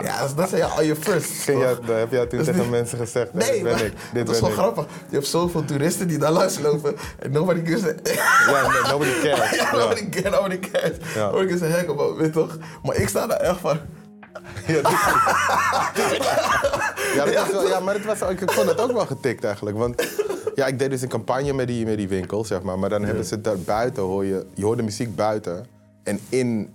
Ja, 0.02 0.20
dat, 0.22 0.38
dat 0.38 0.50
zijn 0.50 0.64
al 0.64 0.82
je 0.82 0.96
first. 0.96 1.30
Ging 1.44 1.60
jij, 1.60 1.76
toch? 1.76 1.86
dat 1.86 1.98
heb 1.98 2.12
jij 2.12 2.26
toen 2.26 2.38
Dat 2.40 2.48
is 2.48 2.56
tegen 2.56 2.70
mensen 2.70 2.98
gezegd? 2.98 3.34
Nee, 3.34 3.52
dit 3.52 3.64
ben 3.64 3.72
maar 3.72 3.82
ik. 3.84 3.92
dat 3.94 4.02
Dit 4.14 4.30
is 4.30 4.32
ben 4.32 4.42
wel 4.42 4.50
ik. 4.50 4.56
grappig. 4.56 4.86
Je 5.10 5.16
hebt 5.16 5.28
zoveel 5.28 5.66
toeristen 5.66 6.08
die 6.08 6.18
daar 6.18 6.32
langs 6.32 6.60
lopen 6.60 6.96
en 7.20 7.32
nobody 7.32 7.66
gives 7.66 7.84
a... 7.84 7.94
Ja, 8.52 8.62
no- 8.82 8.90
nobody 8.90 9.12
cares. 9.22 9.50
ja, 9.50 9.56
Ja. 9.56 9.72
nobody 9.78 10.10
cares, 10.10 10.32
nobody 10.32 10.60
cares. 10.60 10.98
Ja. 11.16 11.26
Nobody 11.26 11.48
gives 11.52 11.62
a 11.70 11.72
heck 11.78 11.90
about, 11.90 12.18
weet 12.18 12.34
toch? 12.34 12.58
Maar 12.84 12.96
ik 12.96 13.08
sta 13.10 13.28
daar 13.28 13.40
echt 13.40 13.60
van... 13.60 13.78
Ja, 14.68 14.82
dat- 14.82 14.92
ja, 17.16 17.26
dat 17.26 17.36
was 17.36 17.52
wel, 17.52 17.68
ja, 17.68 17.80
maar 17.80 17.94
het 17.94 18.06
was, 18.06 18.30
ik 18.30 18.52
vond 18.52 18.70
het 18.70 18.80
ook 18.82 18.92
wel 18.92 19.06
getikt 19.06 19.44
eigenlijk. 19.44 19.78
Want 19.78 20.08
ja, 20.56 20.66
ik 20.66 20.80
deed 20.80 20.90
dus 20.90 21.02
een 21.02 21.10
campagne 21.10 21.54
met 21.54 21.68
die, 21.68 21.86
met 21.86 21.98
die 21.98 22.08
winkel, 22.08 22.46
zeg 22.46 22.62
maar. 22.62 22.80
Maar 22.80 22.90
dan 22.90 23.04
hebben 23.04 23.26
ze 23.26 23.42
daar 23.42 23.58
buiten, 23.60 24.04
hoor 24.04 24.26
je, 24.26 24.46
je 24.54 24.64
hoort 24.66 24.78
de 24.78 24.84
muziek 24.84 25.16
buiten. 25.16 25.66
En 26.04 26.20
in, 26.30 26.74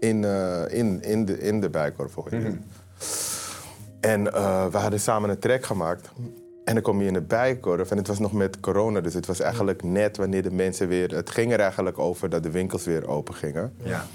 in, 0.00 0.24
eh, 0.24 0.62
in, 0.68 1.02
in, 1.02 1.24
de, 1.24 1.38
in 1.38 1.60
de 1.60 1.70
bijkorf 1.70 2.14
je 2.30 2.36
het. 2.36 2.56
En 4.00 4.32
eh, 4.32 4.66
we 4.66 4.76
hadden 4.76 5.00
samen 5.00 5.30
een 5.30 5.38
track 5.38 5.64
gemaakt. 5.64 6.08
En 6.64 6.74
dan 6.74 6.82
kom 6.82 7.00
je 7.00 7.06
in 7.06 7.12
de 7.12 7.20
bijkorf. 7.20 7.90
En 7.90 7.96
het 7.96 8.06
was 8.06 8.18
nog 8.18 8.32
met 8.32 8.60
corona, 8.60 9.00
dus 9.00 9.14
het 9.14 9.26
was 9.26 9.40
eigenlijk 9.40 9.82
net 9.82 10.16
wanneer 10.16 10.42
de 10.42 10.50
mensen 10.50 10.88
weer... 10.88 11.14
Het 11.14 11.30
ging 11.30 11.52
er 11.52 11.60
eigenlijk 11.60 11.98
over 11.98 12.28
dat 12.30 12.42
de 12.42 12.50
winkels 12.50 12.84
weer 12.84 13.08
open 13.08 13.34
gingen. 13.34 13.72
Ja. 13.82 14.06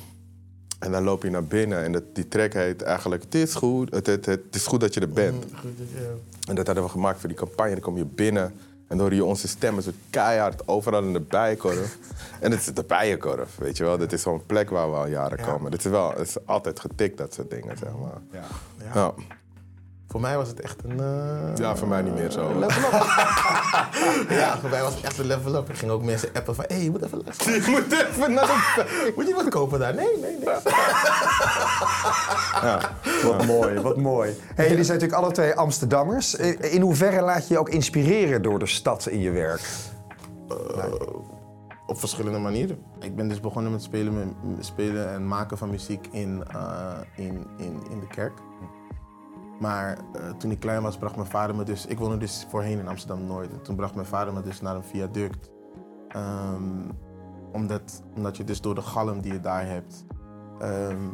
En 0.79 0.91
dan 0.91 1.03
loop 1.03 1.23
je 1.23 1.29
naar 1.29 1.43
binnen 1.43 1.83
en 1.83 1.91
dat, 1.91 2.03
die 2.13 2.27
track 2.27 2.53
heet 2.53 2.81
eigenlijk... 2.81 3.23
Het 3.23 3.35
is 3.35 3.55
goed, 3.55 3.93
het, 3.93 4.05
het, 4.05 4.25
het, 4.25 4.41
is 4.51 4.67
goed 4.67 4.79
dat 4.79 4.93
je 4.93 4.99
er 4.99 5.09
bent. 5.09 5.45
En 6.47 6.55
dat 6.55 6.65
hadden 6.65 6.83
we 6.83 6.89
gemaakt 6.89 7.19
voor 7.19 7.29
die 7.29 7.37
campagne. 7.37 7.71
Dan 7.71 7.81
kom 7.81 7.97
je 7.97 8.05
binnen 8.05 8.53
en 8.93 8.99
dan 8.99 9.07
hoor 9.07 9.15
je 9.15 9.25
onze 9.25 9.47
stemmen 9.47 9.83
zo 9.83 9.91
keihard 10.09 10.67
overal 10.67 11.03
in 11.03 11.13
de 11.13 11.19
bijenkorf. 11.19 11.97
en 12.39 12.51
het 12.51 12.59
is 12.59 12.65
de 12.65 12.83
bijenkorf, 12.83 13.55
weet 13.55 13.77
je 13.77 13.83
wel. 13.83 13.97
Dit 13.97 14.13
is 14.13 14.21
zo'n 14.21 14.45
plek 14.45 14.69
waar 14.69 14.91
we 14.91 14.97
al 14.97 15.07
jaren 15.07 15.45
komen. 15.45 15.71
Dit 15.71 15.85
is 15.85 15.91
wel 15.91 16.09
het 16.09 16.27
is 16.27 16.45
altijd 16.45 16.79
getikt, 16.79 17.17
dat 17.17 17.33
soort 17.33 17.49
dingen, 17.49 17.77
zeg 17.77 17.89
maar. 18.01 18.21
Ja. 18.31 18.43
Ja. 18.93 19.13
Voor 20.13 20.21
mij 20.21 20.37
was 20.37 20.47
het 20.47 20.59
echt 20.59 20.83
een... 20.83 20.99
eh, 20.99 21.55
Ja, 21.55 21.75
voor 21.75 21.87
mij 21.87 22.01
niet 22.01 22.13
meer 22.13 22.31
zo. 22.31 22.59
Level 22.59 22.83
up. 22.83 23.05
ja, 24.39 24.57
voor 24.59 24.69
mij 24.69 24.81
was 24.81 24.95
het 24.95 25.03
echt 25.03 25.17
een 25.17 25.25
level 25.25 25.55
up. 25.55 25.69
Ik 25.69 25.77
ging 25.77 25.91
ook 25.91 26.03
mensen 26.03 26.29
appen 26.33 26.55
van, 26.55 26.65
hé, 26.67 26.75
hey, 26.75 26.83
je 26.83 26.91
moet 26.91 27.03
even 27.03 27.21
luisteren. 27.23 27.53
Je 27.63 27.69
moet 27.69 27.91
even 27.91 28.33
naar 28.33 28.45
de... 28.45 29.11
Moet 29.15 29.27
je 29.27 29.33
wat 29.33 29.49
kopen 29.49 29.79
daar? 29.79 29.95
Nee, 29.95 30.17
nee, 30.21 30.37
nee. 30.37 30.55
Wat 33.23 33.45
mooi, 33.45 33.79
wat 33.79 33.97
mooi. 33.97 34.37
Hey, 34.55 34.69
jullie 34.69 34.83
zijn 34.83 34.97
natuurlijk 34.99 35.23
alle 35.25 35.33
twee 35.33 35.53
Amsterdammers. 35.53 36.35
In 36.35 36.81
hoeverre 36.81 37.21
laat 37.21 37.47
je 37.47 37.53
je 37.53 37.59
ook 37.59 37.69
inspireren 37.69 38.41
door 38.41 38.59
de 38.59 38.65
stad 38.65 39.07
in 39.07 39.19
je 39.19 39.31
werk? 39.31 39.61
Op 41.87 41.99
verschillende 41.99 42.39
manieren. 42.39 42.77
Ik 42.99 43.15
ben 43.15 43.27
dus 43.27 43.39
begonnen 43.39 43.71
met 43.71 43.83
spelen, 43.83 44.35
met 44.55 44.65
spelen 44.65 45.09
en 45.13 45.27
maken 45.27 45.57
van 45.57 45.69
muziek 45.69 46.07
in, 46.11 46.43
eh, 46.51 46.91
in, 47.15 47.47
in, 47.57 47.81
in 47.89 47.99
de 47.99 48.07
kerk. 48.07 48.33
Maar 49.63 49.97
eh, 50.13 50.29
toen 50.29 50.51
ik 50.51 50.59
klein 50.59 50.81
was, 50.81 50.97
bracht 50.97 51.15
mijn 51.15 51.27
vader 51.27 51.55
me 51.55 51.63
dus... 51.63 51.85
Ik 51.85 51.97
woonde 51.97 52.17
dus 52.17 52.45
voorheen 52.49 52.79
in 52.79 52.87
Amsterdam-Noord. 52.87 53.51
En 53.51 53.61
toen 53.61 53.75
bracht 53.75 53.95
mijn 53.95 54.07
vader 54.07 54.33
me 54.33 54.41
dus 54.41 54.61
naar 54.61 54.75
een 54.75 54.83
viaduct. 54.83 55.49
Ehm, 56.07 56.89
omdat, 57.51 58.03
omdat 58.15 58.37
je 58.37 58.43
dus 58.43 58.61
door 58.61 58.75
de 58.75 58.81
galm 58.81 59.21
die 59.21 59.33
je 59.33 59.39
daar 59.39 59.67
hebt... 59.67 60.05
ehm, 60.59 61.07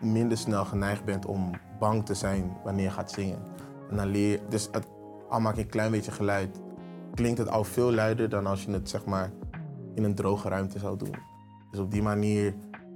minder 0.00 0.38
snel 0.38 0.64
geneigd 0.64 1.04
bent 1.04 1.26
om 1.26 1.50
bang 1.78 2.06
te 2.06 2.14
zijn 2.14 2.56
wanneer 2.64 2.84
je 2.84 2.90
gaat 2.90 3.10
zingen. 3.10 3.38
En 3.90 3.96
dan 3.96 4.06
leer. 4.06 4.40
Dus 4.48 4.68
het, 4.72 4.86
al 5.28 5.40
maak 5.40 5.54
je 5.54 5.62
een 5.62 5.68
klein 5.68 5.90
beetje 5.90 6.12
geluid... 6.12 6.60
klinkt 7.14 7.38
het 7.38 7.48
al 7.48 7.64
veel 7.64 7.92
luider 7.92 8.28
dan 8.28 8.46
als 8.46 8.64
je 8.64 8.70
het 8.70 8.88
zeg 8.88 9.04
maar 9.04 9.32
in 9.94 10.04
een 10.04 10.14
droge 10.14 10.48
ruimte 10.48 10.78
zou 10.78 10.96
doen. 10.96 11.14
Dus 11.70 11.80
op 11.80 11.90
die 11.90 12.02
manier 12.02 12.54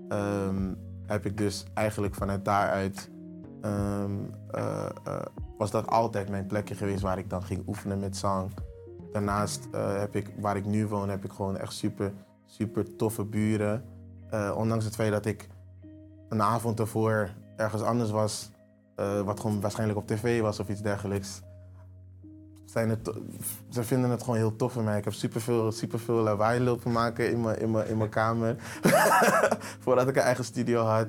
ehm, 0.08 0.74
heb 1.06 1.26
ik 1.26 1.36
dus 1.36 1.64
eigenlijk 1.74 2.14
vanuit 2.14 2.44
daaruit 2.44 3.10
ehm, 3.62 4.12
eh, 4.50 4.84
eh, 5.04 5.22
was 5.58 5.70
dat 5.70 5.86
altijd 5.86 6.28
mijn 6.28 6.46
plekje 6.46 6.74
geweest 6.74 7.00
waar 7.00 7.18
ik 7.18 7.30
dan 7.30 7.42
ging 7.42 7.62
oefenen 7.66 7.98
met 7.98 8.16
zang. 8.16 8.50
Daarnaast 9.12 9.68
eh, 9.72 9.98
heb 9.98 10.16
ik, 10.16 10.30
waar 10.40 10.56
ik 10.56 10.64
nu 10.64 10.86
woon, 10.86 11.08
heb 11.08 11.24
ik 11.24 11.32
gewoon 11.32 11.56
echt 11.56 11.72
super, 11.72 12.12
super 12.46 12.96
toffe 12.96 13.24
buren. 13.24 13.84
Ondanks 14.54 14.84
het 14.84 14.94
feit 14.94 15.12
dat 15.12 15.26
ik 15.26 15.48
een 16.28 16.42
avond 16.42 16.80
ervoor 16.80 17.30
ergens 17.56 17.82
anders 17.82 18.10
was, 18.10 18.50
wat 19.24 19.40
gewoon 19.40 19.60
waarschijnlijk 19.60 19.98
op 19.98 20.06
tv 20.06 20.40
was 20.40 20.60
of 20.60 20.68
iets 20.68 20.82
dergelijks. 20.82 21.42
Ze 23.68 23.82
vinden 23.82 24.10
het 24.10 24.20
gewoon 24.22 24.36
heel 24.36 24.56
tof 24.56 24.72
van 24.72 24.84
mij. 24.84 24.98
Ik 24.98 25.04
heb 25.04 25.12
superveel, 25.12 25.72
superveel 25.72 26.14
lawaai 26.14 26.60
lopen 26.60 26.92
maken 26.92 27.30
in 27.30 27.40
mijn, 27.40 27.58
in 27.60 27.70
mijn, 27.70 27.88
in 27.88 27.96
mijn 27.96 28.10
kamer. 28.10 28.56
Voordat 29.84 30.08
ik 30.08 30.16
een 30.16 30.22
eigen 30.22 30.44
studio 30.44 30.82
had. 30.82 31.06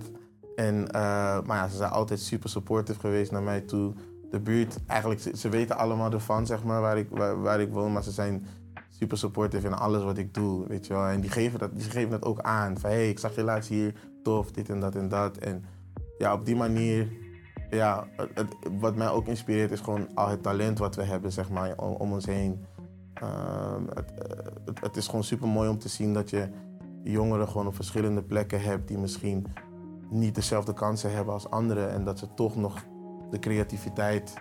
En, 0.55 0.91
eh, 0.91 1.41
maar 1.41 1.57
ja, 1.57 1.67
ze 1.67 1.77
zijn 1.77 1.91
altijd 1.91 2.19
super 2.19 2.49
supportive 2.49 2.99
geweest 2.99 3.31
naar 3.31 3.43
mij 3.43 3.61
toe. 3.61 3.93
De 4.29 4.39
buurt, 4.39 4.77
eigenlijk, 4.87 5.21
ze, 5.37 5.49
weten 5.49 5.77
allemaal 5.77 6.11
ervan, 6.11 6.45
zeg 6.45 6.63
maar, 6.63 6.81
waar 6.81 6.97
ik, 6.97 7.07
waar, 7.09 7.41
waar 7.41 7.61
ik 7.61 7.71
woon. 7.71 7.91
Maar 7.91 8.03
ze 8.03 8.11
zijn 8.11 8.45
super 8.89 9.17
supportive 9.17 9.67
in 9.67 9.73
alles 9.73 10.03
wat 10.03 10.17
ik 10.17 10.33
doe, 10.33 10.67
weet 10.67 10.87
je 10.87 10.93
wel. 10.93 11.05
En 11.05 11.21
die 11.21 11.29
geven 11.29 11.59
dat, 11.59 11.75
die 11.75 11.89
geven 11.89 12.09
dat 12.09 12.23
ook 12.23 12.39
aan. 12.39 12.77
Van, 12.77 12.89
hey, 12.89 13.09
ik 13.09 13.19
zag 13.19 13.35
je 13.35 13.43
laatst 13.43 13.69
hier, 13.69 13.93
tof, 14.23 14.51
dit 14.51 14.69
en 14.69 14.79
dat 14.79 14.95
en 14.95 15.07
dat. 15.07 15.37
En 15.37 15.63
ja, 16.17 16.33
op 16.33 16.45
die 16.45 16.55
manier, 16.55 17.07
ja, 17.69 18.07
het, 18.33 18.55
wat 18.79 18.95
mij 18.95 19.09
ook 19.09 19.27
inspireert 19.27 19.71
is 19.71 19.79
gewoon 19.79 20.15
al 20.15 20.27
het 20.27 20.43
talent 20.43 20.77
wat 20.77 20.95
we 20.95 21.03
hebben, 21.03 21.31
zeg 21.31 21.49
maar, 21.49 21.77
om, 21.77 22.11
ons 22.11 22.25
heen. 22.25 22.65
Ehm, 23.13 23.83
het, 23.93 24.11
het, 24.65 24.81
het 24.81 24.97
is 24.97 25.05
gewoon 25.05 25.23
super 25.23 25.47
mooi 25.47 25.69
om 25.69 25.79
te 25.79 25.89
zien 25.89 26.13
dat 26.13 26.29
je 26.29 26.49
jongeren 27.03 27.47
gewoon 27.47 27.67
op 27.67 27.75
verschillende 27.75 28.23
plekken 28.23 28.61
hebt 28.61 28.87
die 28.87 28.97
misschien 28.97 29.45
niet 30.11 30.35
dezelfde 30.35 30.73
kansen 30.73 31.13
hebben 31.13 31.33
als 31.33 31.49
anderen. 31.49 31.91
En 31.91 32.03
dat 32.03 32.19
ze 32.19 32.33
toch 32.33 32.55
nog 32.55 32.83
de 33.29 33.39
creativiteit 33.39 34.33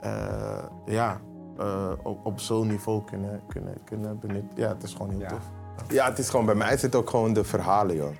eh, 0.00 0.62
ja, 0.86 1.20
eh, 1.58 1.90
op, 2.02 2.26
op 2.26 2.40
zo'n 2.40 2.66
niveau 2.66 3.04
kunnen, 3.04 3.40
kunnen, 3.48 3.84
kunnen 3.84 4.18
benutten. 4.18 4.50
Ja, 4.60 4.68
het 4.68 4.82
is 4.82 4.92
gewoon 4.92 5.10
heel 5.10 5.20
Ja. 5.20 5.28
tof. 5.28 5.50
Ja, 5.88 6.08
het 6.08 6.18
is 6.18 6.28
gewoon, 6.28 6.46
bij 6.46 6.54
mij 6.54 6.76
zit 6.76 6.94
ook 6.94 7.10
gewoon 7.10 7.32
de 7.32 7.44
verhalen, 7.44 7.96
joh. 7.96 8.14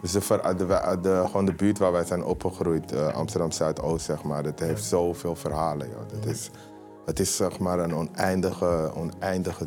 Dus 0.00 0.12
de, 0.12 0.20
ver- 0.20 0.56
de, 0.56 0.66
de, 0.66 0.98
de- 1.00 1.22
gewoon 1.26 1.44
de 1.44 1.54
buurt 1.54 1.78
waar 1.78 1.92
wij 1.92 2.04
zijn 2.04 2.24
opgegroeid, 2.24 2.92
eh, 2.92 3.06
Amsterdam 3.14 3.50
Zuidoost, 3.50 4.04
zeg 4.04 4.22
maar, 4.22 4.42
dat 4.42 4.58
heeft 4.58 4.84
zoveel 4.84 5.34
verhalen, 5.36 5.88
joh. 5.88 6.08
Dat 6.08 6.26
is, 6.26 6.50
het 7.06 7.20
is 7.20 7.36
zeg 7.36 7.58
maar 7.58 7.78
een 7.78 7.94
oneindige, 7.94 8.92
oneindige 8.96 9.66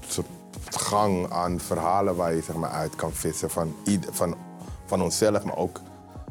soort 0.00 0.26
gang 0.70 1.30
aan 1.30 1.60
verhalen 1.60 2.16
waar 2.16 2.34
je 2.34 2.42
zeg 2.42 2.56
maar, 2.56 2.70
uit 2.70 2.94
kan 2.96 3.12
vissen 3.12 3.50
van, 3.50 3.74
ieder- 3.84 4.14
van, 4.14 4.34
van 4.92 5.02
onszelf, 5.02 5.44
maar 5.44 5.56
ook 5.56 5.80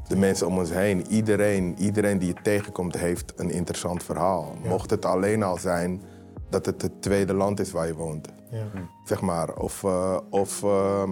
de 0.07 0.15
mensen 0.15 0.47
om 0.47 0.57
ons 0.57 0.69
heen. 0.69 1.07
Iedereen, 1.07 1.75
iedereen 1.77 2.17
die 2.19 2.27
je 2.27 2.41
tegenkomt 2.43 2.97
heeft 2.97 3.33
een 3.35 3.49
interessant 3.51 4.03
verhaal. 4.03 4.55
Mocht 4.63 4.89
het 4.89 5.05
alleen 5.05 5.43
al 5.43 5.57
zijn 5.57 6.01
dat 6.49 6.65
het 6.65 6.81
het 6.81 7.01
tweede 7.01 7.33
land 7.33 7.59
is 7.59 7.71
waar 7.71 7.87
je 7.87 7.93
woont 7.95 8.27
Ja. 8.51 8.63
zeg 9.05 9.21
maar. 9.21 9.55
Of, 9.55 9.83
eh, 9.83 10.17
of 10.29 10.63
eh, 10.63 11.09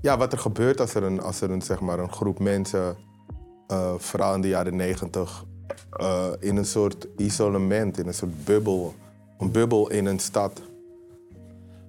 ja, 0.00 0.16
wat 0.16 0.32
er 0.32 0.38
gebeurt 0.38 0.80
als 0.80 0.94
er 0.94 1.02
een, 1.02 1.20
als 1.22 1.40
er 1.40 1.50
een, 1.50 1.62
zeg 1.62 1.80
maar, 1.80 1.98
een 1.98 2.12
groep 2.12 2.38
mensen, 2.38 2.96
eh, 3.66 3.94
vooral 3.98 4.34
in 4.34 4.40
de 4.40 4.48
jaren 4.48 4.76
negentig, 4.76 5.44
eh, 5.90 6.26
in 6.40 6.56
een 6.56 6.66
soort 6.66 7.08
isolement, 7.16 7.98
in 7.98 8.06
een 8.06 8.14
soort 8.14 8.44
bubbel, 8.44 8.94
een 9.38 9.50
bubbel 9.50 9.90
in 9.90 10.06
een 10.06 10.18
stad 10.20 10.62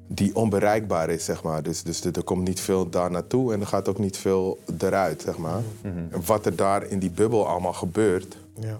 die 0.07 0.35
onbereikbaar 0.35 1.09
is, 1.09 1.25
zeg 1.25 1.43
maar. 1.43 1.63
Dus, 1.63 1.83
dus 1.83 2.03
er 2.03 2.23
komt 2.23 2.47
niet 2.47 2.59
veel 2.59 2.89
daar 2.89 3.11
naartoe 3.11 3.53
en 3.53 3.59
er 3.61 3.67
gaat 3.67 3.87
ook 3.89 3.97
niet 3.99 4.17
veel 4.17 4.59
eruit, 4.77 5.21
zeg 5.21 5.37
maar. 5.37 5.61
En 5.81 6.25
wat 6.25 6.45
er 6.45 6.55
daar 6.55 6.83
in 6.85 6.99
die 6.99 7.11
bubbel 7.11 7.47
allemaal 7.47 7.73
gebeurt, 7.73 8.37
Ja. 8.59 8.79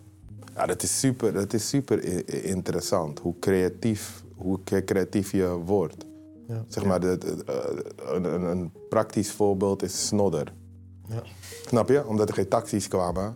ja, 0.55 0.65
dat 0.65 0.83
is 0.83 0.99
super, 0.99 1.33
dat 1.33 1.53
is 1.53 1.69
super 1.69 2.27
interessant. 2.45 3.19
Hoe 3.19 3.33
creatief, 3.39 4.23
hoe 4.35 4.59
cre- 4.63 4.83
creatief 4.83 5.31
je 5.31 5.47
wordt. 5.65 6.05
Ja. 6.47 6.63
Zeg 6.67 6.85
maar, 6.85 6.99
de- 6.99 7.43
eh, 7.47 8.15
een, 8.15 8.23
een, 8.23 8.41
een 8.43 8.71
praktisch 8.89 9.31
voorbeeld 9.31 9.83
is 9.83 10.07
Snodder. 10.07 10.53
Ja. 11.09 11.21
Snap 11.65 11.89
je? 11.89 12.05
Omdat 12.07 12.27
er 12.29 12.35
geen 12.35 12.47
taxis 12.47 12.87
kwamen, 12.87 13.35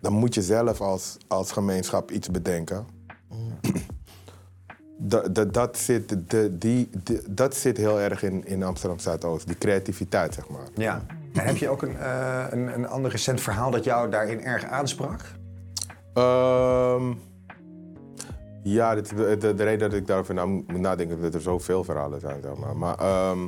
dan 0.00 0.12
moet 0.12 0.34
je 0.34 0.42
zelf 0.42 0.80
als, 0.80 1.16
als 1.26 1.52
gemeenschap 1.52 2.10
iets 2.10 2.30
bedenken. 2.30 2.86
Dat, 4.98 5.34
dat, 5.34 5.54
dat, 5.54 5.76
zit, 5.78 6.30
de, 6.30 6.58
die, 6.58 6.90
de- 7.04 7.24
dat 7.28 7.54
zit 7.54 7.76
heel 7.76 8.00
erg 8.00 8.22
in, 8.22 8.46
in 8.46 8.62
Amsterdam 8.62 8.98
Zuidoost, 8.98 9.46
die 9.46 9.58
creativiteit, 9.58 10.34
zeg 10.34 10.48
maar. 10.48 10.66
Ja. 10.74 11.02
En 11.32 11.44
heb 11.44 11.56
je 11.56 11.68
ook 11.68 11.82
een, 11.82 11.96
eh, 11.98 12.44
een, 12.50 12.74
een 12.74 12.88
ander 12.88 13.10
recent 13.10 13.40
verhaal 13.40 13.70
dat 13.70 13.84
jou 13.84 14.10
daarin 14.10 14.40
erg 14.44 14.64
aansprak? 14.64 15.20
Ehm, 16.14 17.12
ja, 18.62 18.94
dit, 18.94 19.16
de, 19.16 19.36
de, 19.38 19.54
de 19.54 19.64
reden 19.64 19.90
dat 19.90 19.98
ik 19.98 20.06
daarover 20.06 20.34
na 20.34 20.44
moet 20.44 20.78
nadenken 20.78 21.16
is 21.16 21.22
dat 21.22 21.34
er 21.34 21.40
zoveel 21.40 21.84
verhalen 21.84 22.20
zijn, 22.20 22.42
zeg 22.42 22.54
maar. 22.56 22.76
Maar 22.76 22.98
ehm, 22.98 23.38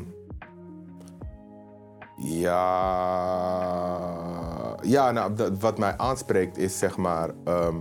ja, 3.68 4.74
ja 4.82 5.10
nou, 5.10 5.34
dat- 5.34 5.58
wat 5.60 5.78
mij 5.78 5.94
aanspreekt 5.96 6.56
is 6.58 6.78
zeg 6.78 6.96
maar. 6.96 7.30
ehm, 7.44 7.76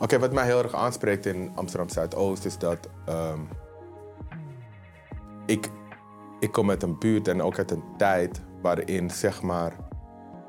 Oké, 0.00 0.18
wat 0.18 0.32
mij 0.32 0.44
heel 0.44 0.62
erg 0.62 0.74
aanspreekt 0.74 1.26
in 1.26 1.52
Amsterdam 1.54 1.88
Zuidoost 1.88 2.44
is 2.44 2.58
dat 2.58 2.88
ehm, 3.06 3.40
ik, 5.46 5.70
ik 6.40 6.52
kom 6.52 6.70
uit 6.70 6.82
een 6.82 6.98
buurt 6.98 7.28
en 7.28 7.42
ook 7.42 7.58
uit 7.58 7.70
een 7.70 7.84
tijd 7.96 8.42
waarin 8.62 9.10
zeg 9.10 9.42
maar 9.42 9.72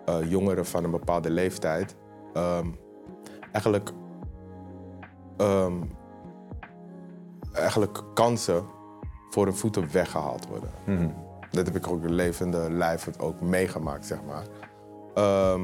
eh, 0.05 0.29
jongeren 0.29 0.65
van 0.65 0.83
een 0.83 0.91
bepaalde 0.91 1.29
leeftijd 1.29 1.95
ehm, 2.33 2.67
eigenlijk, 3.51 3.91
ehm, 5.37 5.81
eigenlijk 7.53 8.03
kansen 8.13 8.63
voor 9.29 9.45
hun 9.45 9.55
voeten 9.55 9.91
weggehaald 9.91 10.47
worden. 10.47 10.69
Dat 11.51 11.65
heb 11.65 11.75
ik 11.75 11.87
ook 11.87 12.03
in 12.03 12.13
levende 12.13 12.71
lijf 12.71 13.19
ook 13.19 13.41
meegemaakt, 13.41 14.05
zeg 14.05 14.19
maar. 14.23 14.45
Ehm, 15.13 15.61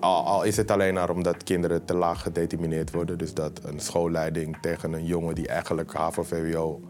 al, 0.00 0.24
al 0.24 0.42
is 0.42 0.56
het 0.56 0.70
alleen 0.70 0.94
maar 0.94 1.10
omdat 1.10 1.44
kinderen 1.44 1.84
te 1.84 1.94
laag 1.94 2.22
gedetermineerd 2.22 2.92
worden. 2.92 3.18
Dus 3.18 3.34
dat 3.34 3.60
een 3.64 3.80
schoolleiding 3.80 4.58
tegen 4.60 4.92
een 4.92 5.04
jongen 5.04 5.34
die 5.34 5.48
eigenlijk 5.48 5.92
HAVO-VWO 5.92 6.80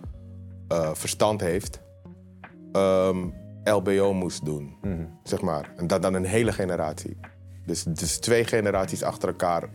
eh, 0.68 0.94
verstand 0.94 1.40
heeft... 1.40 1.80
ehm, 2.72 3.28
LBO 3.64 4.12
moest 4.12 4.44
doen, 4.44 4.76
zeg 5.22 5.40
maar. 5.40 5.72
En 5.76 5.86
dat 5.86 6.02
dan 6.02 6.14
een 6.14 6.24
hele 6.24 6.52
generatie. 6.52 7.16
Dus, 7.66 7.82
dus 7.82 8.18
twee 8.18 8.44
generaties 8.44 9.02
achter 9.02 9.28
elkaar 9.28 9.70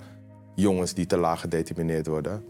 jongens 0.56 0.93
die 0.93 1.06
te 1.06 1.17
laag 1.17 1.39
gedetermineerd 1.39 2.08
worden. 2.08 2.43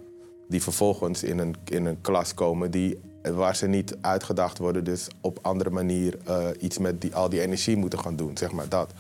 Die 0.47 0.63
vervolgens 0.63 1.23
in 1.23 1.39
een, 1.39 1.55
in 1.65 1.85
een 1.85 2.01
klas 2.01 2.33
komen 2.33 2.71
die 2.71 2.99
waar 3.33 3.55
ze 3.55 3.67
niet 3.67 3.97
uitgedacht 4.01 4.57
worden, 4.57 4.83
dus 4.83 5.07
op 5.21 5.39
andere 5.41 5.69
manier 5.69 6.17
eh, 6.25 6.47
iets 6.59 6.77
met 6.77 7.01
die, 7.01 7.15
al 7.15 7.29
die 7.29 7.41
energie 7.41 7.77
moeten 7.77 7.99
gaan 7.99 8.15
doen, 8.15 8.37
zeg 8.37 8.51
maar 8.51 8.69
dat. 8.69 8.93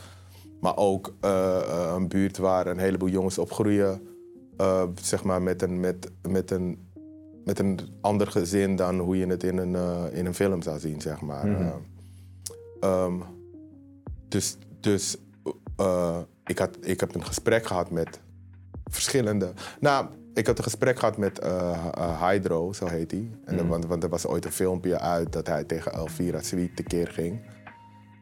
Maar 0.59 0.77
ook 0.77 1.13
eh, 1.19 1.57
eh, 1.57 1.93
een 1.95 2.07
buurt 2.07 2.37
waar 2.37 2.67
een 2.67 2.77
heleboel 2.77 3.09
jongens 3.09 3.37
opgroeien, 3.37 4.07
eh, 4.57 4.83
zeg 5.01 5.23
maar 5.23 5.41
met 5.41 5.61
een, 5.61 5.79
met, 5.79 6.11
met, 6.29 6.51
een, 6.51 6.87
met 7.45 7.59
een 7.59 7.79
ander 8.01 8.27
gezin 8.27 8.75
dan 8.75 8.99
hoe 8.99 9.17
je 9.17 9.27
het 9.27 9.43
in 9.43 9.57
een, 9.57 9.75
in 10.11 10.25
een 10.25 10.33
film 10.33 10.61
zou 10.61 10.79
zien, 10.79 11.01
zeg 11.01 11.21
maar. 11.21 11.47
Mhm. 11.47 11.61
Eh, 11.61 11.73
ehm, 12.79 13.13
dus 14.27 14.57
dus 14.79 15.17
ik, 16.45 16.57
had, 16.57 16.77
ik 16.81 16.99
heb 16.99 17.15
een 17.15 17.25
gesprek 17.25 17.65
gehad 17.65 17.91
met 17.91 18.19
verschillende. 18.91 19.53
Nou, 19.79 20.07
ik 20.33 20.47
had 20.47 20.57
een 20.57 20.63
gesprek 20.63 20.99
gehad 20.99 21.17
met 21.17 21.39
Hydro, 22.19 22.73
zo 22.73 22.87
heet 22.87 23.11
hij. 23.11 23.29
En 23.45 23.57
dan- 23.57 23.67
want, 23.67 23.85
want 23.85 24.03
er 24.03 24.09
was 24.09 24.25
ooit 24.27 24.45
een 24.45 24.51
filmpje 24.51 24.99
uit 24.99 25.33
dat 25.33 25.47
hij 25.47 25.63
tegen 25.63 25.91
Elvira 25.93 26.41
Sweet 26.41 26.75
tekeer 26.75 27.07
ging. 27.07 27.39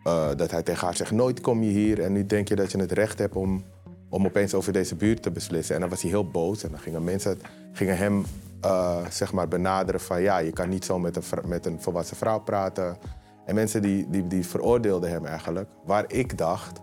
Eh, 0.03 0.27
dat 0.35 0.51
hij 0.51 0.63
tegen 0.63 0.85
haar 0.85 0.95
zegt: 0.95 1.11
Nooit 1.11 1.41
kom 1.41 1.63
je 1.63 1.69
hier 1.69 2.01
en 2.01 2.11
nu 2.11 2.25
denk 2.25 2.47
je 2.47 2.55
dat 2.55 2.71
je 2.71 2.77
het 2.77 2.91
recht 2.91 3.19
hebt 3.19 3.35
om, 3.35 3.63
om 4.09 4.25
opeens 4.25 4.53
over 4.53 4.73
deze 4.73 4.95
buurt 4.95 5.23
te 5.23 5.31
beslissen. 5.31 5.75
En 5.75 5.81
dan 5.81 5.89
was 5.89 6.01
hij 6.01 6.09
heel 6.09 6.29
boos 6.29 6.63
en 6.63 6.69
dan 6.71 6.79
gingen 6.79 7.03
mensen 7.03 7.39
gingen 7.71 7.97
hem 7.97 8.25
eh, 8.61 9.05
zeg 9.09 9.33
maar 9.33 9.47
benaderen: 9.47 10.01
van 10.01 10.21
ja, 10.21 10.37
je 10.37 10.51
kan 10.51 10.69
niet 10.69 10.85
zo 10.85 10.99
met 10.99 11.15
een, 11.15 11.23
met 11.45 11.65
een 11.65 11.81
volwassen 11.81 12.17
vrouw 12.17 12.39
praten. 12.39 12.97
En 13.45 13.55
mensen 13.55 13.81
die, 13.81 14.09
die, 14.09 14.27
die 14.27 14.45
veroordeelden 14.47 15.09
hem 15.09 15.25
eigenlijk. 15.25 15.69
Waar 15.85 16.05
ik 16.07 16.37
dacht: 16.37 16.79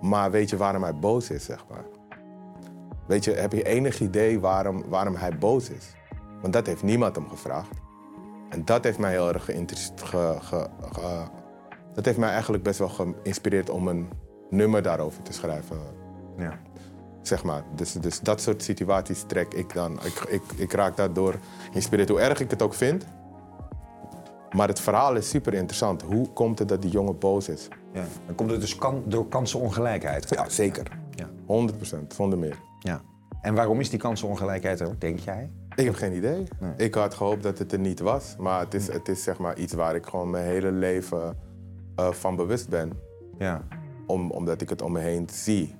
Maar 0.00 0.30
weet 0.30 0.50
je 0.50 0.56
waarom 0.56 0.82
hij 0.82 0.94
boos 0.94 1.30
is, 1.30 1.44
zeg 1.44 1.64
maar? 1.68 1.84
Weet 3.06 3.24
je, 3.24 3.32
heb 3.32 3.52
je 3.52 3.62
enig 3.62 4.00
idee 4.00 4.40
waarom, 4.40 4.84
waarom 4.88 5.14
hij 5.14 5.38
boos 5.38 5.70
is? 5.70 5.92
Want 6.40 6.52
dat 6.52 6.66
heeft 6.66 6.82
niemand 6.82 7.16
hem 7.16 7.28
gevraagd. 7.28 7.70
En 8.48 8.64
dat 8.64 8.84
heeft 8.84 8.98
mij 8.98 9.10
heel 9.10 9.28
erg 9.28 9.44
geïnteresseerd. 9.44 10.02
Ge, 10.02 10.36
ge- 10.40 10.68
ge- 10.92 11.24
dat 11.94 12.04
heeft 12.04 12.18
mij 12.18 12.30
eigenlijk 12.30 12.62
best 12.62 12.78
wel 12.78 12.88
geïnspireerd 12.88 13.70
om 13.70 13.88
een 13.88 14.08
nummer 14.50 14.82
daarover 14.82 15.22
te 15.22 15.32
schrijven. 15.32 15.76
Ja. 16.38 16.58
Zeg 17.22 17.44
maar. 17.44 17.62
Dus, 17.74 17.92
dus 17.92 18.20
dat 18.20 18.40
soort 18.40 18.62
situaties 18.62 19.24
trek 19.26 19.54
ik 19.54 19.74
dan. 19.74 19.92
Ik, 20.04 20.18
ik, 20.28 20.42
ik 20.56 20.72
raak 20.72 20.96
daardoor 20.96 21.34
geïnspireerd, 21.70 22.08
hoe 22.08 22.20
erg 22.20 22.40
ik 22.40 22.50
het 22.50 22.62
ook 22.62 22.74
vind. 22.74 23.04
Maar 24.50 24.68
het 24.68 24.80
verhaal 24.80 25.14
is 25.16 25.28
super 25.28 25.54
interessant. 25.54 26.02
Hoe 26.02 26.28
komt 26.32 26.58
het 26.58 26.68
dat 26.68 26.82
die 26.82 26.90
jongen 26.90 27.18
boos 27.18 27.48
is? 27.48 27.68
ja. 27.92 28.04
Dan 28.26 28.34
komt 28.34 28.50
het 28.50 28.60
dus 28.60 28.76
kan, 28.76 29.02
door 29.06 29.28
kansenongelijkheid. 29.28 30.28
Ja, 30.28 30.48
zeker. 30.48 30.98
Ja. 31.14 31.28
100 31.46 31.76
procent, 31.76 32.14
zonder 32.14 32.38
meer. 32.38 32.56
ja. 32.80 33.00
En 33.40 33.54
waarom 33.54 33.80
is 33.80 33.90
die 33.90 33.98
kansenongelijkheid 33.98 34.80
er, 34.80 34.98
denk 34.98 35.18
jij? 35.18 35.50
Ik 35.76 35.84
heb 35.84 35.94
geen 35.94 36.14
idee. 36.14 36.44
Nee. 36.60 36.72
Ik 36.76 36.94
had 36.94 37.14
gehoopt 37.14 37.42
dat 37.42 37.58
het 37.58 37.72
er 37.72 37.78
niet 37.78 38.00
was. 38.00 38.34
Maar 38.38 38.60
het 38.60 38.74
is, 38.74 38.92
het 38.92 39.08
is 39.08 39.22
zeg 39.22 39.38
maar 39.38 39.58
iets 39.58 39.72
waar 39.72 39.94
ik 39.94 40.06
gewoon 40.06 40.30
mijn 40.30 40.44
hele 40.44 40.72
leven 40.72 41.36
eh, 42.00 42.12
van 42.12 42.36
bewust 42.36 42.68
ben. 42.68 42.92
Ja. 43.38 43.66
Om, 44.06 44.30
omdat 44.30 44.60
ik 44.60 44.68
het 44.68 44.82
om 44.82 44.92
me 44.92 45.00
heen 45.00 45.28
zie. 45.32 45.74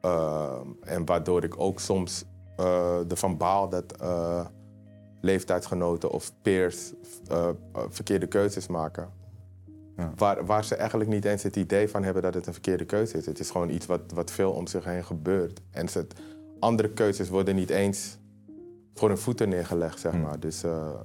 Ehm, 0.00 0.66
en 0.80 1.04
waardoor 1.04 1.44
ik 1.44 1.60
ook 1.60 1.80
soms 1.80 2.24
eh, 2.56 3.10
ervan 3.10 3.36
baal 3.36 3.68
dat 3.68 3.96
eh, 4.00 4.46
leeftijdsgenoten 5.20 6.10
of 6.10 6.32
peers 6.42 6.92
eh, 7.28 7.48
eh, 7.48 7.82
verkeerde 7.88 8.26
keuzes 8.26 8.66
maken. 8.66 9.08
Ja. 9.96 10.12
Waar, 10.16 10.46
waar 10.46 10.64
ze 10.64 10.74
eigenlijk 10.74 11.10
niet 11.10 11.24
eens 11.24 11.42
het 11.42 11.56
idee 11.56 11.88
van 11.88 12.02
hebben 12.02 12.22
dat 12.22 12.34
het 12.34 12.46
een 12.46 12.52
verkeerde 12.52 12.84
keuze 12.84 13.16
is. 13.16 13.26
Het 13.26 13.40
is 13.40 13.50
gewoon 13.50 13.70
iets 13.70 13.86
wat, 13.86 14.00
wat 14.14 14.30
veel 14.30 14.52
om 14.52 14.66
zich 14.66 14.84
heen 14.84 15.04
gebeurt. 15.04 15.60
En 15.70 15.88
ze, 15.88 16.06
andere 16.58 16.90
keuzes 16.90 17.28
worden 17.28 17.54
niet 17.54 17.70
eens 17.70 18.18
voor 18.94 19.08
hun 19.08 19.18
voeten 19.18 19.48
neergelegd, 19.48 20.00
zeg 20.00 20.12
maar. 20.12 20.40
Dus, 20.40 20.62
eh, 20.62 21.00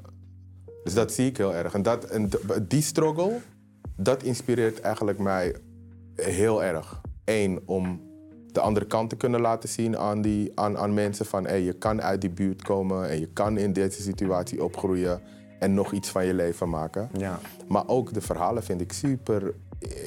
dus 0.83 0.93
dat 0.93 1.11
zie 1.11 1.27
ik 1.27 1.37
heel 1.37 1.53
erg. 1.53 1.73
En, 1.73 1.81
dat, 1.81 2.05
en 2.05 2.29
die 2.67 2.81
struggle, 2.81 3.39
dat 3.95 4.23
inspireert 4.23 4.81
eigenlijk 4.81 5.19
mij 5.19 5.55
heel 6.15 6.63
erg. 6.63 7.01
Eén, 7.25 7.59
om 7.65 8.01
de 8.51 8.59
andere 8.59 8.85
kant 8.85 9.09
te 9.09 9.15
kunnen 9.15 9.41
laten 9.41 9.69
zien 9.69 9.97
aan, 9.97 10.21
die, 10.21 10.51
aan, 10.55 10.77
aan 10.77 10.93
mensen 10.93 11.25
van... 11.25 11.45
Hey, 11.45 11.61
je 11.61 11.73
kan 11.73 12.01
uit 12.01 12.21
die 12.21 12.29
buurt 12.29 12.61
komen 12.61 13.09
en 13.09 13.19
je 13.19 13.27
kan 13.33 13.57
in 13.57 13.73
deze 13.73 14.01
situatie 14.01 14.63
opgroeien... 14.63 15.21
en 15.59 15.73
nog 15.73 15.91
iets 15.91 16.09
van 16.09 16.25
je 16.25 16.33
leven 16.33 16.69
maken. 16.69 17.09
Ja. 17.17 17.39
Maar 17.67 17.87
ook 17.87 18.13
de 18.13 18.21
verhalen 18.21 18.63
vind 18.63 18.81
ik 18.81 18.93
super 18.93 19.53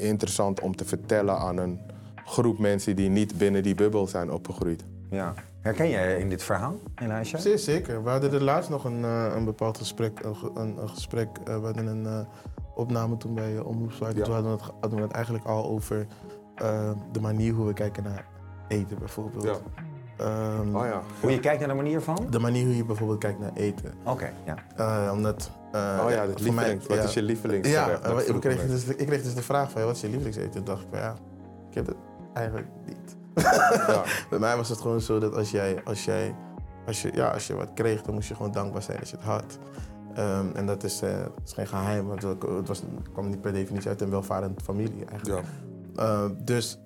interessant 0.01 0.61
om 0.61 0.77
te 0.77 0.85
vertellen 0.85 1.39
aan 1.39 1.57
een 1.57 1.81
groep 2.25 2.59
mensen 2.59 2.97
die 2.97 3.09
niet 3.09 3.39
binnen 3.39 3.63
die 3.63 3.75
bubbel 3.75 4.07
zijn 4.07 4.31
opgegroeid. 4.31 4.85
ja. 5.11 5.35
Herken 5.61 5.89
jij 5.89 6.19
in 6.19 6.29
dit 6.29 6.43
verhaal, 6.43 6.77
Elisha? 6.95 7.39
Zeer 7.39 7.59
zeker. 7.59 8.05
We 8.05 8.11
hadden 8.11 8.33
er 8.33 8.43
laatst 8.43 8.71
nog 8.71 8.85
een, 8.85 9.05
eh, 9.05 9.33
een 9.35 9.45
bepaald 9.45 9.79
gesprek. 9.79 10.21
Een, 10.55 10.79
een, 10.79 10.89
gesprek. 10.89 11.29
we 11.45 11.51
hadden 11.51 11.87
een 11.87 12.07
eh, 12.07 12.21
opname 12.79 13.17
toen 13.17 13.35
bij 13.35 13.53
uh, 13.55 13.67
Omroep 13.67 13.93
Zwart. 13.93 14.17
Ja. 14.17 14.25
Toen 14.25 14.35
hadden 14.35 14.57
we, 14.57 14.63
het, 14.63 14.73
hadden 14.81 14.99
we 14.99 15.05
het 15.05 15.15
eigenlijk 15.15 15.45
al 15.45 15.65
over 15.69 16.07
eh, 16.55 16.91
de 17.13 17.21
manier 17.21 17.53
hoe 17.55 17.67
we 17.67 17.73
kijken 17.73 18.03
naar 18.03 18.27
eten 18.69 18.99
bijvoorbeeld. 18.99 19.45
Ja. 19.45 19.57
Ehm, 20.17 20.77
Oh 20.77 20.85
ja. 20.87 21.03
Hoe 21.21 21.31
je 21.31 21.41
kijkt 21.41 21.59
naar 21.59 21.69
de 21.69 21.75
manier 21.75 22.01
van? 22.01 22.27
De 22.31 22.39
manier 22.39 22.65
hoe 22.67 22.77
je 22.77 22.85
bijvoorbeeld 22.85 23.19
kijkt 23.19 23.39
naar 23.39 23.53
eten. 23.55 23.93
Oké, 24.05 24.33
ja. 24.45 24.57
Eh, 24.77 25.13
omdat... 25.13 25.51
eh, 25.73 26.03
Oh 26.05 26.11
ja, 26.11 26.27
dat 26.27 26.41
voor 26.41 26.55
mij- 26.55 26.65
lievelings. 26.65 26.87
Wat 26.87 26.97
ja. 26.97 27.03
is 27.03 27.15
je 27.15 27.23
lievelings? 27.23 27.69
Ja, 27.69 27.89
eh, 28.01 28.29
ik, 28.29 28.41
kreeg 28.41 28.67
dus, 28.67 28.85
de- 28.85 28.97
ik 28.97 29.07
kreeg 29.07 29.23
dus 29.23 29.35
de 29.35 29.43
vraag 29.43 29.71
van, 29.71 29.83
wat 29.85 29.95
is 29.95 30.01
je 30.01 30.09
lievelingseten? 30.09 30.51
Toen 30.51 30.65
dacht 30.65 30.83
ik 30.83 30.89
van, 30.91 30.99
ja, 30.99 31.15
ik 31.69 31.75
heb 31.75 31.87
het 31.87 31.97
eigenlijk 32.33 32.67
niet. 32.87 33.17
Ja. 33.35 34.03
Bij 34.31 34.39
mij 34.39 34.57
was 34.57 34.69
het 34.69 34.81
gewoon 34.81 35.01
zo 35.01 35.19
dat 35.19 35.35
als 35.35 35.51
jij, 35.51 35.81
als 35.85 36.05
jij, 36.05 36.35
als 36.87 37.03
je, 37.03 37.11
ja, 37.15 37.29
als 37.29 37.47
je 37.47 37.55
wat 37.55 37.71
kreeg, 37.75 38.03
dan 38.03 38.15
moest 38.15 38.29
je 38.29 38.35
gewoon 38.35 38.53
dankbaar 38.53 38.83
zijn 38.83 38.99
dat 38.99 39.09
je 39.11 39.17
het 39.17 39.25
had. 39.25 39.59
Ehm, 40.19 40.47
en 40.55 40.67
dat 40.67 40.85
is, 40.85 41.03
eh, 41.03 41.27
is 41.45 41.53
geen 41.53 41.67
geheim, 41.67 42.07
want 42.07 42.23
het 42.23 42.69
was, 42.69 42.79
het 42.79 43.13
kwam 43.13 43.29
niet 43.29 43.41
per 43.41 43.53
definitie 43.53 43.89
uit 43.89 44.01
een 44.01 44.11
welvarende 44.11 44.61
familie 44.61 45.05
eigenlijk. 45.05 45.47
Ja. 45.95 46.03
Eh, 46.03 46.31
dus 46.45 46.79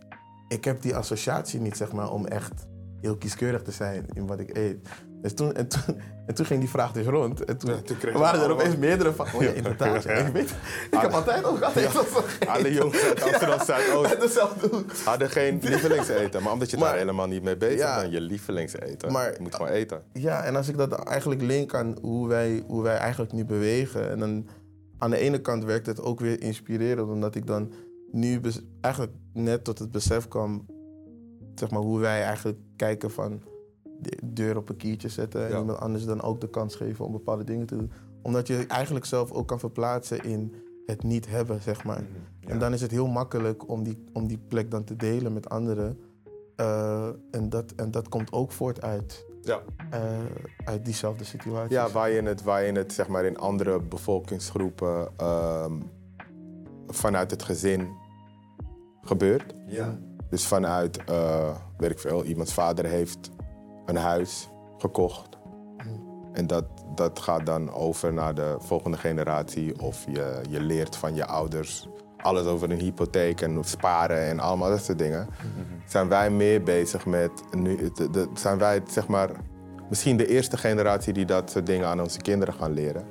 ik 0.49 0.65
heb 0.65 0.83
die 0.83 0.97
associatie 0.97 1.61
niet, 1.61 1.77
zeg 1.77 1.93
maar, 1.93 2.11
om 2.11 2.27
echt 2.27 2.67
heel 3.01 3.17
kieskeurig 3.17 3.63
te 3.63 3.71
zijn 3.71 4.07
in 4.13 4.27
wat 4.27 4.39
ik 4.39 4.57
eet. 4.57 4.89
Dus 5.23 5.35
toen, 5.35 5.55
en, 5.55 5.69
toen, 5.69 5.83
en 6.27 6.35
toen 6.35 6.47
ging 6.47 6.61
die 6.61 6.69
vraag 6.69 6.93
dus 6.93 7.07
rond. 7.07 7.45
En 7.45 7.57
toen, 7.59 7.75
Ja, 8.03 8.19
waren 8.19 8.41
er 8.43 8.51
opeens 8.51 8.77
meerdere 8.77 9.13
van. 9.13 9.27
Oh 9.35 9.43
ja, 9.43 9.51
inderdaad. 9.51 10.03
ja. 10.03 10.11
Ik, 10.11 10.33
weet, 10.33 10.51
ik 10.91 10.99
heb 10.99 11.11
altijd 11.13 11.45
ook 11.45 11.61
altijd 11.61 11.93
dat 11.93 12.25
Alle 12.49 12.73
jongens 12.73 13.03
uit 13.03 13.23
Amsterdam 13.23 13.61
Zuidoost 13.65 14.21
dezelfde 14.21 14.69
doen. 14.71 14.85
hadden 15.05 15.31
geen 15.31 15.59
lievelingseten. 15.63 16.43
Maar 16.43 16.53
omdat 16.53 16.71
je 16.71 16.77
Maar- 16.77 16.89
daar 16.89 16.99
helemaal 16.99 17.27
niet 17.27 17.43
mee 17.43 17.57
bezig 17.57 17.97
bent, 18.01 18.13
je 18.13 18.21
lievelingseten. 18.21 19.13
Maar- 19.13 19.33
je 19.33 19.39
moet 19.41 19.55
gewoon 19.55 19.71
eten. 19.71 20.03
Ja, 20.13 20.43
en 20.45 20.57
als 20.57 20.69
ik 20.69 20.77
dat 20.77 20.93
eigenlijk 20.93 21.43
link 21.43 21.75
aan 21.75 21.97
hoe 22.01 22.29
wij, 22.29 22.63
hoe 22.67 22.83
wij 22.83 22.97
eigenlijk 22.97 23.33
nu 23.33 23.45
bewegen. 23.45 24.11
En 24.11 24.19
dan 24.19 24.49
aan 24.99 25.11
de 25.11 25.19
ene 25.19 25.41
kant 25.41 25.65
werkt 25.65 25.87
het 25.87 26.01
ook 26.01 26.21
weer 26.21 26.43
inspirerend, 26.43 27.09
omdat 27.09 27.35
ik 27.35 27.47
dan 27.47 27.73
nu 28.13 28.41
eigenlijk 28.81 29.15
net 29.33 29.65
tot 29.65 29.79
het 29.79 29.91
besef 29.91 30.29
kwam, 30.29 30.67
zeg 31.55 31.71
maar, 31.71 31.81
hoe 31.81 31.99
wij 32.01 32.23
eigenlijk 32.23 32.59
kijken 32.77 33.11
van 33.11 33.43
de 34.03 34.19
deur 34.23 34.57
op 34.57 34.69
een 34.69 34.77
kiertje 34.77 35.09
zetten 35.09 35.45
en 35.45 35.51
Ja. 35.53 35.59
iemand 35.59 35.79
anders 35.79 36.05
dan 36.05 36.23
ook 36.23 36.41
de 36.41 36.49
kans 36.51 36.75
geven 36.75 37.05
om 37.05 37.13
bepaalde 37.13 37.45
dingen 37.45 37.67
te 37.67 37.77
doen. 37.77 37.93
Omdat 38.23 38.47
je 38.47 38.67
eigenlijk 38.67 39.05
zelf 39.05 39.31
ook 39.33 39.49
kan 39.49 39.59
verplaatsen 39.59 40.25
in 40.25 40.55
het 40.87 41.03
niet 41.03 41.29
hebben, 41.29 41.61
zeg 41.63 41.85
maar. 41.85 42.03
En 42.47 42.59
dan 42.59 42.73
is 42.73 42.81
het 42.81 42.91
heel 42.91 43.07
makkelijk 43.07 43.69
om 43.69 43.83
die, 43.83 44.05
om 44.13 44.27
die 44.27 44.39
plek 44.49 44.71
dan 44.71 44.85
te 44.85 44.97
delen 44.97 45.33
met 45.33 45.49
anderen. 45.49 45.99
Eh, 46.57 47.09
en, 47.31 47.49
dat, 47.49 47.73
en 47.77 47.91
dat 47.91 48.09
komt 48.09 48.33
ook 48.33 48.53
voort 48.53 48.83
uit 48.83 49.27
Ja. 49.43 49.61
eh, 49.91 50.01
uit 50.65 50.85
diezelfde 50.85 51.25
situatie. 51.25 51.73
Ja, 51.75 51.91
waar 51.91 52.11
je 52.11 52.23
het, 52.23 52.43
waar 52.43 52.65
je 52.65 52.73
het 52.73 52.93
zeg 52.93 53.09
maar, 53.09 53.25
in 53.25 53.37
andere 53.39 53.81
bevolkingsgroepen 53.81 55.09
ehm, 55.17 55.73
vanuit 56.87 57.31
het 57.31 57.43
gezin 57.43 57.89
gebeurt. 59.03 59.55
Ja. 59.67 59.99
Dus 60.31 60.47
vanuit, 60.47 61.05
eh 61.05 61.57
weet 61.79 61.91
ik 61.91 61.99
veel, 61.99 62.25
iemands 62.25 62.55
vader 62.55 62.85
heeft 62.85 63.31
een 63.87 63.97
huis 63.97 64.49
gekocht. 64.79 65.39
En 66.33 66.47
dat, 66.47 66.65
dat 66.95 67.19
gaat 67.19 67.47
dan 67.47 67.73
over 67.73 68.13
naar 68.13 68.35
de 68.35 68.57
volgende 68.59 68.97
generatie. 68.97 69.81
Of 69.81 70.05
je, 70.11 70.41
je 70.49 70.61
leert 70.61 70.97
van 70.97 71.15
je 71.15 71.27
ouders 71.27 71.89
alles 72.23 72.47
over 72.47 72.71
een 72.71 72.79
hypotheek 72.79 73.41
en 73.41 73.65
sparen 73.65 74.27
en 74.27 74.41
allemaal 74.41 74.71
dat 74.71 74.85
soort 74.85 74.99
dingen. 74.99 75.29
Zijn 75.87 76.09
wij 76.09 76.31
meer 76.31 76.63
bezig 76.63 77.07
met, 77.07 77.31
nu, 77.51 77.91
de, 77.95 78.29
zijn 78.35 78.59
wij 78.59 78.83
zeg 78.87 79.09
maar 79.09 79.31
misschien 79.89 80.17
de 80.17 80.27
eerste 80.27 80.57
generatie 80.57 81.13
die 81.13 81.25
dat 81.25 81.51
soort 81.51 81.67
dingen 81.67 81.87
aan 81.87 82.01
onze 82.01 82.21
kinderen 82.21 82.55
gaan 82.55 82.73
leren. 82.73 83.05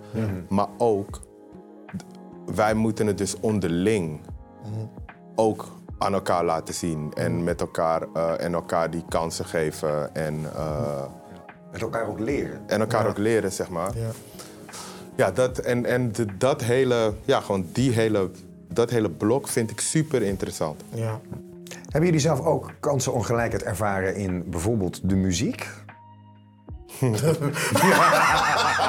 Maar 0.50 0.68
ook, 0.78 1.22
wij 2.56 2.74
moeten 2.74 3.08
het 3.08 3.18
dus 3.18 3.40
onderling 3.40 4.22
ook 5.36 5.81
aan 6.02 6.14
elkaar 6.14 6.44
laten 6.46 6.74
zien. 6.74 7.12
En 7.14 7.44
met 7.44 7.62
elkaar, 7.62 8.02
eh, 8.14 8.44
en 8.46 8.54
elkaar 8.54 8.90
die 8.92 9.04
kansen 9.10 9.46
geven. 9.46 10.16
En, 10.16 10.40
eh, 10.56 11.04
Met 11.72 11.82
elkaar 11.82 12.08
ook 12.08 12.20
leren. 12.20 12.62
en 12.68 12.80
elkaar 12.80 13.08
ook 13.08 13.18
leren, 13.18 13.52
zeg 13.52 13.70
maar. 13.70 13.98
Ja. 13.98 14.10
Ja, 15.16 15.32
dat, 15.32 15.58
en, 15.58 15.86
en 15.86 16.12
de- 16.12 16.38
dat 16.38 16.62
hele, 16.64 17.14
ja, 17.26 17.40
gewoon 17.40 17.66
die 17.74 17.92
hele, 17.92 18.32
dat 18.70 18.90
hele 18.90 19.10
blok 19.10 19.48
vind 19.48 19.70
ik 19.72 19.80
super 19.80 20.22
interessant. 20.22 20.82
Ja. 20.94 21.20
Hebben 21.84 22.04
jullie 22.06 22.20
zelf 22.20 22.40
ook 22.46 22.72
kansenongelijkheid 22.80 23.64
ervaren 23.64 24.16
in 24.16 24.44
bijvoorbeeld 24.50 25.10
de 25.10 25.16
muziek? 25.16 25.68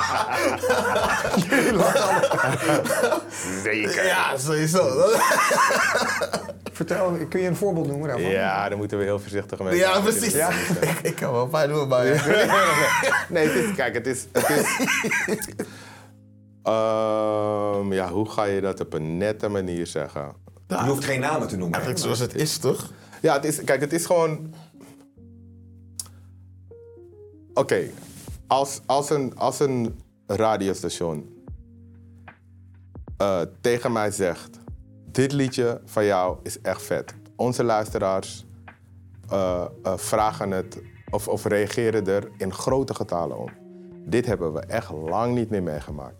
Zeker. 3.63 4.05
Ja, 4.07 4.37
sowieso. 4.39 5.11
Vertel, 6.73 7.17
kun 7.29 7.41
je 7.41 7.49
een 7.49 7.57
voorbeeld 7.57 7.87
noemen 7.87 8.09
daarvan? 8.09 8.31
Ja, 8.31 8.69
daar 8.69 8.79
moeten 8.79 8.99
we 8.99 9.05
heel 9.05 9.19
voorzichtig 9.21 9.59
mee 9.59 9.77
Ja, 9.77 9.91
zijn. 9.93 10.03
precies. 10.03 10.33
Ja. 10.33 10.51
Ik, 10.81 10.99
ik 11.03 11.15
kan 11.17 11.33
wel 11.33 11.43
een 11.43 11.49
paar 11.49 11.69
doen, 11.69 11.89
maar... 11.89 12.05
Nee, 13.29 13.47
het 13.49 13.55
is, 13.65 13.75
kijk, 13.75 13.95
het 13.95 14.07
is... 14.07 14.27
Het 14.33 14.49
is 15.29 15.55
Ehm, 16.63 17.93
ja, 17.93 18.09
hoe 18.11 18.31
ga 18.31 18.45
je 18.45 18.61
dat 18.61 18.81
op 18.81 18.93
een 18.93 19.17
nette 19.17 19.49
manier 19.49 19.87
zeggen? 19.87 20.33
Je 20.69 20.75
hoeft 20.77 21.05
geen 21.05 21.21
namen 21.21 21.49
te 21.49 21.57
noemen. 21.57 21.73
Eigenlijk 21.75 22.05
zoals 22.05 22.19
het 22.19 22.35
is, 22.35 22.59
toch? 22.59 22.91
Ja, 23.21 23.35
het 23.35 23.45
is, 23.45 23.65
kijk, 23.65 23.81
het 23.81 23.93
is 23.93 24.07
gewoon. 24.07 24.55
Oké, 27.55 27.83
als, 28.53 28.81
als, 28.87 29.11
een, 29.11 29.39
als 29.39 29.61
een 29.61 30.01
radiostation 30.27 31.45
eh, 33.17 33.41
tegen 33.61 33.93
mij 33.93 34.11
zegt: 34.11 34.59
Dit 35.11 35.33
liedje 35.33 35.81
van 35.85 36.05
jou 36.05 36.39
is 36.43 36.61
echt 36.61 36.83
vet. 36.83 37.15
Onze 37.37 37.65
luisteraars 37.65 38.45
eh, 39.29 39.65
eh, 39.83 39.97
vragen 39.97 40.51
het 40.51 40.83
of, 41.11 41.29
of 41.29 41.45
reageren 41.45 42.07
er 42.07 42.31
in 42.37 42.53
grote 42.53 42.95
getalen 42.95 43.39
om. 43.39 43.49
Dit 44.05 44.27
hebben 44.27 44.53
we 44.53 44.61
echt 44.61 44.91
lang 44.91 45.35
niet 45.35 45.51
meer 45.51 45.63
meegemaakt. 45.63 46.17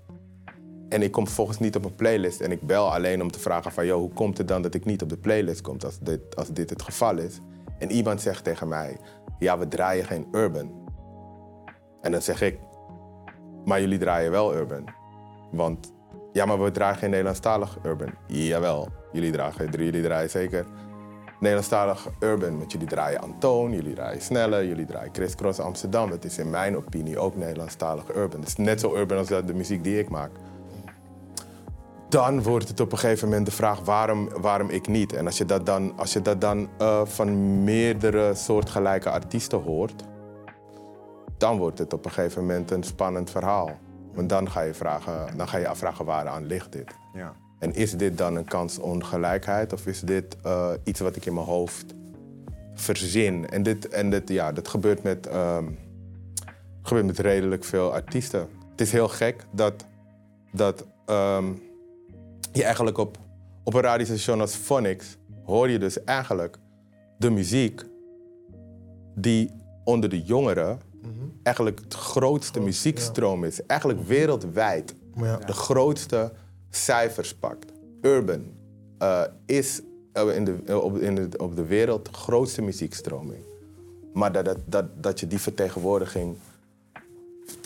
En 0.89 1.03
ik 1.03 1.13
kom 1.13 1.27
vervolgens 1.27 1.59
niet 1.59 1.77
op 1.77 1.85
een 1.85 1.95
playlist. 1.95 2.41
En 2.41 2.53
ik 2.53 2.61
bel 2.61 2.95
alleen 2.95 3.23
om 3.23 3.31
te 3.31 3.39
vragen 3.39 3.73
van... 3.73 3.87
Yo, 3.87 3.99
hoe 3.99 4.13
komt 4.13 4.39
het 4.39 4.49
dan 4.49 4.63
dat 4.63 4.75
ik 4.75 4.85
niet 4.85 5.03
op 5.03 5.09
de 5.09 5.17
playlist 5.17 5.61
kom 5.61 5.77
als 5.85 5.99
dit, 5.99 6.37
als 6.37 6.49
dit 6.49 6.71
het 6.71 6.83
geval 6.83 7.19
is? 7.19 7.39
En 7.79 7.91
iemand 7.91 8.21
zegt 8.21 8.45
tegen 8.45 8.69
mij... 8.69 8.97
Ja, 9.39 9.59
we 9.59 9.69
draaien 9.69 10.05
geen 10.05 10.27
urban. 10.33 10.82
En 12.03 12.13
dan 12.13 12.23
zeg 12.23 12.41
ik... 12.41 12.59
Maar 13.65 13.81
jullie 13.81 13.99
draaien 13.99 14.31
wel 14.31 14.55
urban. 14.55 14.85
Want... 15.51 15.93
Ja, 16.33 16.45
maar 16.45 16.63
we 16.63 16.71
draaien 16.71 16.97
geen 16.97 17.11
Nederlandstalig 17.11 17.79
urban. 17.83 18.15
Jawel, 18.27 18.89
jullie, 19.13 19.33
dragen, 19.33 19.71
jullie 19.71 20.03
draaien 20.03 20.31
zeker 20.31 20.67
Nederlandstalig 21.41 22.09
urban. 22.21 22.59
Want 22.59 22.73
jullie 22.73 22.87
draaien 22.87 23.21
Antoon, 23.21 23.73
jullie 23.73 23.95
draaien 23.95 24.23
Snelle, 24.23 24.69
jullie 24.69 24.87
draaien 24.87 25.15
Chris 25.15 25.35
Cross 25.35 25.59
Amsterdam. 25.59 26.11
Het 26.11 26.25
is 26.25 26.39
in 26.39 26.51
mijn 26.51 26.77
opinie 26.77 27.19
ook 27.19 27.37
Nederlandstalig 27.37 28.15
urban. 28.15 28.41
Het 28.41 28.49
is 28.49 28.57
net 28.57 28.81
zo 28.81 28.95
urban 28.97 29.19
als 29.19 29.29
de 29.29 29.55
muziek 29.55 29.85
die 29.85 29.99
ik 29.99 30.09
maak 30.09 30.31
dan 32.13 32.43
wordt 32.43 32.69
het 32.69 32.81
op 32.81 32.93
een 32.93 32.99
gegeven 32.99 33.29
moment 33.29 33.47
de 33.47 33.53
vraag 33.53 33.81
waarom, 33.81 34.29
waarom 34.41 34.71
ik 34.71 34.89
niet. 34.89 35.13
En 35.13 35.27
als 35.27 35.39
je 35.39 35.45
dat 35.45 35.67
dan, 35.67 35.93
als 35.97 36.13
je 36.13 36.23
dat 36.23 36.41
dan 36.41 36.69
uh, 36.81 37.01
van 37.05 37.65
meerdere 37.65 38.35
soortgelijke 38.35 39.11
artiesten 39.11 39.63
hoort, 39.63 40.05
dan 41.43 41.59
wordt 41.59 41.79
het 41.79 41.93
op 41.93 42.05
een 42.05 42.11
gegeven 42.11 42.41
moment 42.41 42.71
een 42.71 42.83
spannend 42.83 43.31
verhaal. 43.31 43.71
Want 44.15 44.29
dan 44.29 44.51
ga 44.51 44.61
je, 44.61 44.75
vragen, 44.75 45.37
dan 45.37 45.49
ga 45.49 45.59
je 45.59 45.69
afvragen 45.69 46.05
waaraan 46.05 46.47
ligt 46.47 46.73
dit. 46.73 46.95
Ja. 47.15 47.35
En 47.59 47.75
is 47.75 47.97
dit 47.97 48.19
dan 48.19 48.37
een 48.37 48.45
kansongelijkheid 48.45 49.73
of 49.73 49.87
is 49.87 50.01
dit 50.01 50.37
uh, 50.47 50.71
iets 50.85 51.01
wat 51.01 51.17
ik 51.17 51.27
in 51.27 51.35
mijn 51.35 51.47
hoofd 51.47 51.95
verzin? 52.75 53.49
En 53.49 53.63
dit, 53.63 53.89
en 53.89 54.11
dit, 54.11 54.29
ja, 54.29 54.53
dat 54.53 54.69
gebeurt 54.69 55.03
met, 55.03 55.35
um, 55.35 55.79
gebeurt 56.83 57.07
met 57.07 57.19
redelijk 57.19 57.65
veel 57.65 57.93
artiesten. 57.93 58.49
Het 58.71 58.81
is 58.81 58.93
heel 58.93 59.09
gek 59.09 59.47
dat, 59.53 59.85
dat 60.53 60.87
um, 61.07 61.63
je 62.53 62.65
eigenlijk 62.65 62.99
op, 62.99 63.19
op 63.65 63.75
een 63.75 63.81
radiostation 63.81 64.41
als 64.41 64.55
Phonics 64.55 65.17
hoor 65.45 65.69
je 65.69 65.79
dus 65.79 66.05
eigenlijk 66.05 66.59
de 67.19 67.31
muziek 67.31 67.83
die 69.15 69.51
onder 69.85 70.09
de 70.09 70.23
jongeren 70.23 70.91
eigenlijk 71.43 71.91
de 71.91 71.97
grootste 71.97 72.61
muziekstroom 72.61 73.45
is. 73.45 73.67
Eigenlijk 73.67 74.01
wereldwijd 74.07 74.95
Ja. 75.17 75.37
de 75.37 75.53
grootste 75.53 76.33
cijfers 76.71 77.35
pakt. 77.35 77.73
Urban 78.01 78.45
uh, 79.03 79.23
is 79.47 79.81
uh, 80.15 80.37
in 80.37 80.45
de, 80.45 80.81
op, 80.81 80.99
in 80.99 81.15
de, 81.15 81.29
op 81.37 81.57
de 81.57 81.65
wereld 81.65 82.05
de 82.05 82.13
grootste 82.13 82.63
muziekstroming. 82.63 83.45
Maar 84.13 84.33
dat, 84.33 84.45
dat, 84.45 84.59
dat, 84.65 85.03
dat 85.03 85.21
je 85.21 85.27
die 85.27 85.41
vertegenwoordiging 85.41 86.37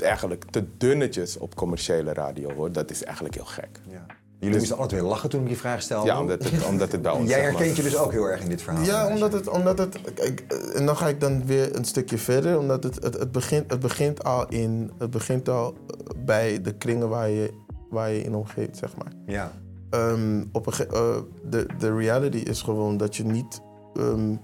eigenlijk 0.03 0.45
te 0.51 0.65
dunnetjes 0.77 1.37
op 1.37 1.55
commerciële 1.55 2.13
radio 2.13 2.53
hoort, 2.53 2.75
dat 2.75 2.91
is 2.91 3.05
eigenlijk 3.05 3.35
heel 3.35 3.45
gek. 3.45 3.81
Ja. 3.89 4.07
Jullie 4.41 4.59
moesten 4.59 4.77
alle 4.77 4.87
twee 4.87 5.03
lachen 5.03 5.29
toen 5.31 5.41
ik 5.41 5.47
die 5.47 5.57
vraag 5.57 5.83
stelde. 5.83 6.07
Ja, 6.07 6.21
omdat 6.21 6.45
het, 6.45 6.67
omdat 6.67 6.93
het 6.93 7.03
bij 7.03 7.13
ons... 7.13 7.29
Jij 7.31 7.43
maar- 7.43 7.51
herkent 7.51 7.77
je 7.77 7.83
dus 7.83 7.97
ook 7.97 8.13
heel 8.13 8.25
erg 8.25 8.43
in 8.43 8.49
dit 8.49 8.63
verhaal. 8.63 8.85
Ja, 8.85 9.09
omdat 9.09 9.33
het, 9.33 9.49
omdat 9.49 9.79
het 9.79 9.99
kijk, 10.15 10.45
eh, 10.49 10.79
en 10.81 10.87
dan 10.87 10.97
ga 10.97 11.09
ik 11.09 11.21
dan 11.21 11.47
weer 11.47 11.77
een 11.77 11.85
stukje 11.85 12.19
verder, 12.19 12.59
omdat 12.59 12.83
het, 12.85 13.03
het, 13.03 13.19
het, 13.19 13.33
begint, 13.33 13.71
het 13.71 13.81
begint 13.81 14.25
al 14.25 14.49
in, 14.49 14.91
het 14.99 15.11
begint 15.11 15.49
al 15.49 15.73
eh, 15.75 16.25
bij 16.25 16.61
de 16.63 16.73
kringen 16.75 17.09
waar 17.09 17.29
je, 17.31 17.53
waar 17.91 18.11
je 18.11 18.23
in 18.23 18.35
omgeeft, 18.35 18.77
zeg 18.77 18.97
maar. 18.97 19.13
Ja. 19.27 19.53
Ehm, 19.91 20.45
op 20.53 20.67
een 20.67 20.73
ge- 20.73 20.87
eh, 20.87 21.51
de, 21.51 21.67
de 21.79 21.97
reality 21.97 22.37
is 22.39 22.63
gewoon 22.63 22.97
dat 22.97 23.17
je 23.17 23.25
niet, 23.25 23.61
ehm, 23.95 24.37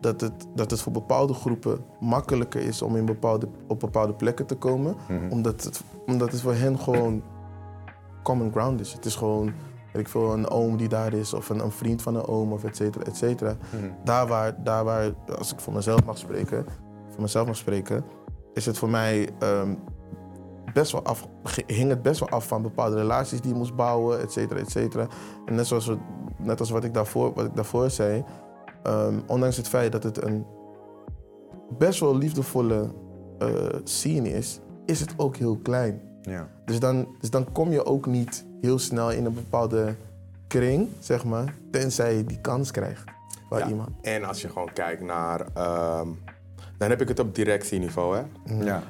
dat, 0.00 0.20
het, 0.20 0.32
dat 0.54 0.70
het 0.70 0.80
voor 0.80 0.92
bepaalde 0.92 1.34
groepen 1.34 1.78
makkelijker 2.00 2.60
is 2.60 2.82
om 2.82 2.96
in 2.96 3.04
bepaalde, 3.04 3.48
op 3.68 3.80
bepaalde 3.80 4.14
plekken 4.14 4.46
te 4.46 4.54
komen, 4.54 4.96
omdat, 5.30 5.64
het, 5.64 5.80
omdat 6.06 6.32
het 6.32 6.40
voor 6.40 6.54
hen 6.54 6.78
gewoon 6.78 7.22
common 8.24 8.50
ground 8.50 8.80
is. 8.80 8.92
Het 8.92 9.04
is 9.04 9.16
gewoon, 9.16 9.52
weet 9.92 10.02
ik 10.02 10.08
veel, 10.08 10.32
een 10.32 10.48
oom 10.48 10.76
die 10.76 10.88
daar 10.88 11.12
is 11.12 11.34
of 11.34 11.48
een, 11.48 11.60
een 11.60 11.70
vriend 11.70 12.02
van 12.02 12.14
een 12.14 12.26
oom 12.26 12.52
of 12.52 12.64
et 12.64 12.76
cetera, 12.76 13.04
et 13.04 13.16
cetera. 13.16 13.56
Daar, 14.04 14.26
waar, 14.26 14.62
daar 14.64 14.84
waar, 14.84 15.12
als 15.38 15.52
ik 15.52 15.60
voor 15.60 15.72
mezelf 15.72 16.04
mag 16.04 16.18
spreken, 16.18 16.66
voor 17.08 17.22
mezelf 17.22 17.46
mag 17.46 17.56
spreken, 17.56 18.04
is 18.52 18.66
het 18.66 18.78
voor 18.78 18.88
mij 18.88 19.28
ehm, 19.38 19.74
best 20.72 20.92
wel 20.92 21.04
af, 21.04 21.28
hing 21.66 21.88
het 21.90 22.02
best 22.02 22.20
wel 22.20 22.28
af 22.28 22.46
van 22.46 22.62
bepaalde 22.62 22.96
relaties 22.96 23.40
die 23.40 23.50
je 23.50 23.56
moest 23.58 23.74
bouwen, 23.74 24.20
et 24.20 24.32
cetera, 24.32 24.60
et 24.60 24.70
cetera. 24.70 25.06
En 25.46 25.54
net, 25.54 25.66
zoals 25.66 25.90
net 26.38 26.60
als 26.60 26.70
wat 26.70 26.84
ik 26.84 26.94
daarvoor, 26.94 27.32
wat 27.34 27.44
ik 27.44 27.54
daarvoor 27.56 27.90
zei, 27.90 28.24
ehm, 28.82 29.20
ondanks 29.26 29.56
het 29.56 29.68
feit 29.68 29.92
dat 29.92 30.02
het 30.02 30.24
een 30.24 30.46
best 31.78 32.00
wel 32.00 32.16
liefdevolle 32.16 32.92
eh, 33.38 33.48
scene 33.84 34.28
is, 34.28 34.60
is 34.86 35.00
het 35.00 35.14
ook 35.16 35.36
heel 35.36 35.58
klein. 35.58 36.13
Ja. 36.30 36.48
Dus 36.64 36.80
dan, 36.80 37.08
dus 37.20 37.30
dan 37.30 37.52
kom 37.52 37.72
je 37.72 37.84
ook 37.86 38.06
niet 38.06 38.44
heel 38.60 38.78
snel 38.78 39.10
in 39.10 39.24
een 39.24 39.34
bepaalde 39.34 39.94
kring, 40.46 40.88
zeg 40.98 41.24
maar, 41.24 41.54
tenzij 41.70 42.16
je 42.16 42.24
die 42.24 42.40
kans 42.40 42.70
krijgt 42.70 43.04
van 43.48 43.58
Ja. 43.58 43.68
iemand. 43.68 43.90
En 44.02 44.24
als 44.24 44.42
je 44.42 44.48
gewoon 44.48 44.72
kijkt 44.72 45.02
naar... 45.02 45.46
ehm, 45.54 46.08
dan 46.78 46.90
heb 46.90 47.00
ik 47.00 47.08
het 47.08 47.18
op 47.18 47.34
directieniveau, 47.34 48.16
hè. 48.16 48.22
ja. 48.64 48.82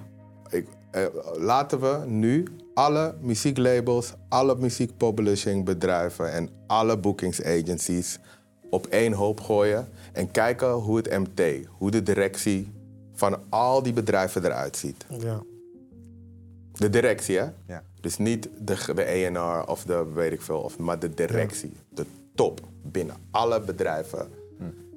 Ik, 0.51 0.67
eh, 0.91 1.03
laten 1.39 1.81
we 1.81 2.03
nu 2.07 2.45
alle 2.75 3.15
muzieklabels, 3.21 4.15
alle 4.29 4.57
muziekpublishingbedrijven 4.57 6.33
en 6.33 6.49
alle 6.67 6.99
boekingsagencies 6.99 8.19
op 8.71 8.87
één 8.87 9.13
hoop 9.13 9.41
gooien 9.41 9.89
en 10.13 10.31
kijken 10.31 10.73
hoe 10.73 10.97
het 10.97 11.11
MT, 11.19 11.67
hoe 11.79 11.91
de 11.91 12.03
directie 12.03 12.73
van 13.15 13.39
al 13.49 13.83
die 13.83 13.93
bedrijven 13.93 14.45
eruit 14.45 14.77
ziet. 14.77 15.07
Ja. 15.09 15.43
De 16.79 16.91
directie, 16.91 17.39
hè? 17.39 17.47
Ja. 17.67 17.83
Dus 18.01 18.17
niet 18.19 18.49
de, 18.59 18.77
de 18.95 19.03
ENR 19.03 19.69
of 19.69 19.85
de 19.85 20.05
weet 20.15 20.33
ik 20.33 20.43
veel, 20.43 20.59
of, 20.61 20.79
maar 20.79 20.99
de 20.99 21.15
directie. 21.15 21.73
De 21.89 22.07
top 22.35 22.61
binnen 22.83 23.17
alle 23.31 23.61
bedrijven 23.61 24.29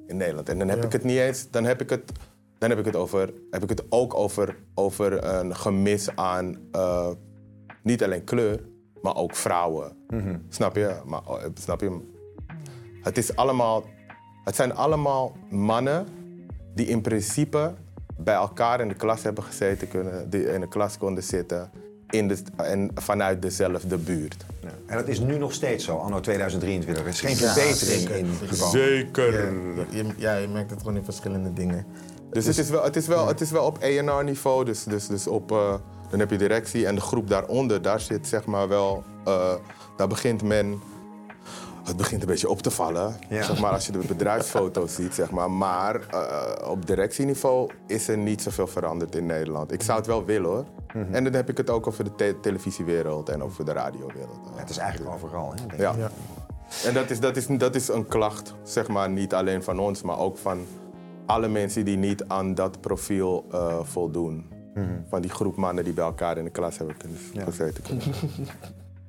in 0.06 0.16
Nederland. 0.16 0.48
En 0.48 0.58
dan 0.58 0.68
heb 0.68 0.78
Ja. 0.78 0.84
ik 0.84 0.92
het 0.92 1.04
niet 1.04 1.18
eens, 1.18 1.50
dan 1.50 1.64
heb 1.64 1.80
ik 1.80 1.90
het, 1.90 2.12
dan 2.58 2.70
heb 2.70 2.78
ik 2.78 2.84
het, 2.84 2.96
over, 2.96 3.32
heb 3.50 3.62
ik 3.62 3.68
het 3.68 3.82
ook 3.88 4.14
over, 4.14 4.56
over 4.74 5.24
een 5.24 5.56
gemis 5.56 6.16
aan 6.16 6.56
eh, 6.72 7.10
niet 7.82 8.02
alleen 8.02 8.24
kleur, 8.24 8.60
maar 9.02 9.16
ook 9.16 9.34
vrouwen. 9.36 9.96
Snap 10.48 10.76
je? 10.76 11.00
Maar, 11.06 11.20
oh, 11.26 11.42
snap 11.54 11.80
je? 11.80 11.98
Het, 13.02 13.18
is 13.18 13.36
allemaal, 13.36 13.84
het 14.44 14.56
zijn 14.56 14.74
allemaal 14.74 15.36
mannen 15.50 16.06
die 16.74 16.86
in 16.86 17.00
principe 17.00 17.74
bij 18.18 18.34
elkaar 18.34 18.80
in 18.80 18.88
de 18.88 18.94
klas 18.94 19.22
hebben 19.22 19.44
gezeten, 19.44 19.88
kunnen, 19.88 20.30
die 20.30 20.52
in 20.52 20.60
de 20.60 20.68
klas 20.68 20.98
konden 20.98 21.22
zitten 21.22 21.70
in 22.10 22.28
de, 22.28 22.38
en 22.56 22.90
vanuit 22.94 23.42
dezelfde 23.42 23.98
buurt. 23.98 24.44
Ja. 24.60 24.68
En 24.86 24.96
dat 24.96 25.08
is 25.08 25.20
nu 25.20 25.38
nog 25.38 25.52
steeds 25.52 25.84
zo, 25.84 25.96
anno 25.96 26.20
2023. 26.20 27.04
Er 27.04 27.10
is 27.10 27.20
geen 27.20 27.36
verbetering 27.36 28.00
zeker. 28.00 28.16
in 28.16 28.26
gekomen. 28.26 28.70
Zeker. 28.70 29.52
Ja, 29.76 29.84
je, 29.90 30.04
ja, 30.16 30.36
je 30.36 30.48
merkt 30.48 30.70
het 30.70 30.78
gewoon 30.80 30.96
in 30.96 31.04
verschillende 31.04 31.52
dingen. 31.52 31.86
Dus 32.30 32.46
het 32.46 32.58
is 32.58 32.70
wel, 32.70 32.84
het 32.84 32.96
is 32.96 33.06
wel, 33.06 33.26
het 33.26 33.40
is 33.40 33.50
wel 33.50 33.64
op 33.64 33.78
ENR-niveau, 33.78 34.64
dus, 34.64 34.84
dus, 34.84 35.06
dus 35.06 35.26
op, 35.26 35.52
eh, 35.52 35.74
dan 36.10 36.18
heb 36.18 36.30
je 36.30 36.38
directie 36.38 36.86
en 36.86 36.94
de 36.94 37.00
groep 37.00 37.28
daaronder, 37.28 37.82
daar 37.82 38.00
zit 38.00 38.26
zeg 38.26 38.44
maar 38.44 38.68
wel, 38.68 39.04
eh, 39.24 39.54
daar 39.96 40.08
begint 40.08 40.42
men, 40.42 40.80
het 41.88 41.96
begint 41.96 42.20
een 42.22 42.28
beetje 42.28 42.48
op 42.48 42.62
te 42.62 42.70
vallen, 42.70 43.16
Ja. 43.28 43.42
zeg 43.42 43.60
maar 43.60 43.70
als 43.72 43.86
je 43.86 43.92
de 43.92 43.98
bedrijfsfoto's 43.98 44.94
ziet, 45.00 45.14
zeg 45.14 45.30
maar. 45.30 45.50
Maar 45.50 46.00
eh, 46.10 46.70
op 46.70 46.86
directieniveau 46.86 47.70
is 47.86 48.08
er 48.08 48.18
niet 48.18 48.42
zoveel 48.42 48.66
veranderd 48.66 49.14
in 49.14 49.26
Nederland. 49.26 49.72
Ik 49.72 49.82
zou 49.82 49.98
het 49.98 50.06
wel 50.06 50.24
willen 50.24 50.50
hoor. 50.50 50.64
En 51.10 51.24
dan 51.24 51.32
heb 51.32 51.48
ik 51.48 51.56
het 51.56 51.70
ook 51.70 51.86
over 51.86 52.04
de 52.04 52.14
te- 52.14 52.36
televisiewereld 52.42 53.28
en 53.28 53.42
over 53.42 53.64
de 53.64 53.72
radiowereld. 53.72 54.38
Het 54.54 54.70
is 54.70 54.76
eigenlijk 54.76 55.14
overal. 55.14 55.50
Hè, 55.50 55.56
denk 55.56 55.72
ik. 55.72 55.78
Ja. 55.78 55.94
Ja. 55.98 56.10
En 56.84 56.94
dat 56.94 57.10
is, 57.10 57.20
dat, 57.20 57.36
is, 57.36 57.46
dat 57.46 57.74
is 57.74 57.88
een 57.88 58.06
klacht, 58.06 58.54
zeg 58.62 58.88
maar, 58.88 59.10
niet 59.10 59.34
alleen 59.34 59.62
van 59.62 59.78
ons, 59.78 60.02
maar 60.02 60.18
ook 60.18 60.38
van 60.38 60.58
alle 61.26 61.48
mensen 61.48 61.84
die 61.84 61.96
niet 61.96 62.24
aan 62.26 62.54
dat 62.54 62.80
profiel 62.80 63.44
eh, 63.52 63.78
voldoen. 63.82 64.46
van 65.08 65.20
die 65.20 65.30
groep 65.30 65.56
mannen 65.56 65.84
die 65.84 65.92
bij 65.92 66.04
elkaar 66.04 66.38
in 66.38 66.44
de 66.44 66.50
klas 66.50 66.78
hebben 66.78 66.96
kunnen 66.96 67.18
gezeten. 67.44 67.84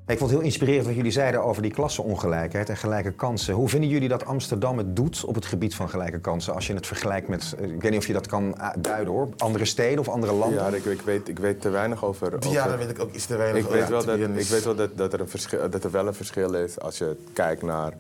Ik 0.09 0.17
vond 0.17 0.29
het 0.29 0.39
heel 0.39 0.49
inspirerend 0.49 0.85
wat 0.85 0.95
jullie 0.95 1.11
zeiden 1.11 1.43
over 1.43 1.61
die 1.61 1.71
klassenongelijkheid 1.71 2.69
en 2.69 2.77
gelijke 2.77 3.11
kansen. 3.11 3.53
Hoe 3.53 3.69
vinden 3.69 3.89
jullie 3.89 4.07
dat 4.07 4.25
Amsterdam 4.25 4.77
het 4.77 4.95
doet 4.95 5.23
op 5.25 5.35
het 5.35 5.45
gebied 5.45 5.75
van 5.75 5.89
gelijke 5.89 6.19
kansen? 6.19 6.53
Als 6.53 6.67
je 6.67 6.73
het 6.73 6.87
vergelijkt 6.87 7.27
met, 7.27 7.55
eh, 7.57 7.71
ik 7.71 7.81
weet 7.81 7.91
niet 7.91 7.99
of 7.99 8.07
je 8.07 8.13
dat 8.13 8.27
kan 8.27 8.57
ah, 8.57 8.73
duiden 8.79 9.13
hoor, 9.13 9.29
andere 9.37 9.65
steden 9.65 9.99
of 9.99 10.09
andere 10.09 10.33
landen? 10.33 10.63
Ja, 10.63 10.77
ik, 10.77 10.85
ik, 10.85 11.01
weet, 11.01 11.27
ik 11.29 11.39
weet 11.39 11.61
te 11.61 11.69
weinig 11.69 12.03
over. 12.05 12.49
Ja, 12.49 12.67
daar 12.67 12.77
weet 12.77 12.89
ik 12.89 12.99
ook 12.99 13.13
iets 13.13 13.25
te 13.25 13.35
weinig 13.35 13.59
Ik 13.59 13.65
over, 13.65 13.79
weet 13.79 13.89
wel, 13.89 14.05
dat, 14.05 14.19
ik 14.19 14.45
weet 14.45 14.63
wel 14.63 14.75
dat, 14.75 14.97
dat, 14.97 15.13
er 15.13 15.19
een 15.19 15.29
verschil, 15.29 15.69
dat 15.69 15.83
er 15.83 15.91
wel 15.91 16.07
een 16.07 16.13
verschil 16.13 16.53
is 16.53 16.79
als 16.79 16.97
je 16.97 17.17
kijkt 17.33 17.61
naar 17.61 17.93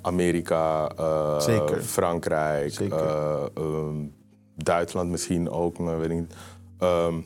Amerika, 0.00 0.88
eh, 0.88 1.40
Zeker. 1.40 1.82
Frankrijk, 1.82 2.72
Zeker. 2.72 2.98
eh, 2.98 3.44
ehm, 3.54 3.96
Duitsland 4.56 5.10
misschien 5.10 5.50
ook, 5.50 5.78
maar 5.78 5.98
weet 5.98 6.10
ik 6.10 6.16
niet. 6.16 6.34
Ehm, 6.78 7.20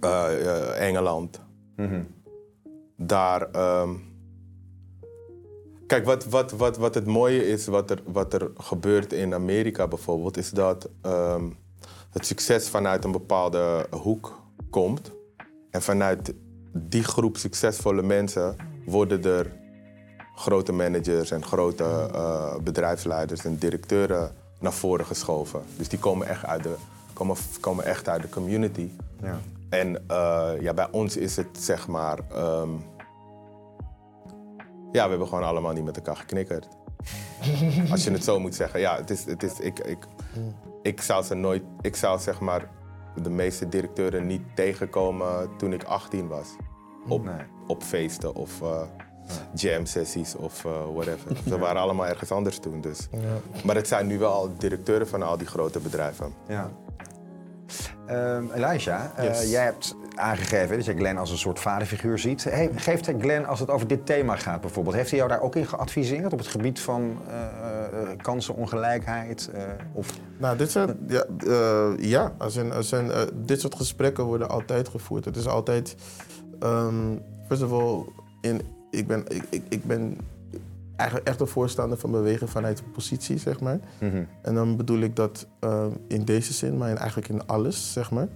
eh, 0.00 0.46
eh, 0.46 0.88
Engeland. 0.88 1.40
Daar. 3.02 3.50
ehm, 3.50 3.90
Kijk, 5.86 6.04
wat, 6.04 6.24
wat, 6.24 6.50
wat, 6.50 6.76
wat 6.76 6.94
het 6.94 7.06
mooie 7.06 7.46
is, 7.46 7.66
wat 7.66 7.90
er, 7.90 8.02
wat 8.06 8.32
er 8.32 8.50
gebeurt 8.56 9.12
in 9.12 9.34
Amerika 9.34 9.88
bijvoorbeeld, 9.88 10.36
is 10.36 10.50
dat 10.50 10.88
ehm, 11.02 11.44
het 12.10 12.26
succes 12.26 12.68
vanuit 12.68 13.04
een 13.04 13.12
bepaalde 13.12 13.86
hoek 13.90 14.38
komt. 14.70 15.12
En 15.70 15.82
vanuit 15.82 16.34
die 16.72 17.02
groep 17.02 17.36
succesvolle 17.36 18.02
mensen 18.02 18.56
worden 18.84 19.24
er 19.24 19.52
grote 20.34 20.72
managers 20.72 21.30
en 21.30 21.44
grote 21.44 21.84
eh, 21.84 22.56
bedrijfsleiders 22.56 23.44
en 23.44 23.56
directeuren 23.56 24.32
naar 24.60 24.72
voren 24.72 25.06
geschoven. 25.06 25.62
Dus 25.76 25.88
die 25.88 25.98
komen 25.98 26.26
echt 26.26 26.44
uit 26.44 26.62
de, 26.62 26.74
komen, 27.12 27.36
komen 27.60 27.84
echt 27.84 28.08
uit 28.08 28.22
de 28.22 28.28
community. 28.28 28.90
Ja. 29.22 29.40
En 29.70 30.06
eh, 30.08 30.50
ja, 30.60 30.74
bij 30.74 30.88
ons 30.90 31.16
is 31.16 31.36
het 31.36 31.48
zeg 31.58 31.88
maar. 31.88 32.18
ehm, 32.32 32.70
ja, 34.92 35.04
we 35.04 35.10
hebben 35.10 35.28
gewoon 35.28 35.44
allemaal 35.44 35.72
niet 35.72 35.84
met 35.84 35.96
elkaar 35.96 36.16
geknikkerd. 36.16 36.68
Als 37.90 38.04
je 38.04 38.10
het 38.10 38.24
zo 38.24 38.40
moet 38.40 38.54
zeggen. 38.54 38.80
Ja, 38.80 38.96
het 38.96 39.10
is, 39.10 39.24
het 39.24 39.42
is, 39.42 39.60
ik, 39.60 39.78
ik, 39.78 39.98
ik 40.82 41.00
zou 41.00 41.24
ze 41.24 41.34
nooit. 41.34 41.62
Ik 41.80 41.96
zou 41.96 42.18
zeg 42.18 42.40
maar 42.40 42.70
de 43.22 43.30
meeste 43.30 43.68
directeuren 43.68 44.26
niet 44.26 44.42
tegenkomen 44.54 45.56
toen 45.56 45.72
ik 45.72 45.84
18 45.84 46.28
was. 46.28 46.48
Op, 47.08 47.24
Nee. 47.24 47.42
op 47.66 47.82
feesten 47.82 48.34
of 48.34 48.62
eh, 48.62 48.82
jam 49.54 49.86
sessies 49.86 50.36
of 50.36 50.64
eh, 50.64 50.72
whatever. 50.94 51.36
Ze 51.48 51.58
waren 51.58 51.80
allemaal 51.82 52.06
ergens 52.06 52.30
anders 52.32 52.58
toen. 52.58 52.80
Dus. 52.80 53.08
Maar 53.64 53.74
het 53.76 53.88
zijn 53.88 54.06
nu 54.06 54.18
wel 54.18 54.32
al 54.32 54.50
directeuren 54.58 55.08
van 55.08 55.22
al 55.22 55.36
die 55.36 55.46
grote 55.46 55.78
bedrijven. 55.80 56.32
Ja. 56.48 56.70
Ehm 58.06 58.44
Elijah, 58.54 59.00
eh, 59.16 59.50
jij 59.50 59.64
hebt 59.64 59.96
aangegeven 60.14 60.76
dat 60.76 60.84
je 60.84 60.94
Glenn 60.94 61.18
als 61.18 61.30
een 61.30 61.38
soort 61.38 61.58
vaderfiguur 61.58 62.18
ziet. 62.18 62.44
He- 62.44 62.70
geeft 62.74 63.06
hij 63.06 63.14
Glenn, 63.18 63.46
als 63.46 63.60
het 63.60 63.70
over 63.70 63.86
dit 63.86 64.06
thema 64.06 64.36
gaat 64.36 64.60
bijvoorbeeld, 64.60 64.94
heeft 64.96 65.10
hij 65.10 65.18
jou 65.18 65.30
daar 65.30 65.40
ook 65.40 65.56
in 65.56 65.66
geadviseerd 65.66 66.32
op 66.32 66.38
het 66.38 66.48
gebied 66.48 66.80
van 66.80 67.18
eh, 67.28 67.34
eh, 67.34 68.18
kansenongelijkheid? 68.22 69.50
of... 69.92 70.08
Nou, 70.38 70.56
dit 70.56 70.70
zijn, 70.70 70.98
ja, 71.08 71.24
ja 71.98 72.32
als 72.38 72.56
in, 72.56 72.72
als 72.72 72.92
in, 72.92 73.10
dit 73.34 73.60
soort 73.60 73.74
gesprekken 73.74 74.24
worden 74.24 74.48
altijd 74.48 74.88
gevoerd. 74.88 75.24
Het 75.24 75.36
is 75.36 75.46
altijd, 75.46 75.94
ehm 76.60 77.16
first 77.46 77.62
of 77.62 77.72
all, 77.72 78.04
in, 78.40 78.60
ik, 78.90 79.06
ben, 79.06 79.24
ik, 79.28 79.42
ik, 79.50 79.62
ik 79.68 79.84
ben 79.84 80.18
eigenlijk 81.00 81.28
echt 81.28 81.40
een 81.40 81.46
voorstander 81.46 81.98
van 81.98 82.10
bewegen 82.10 82.48
vanuit 82.48 82.82
positie, 82.92 83.38
zeg 83.38 83.60
maar. 83.60 83.80
En 84.42 84.54
dan 84.54 84.76
bedoel 84.76 84.98
ik 84.98 85.16
dat 85.16 85.46
ehm, 85.60 85.90
in 86.08 86.24
deze 86.24 86.52
zin, 86.52 86.76
maar 86.76 86.90
in, 86.90 86.96
eigenlijk 86.96 87.28
in 87.28 87.46
alles, 87.46 87.92
zeg 87.92 88.10
maar. 88.10 88.28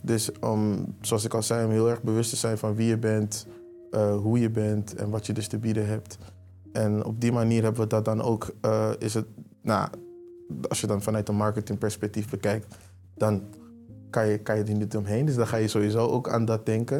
Dus 0.00 0.38
om, 0.38 0.86
zoals 1.00 1.24
ik 1.24 1.34
al 1.34 1.42
zei, 1.42 1.64
om 1.64 1.70
heel 1.70 1.90
erg 1.90 2.02
bewust 2.02 2.30
te 2.30 2.36
zijn 2.36 2.58
van 2.58 2.74
wie 2.74 2.86
je 2.86 2.98
bent, 2.98 3.46
eh, 3.90 4.16
hoe 4.16 4.40
je 4.40 4.50
bent 4.50 4.94
en 4.94 5.10
wat 5.10 5.26
je 5.26 5.32
dus 5.32 5.48
te 5.48 5.58
bieden 5.58 5.86
hebt. 5.86 6.18
En 6.72 7.04
op 7.04 7.20
die 7.20 7.32
manier 7.32 7.62
hebben 7.62 7.80
we 7.80 7.86
dat 7.86 8.04
dan 8.04 8.22
ook, 8.22 8.54
eh, 8.60 8.90
is 8.98 9.14
het, 9.14 9.26
nou, 9.62 9.88
als 10.68 10.80
je 10.80 10.86
dan 10.86 11.02
vanuit 11.02 11.28
een 11.28 11.36
marketingperspectief 11.36 12.30
bekijkt, 12.30 12.76
dan 13.16 13.42
kan 14.10 14.26
je, 14.26 14.38
kan 14.38 14.56
je 14.56 14.64
er 14.64 14.74
niet 14.74 14.96
omheen. 14.96 15.26
Dus 15.26 15.34
dan 15.34 15.46
ga 15.46 15.56
je 15.56 15.68
sowieso 15.68 16.06
ook 16.06 16.28
aan 16.28 16.44
dat 16.44 16.66
denken. 16.66 16.96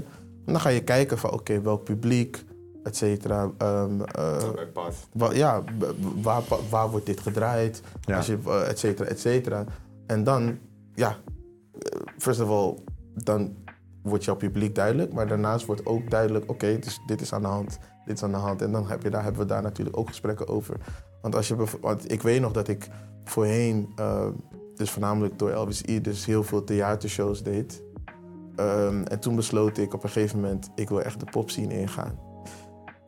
En 0.46 0.52
dan 0.52 0.60
ga 0.60 0.68
je 0.68 0.84
kijken 0.84 1.18
van, 1.18 1.30
oké, 1.30 1.60
welk 1.60 1.84
publiek, 1.84 2.44
et 2.82 2.96
cetera. 2.96 3.50
ehm, 3.58 4.00
eh, 4.00 4.36
Wa- 5.12 5.32
ja, 5.32 5.62
waar, 6.22 6.42
waar 6.70 6.90
wordt 6.90 7.06
dit 7.06 7.20
gedraaid? 7.20 7.82
Ja. 8.00 8.16
Als 8.16 8.26
je, 8.26 8.38
eh, 8.46 8.68
et 8.68 8.78
cetera, 8.78 9.08
et 9.08 9.20
cetera. 9.20 9.64
En 10.06 10.24
dan, 10.24 10.58
ja, 10.94 11.16
eh, 11.78 12.00
first 12.18 12.40
of 12.40 12.48
all, 12.48 12.74
dan 13.24 13.54
wordt 14.02 14.24
jouw 14.24 14.36
publiek 14.36 14.74
duidelijk. 14.74 15.12
Maar 15.12 15.26
daarnaast 15.28 15.66
wordt 15.66 15.86
ook 15.86 16.10
duidelijk, 16.10 16.50
oké, 16.50 16.78
dus 16.78 17.00
dit 17.06 17.20
is 17.20 17.32
aan 17.32 17.42
de 17.42 17.48
hand, 17.48 17.78
dit 18.06 18.16
is 18.16 18.22
aan 18.22 18.30
de 18.30 18.36
hand. 18.36 18.62
En 18.62 18.72
dan 18.72 18.88
heb 18.88 19.02
je, 19.02 19.10
daar, 19.10 19.22
hebben 19.22 19.40
we 19.40 19.46
daar 19.48 19.62
natuurlijk 19.62 19.96
ook 19.96 20.08
gesprekken 20.08 20.48
over. 20.48 20.76
Want, 21.22 21.34
als 21.34 21.48
je, 21.48 21.56
want 21.80 22.12
ik 22.12 22.22
weet 22.22 22.40
nog 22.40 22.52
dat 22.52 22.68
ik 22.68 22.88
voorheen, 23.24 23.92
eh, 23.96 24.26
dus 24.74 24.90
voornamelijk 24.90 25.38
door 25.38 25.50
Elvis 25.50 25.82
E, 25.86 26.00
dus 26.00 26.26
heel 26.26 26.42
veel 26.42 26.64
theatershows 26.64 27.42
deed. 27.42 27.82
Ehm, 28.56 29.02
en 29.02 29.20
toen 29.20 29.36
besloot 29.36 29.78
ik 29.78 29.94
op 29.94 30.02
een 30.04 30.10
gegeven 30.10 30.40
moment, 30.40 30.70
ik 30.74 30.88
wil 30.88 31.02
echt 31.02 31.20
de 31.20 31.26
popscene 31.30 31.80
ingaan. 31.80 32.18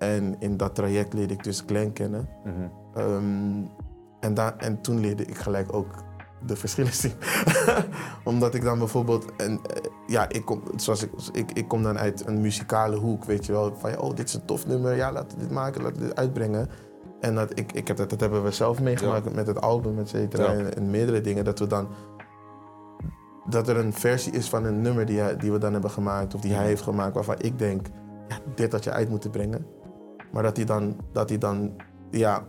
En 0.03 0.37
in 0.39 0.57
dat 0.57 0.75
traject 0.75 1.13
leerde 1.13 1.35
ik 1.35 1.45
dus 1.45 1.63
Glenn 1.67 1.93
kennen. 1.93 2.29
Ehm, 2.95 3.65
en, 4.21 4.35
daar 4.35 4.57
en 4.57 4.81
toen 4.81 5.01
leerde 5.01 5.25
ik 5.25 5.37
gelijk 5.37 5.75
ook 5.75 5.87
de 6.47 6.57
verschillen 6.57 6.93
zien. 7.03 7.13
Omdat 8.25 8.55
ik 8.55 8.63
dan 8.63 8.79
bijvoorbeeld, 8.79 9.37
en, 9.37 9.51
eh, 9.53 9.91
ja, 10.07 10.29
ik 10.29 10.45
kom, 10.45 10.63
zoals 10.77 11.03
ik, 11.03 11.11
ik, 11.33 11.53
ik 11.53 11.69
kom 11.69 11.83
dan 11.83 11.99
uit 11.99 12.27
een 12.27 12.41
muzikale 12.41 12.97
hoek, 12.97 13.25
weet 13.25 13.47
je 13.47 13.53
wel. 13.53 13.75
Van 13.77 13.99
oh, 13.99 14.15
dit 14.15 14.29
is 14.29 14.35
een 14.35 14.45
tof 14.45 14.67
nummer, 14.67 14.97
ja, 14.97 15.13
laten 15.13 15.39
we 15.39 15.45
dit 15.45 15.53
maken, 15.53 15.83
laten 15.83 16.01
we 16.01 16.07
dit 16.07 16.17
uitbrengen. 16.17 16.69
En 17.21 17.35
dat, 17.35 17.59
ik, 17.59 17.73
ik 17.73 17.89
heb 17.89 17.97
dat, 17.97 18.11
dat 18.11 18.21
hebben 18.21 18.45
we 18.45 18.51
zelf 18.51 18.81
meegemaakt 18.81 19.35
met 19.35 19.47
het 19.47 19.61
album, 19.61 19.99
et 19.99 20.09
cetera, 20.09 20.53
Ja. 20.53 20.59
en, 20.59 20.77
en 20.77 20.91
meerdere 20.91 21.21
dingen. 21.21 21.45
Dat 21.45 21.59
we 21.59 21.67
dan, 21.67 21.89
dat 23.49 23.69
er 23.69 23.77
een 23.77 23.93
versie 23.93 24.33
is 24.33 24.49
van 24.49 24.65
een 24.65 24.81
nummer 24.81 25.07
die, 25.07 25.37
die 25.37 25.53
we 25.53 25.59
dan 25.59 25.73
hebben 25.73 25.91
gemaakt, 25.91 26.35
of 26.35 26.41
die 26.41 26.53
hij 26.53 26.67
heeft 26.67 26.83
gemaakt, 26.83 27.15
waarvan 27.15 27.37
ik 27.39 27.59
denk, 27.59 27.87
ja, 28.29 28.39
dit 28.55 28.73
had 28.73 28.85
je 28.85 28.91
uit 28.91 29.09
moeten 29.09 29.31
brengen. 29.31 29.67
Maar 30.33 30.43
dat 30.43 30.57
hij 30.57 30.67
dan, 30.67 30.97
dat 31.13 31.29
hij 31.29 31.39
dan 31.39 31.73
ja, 32.11 32.45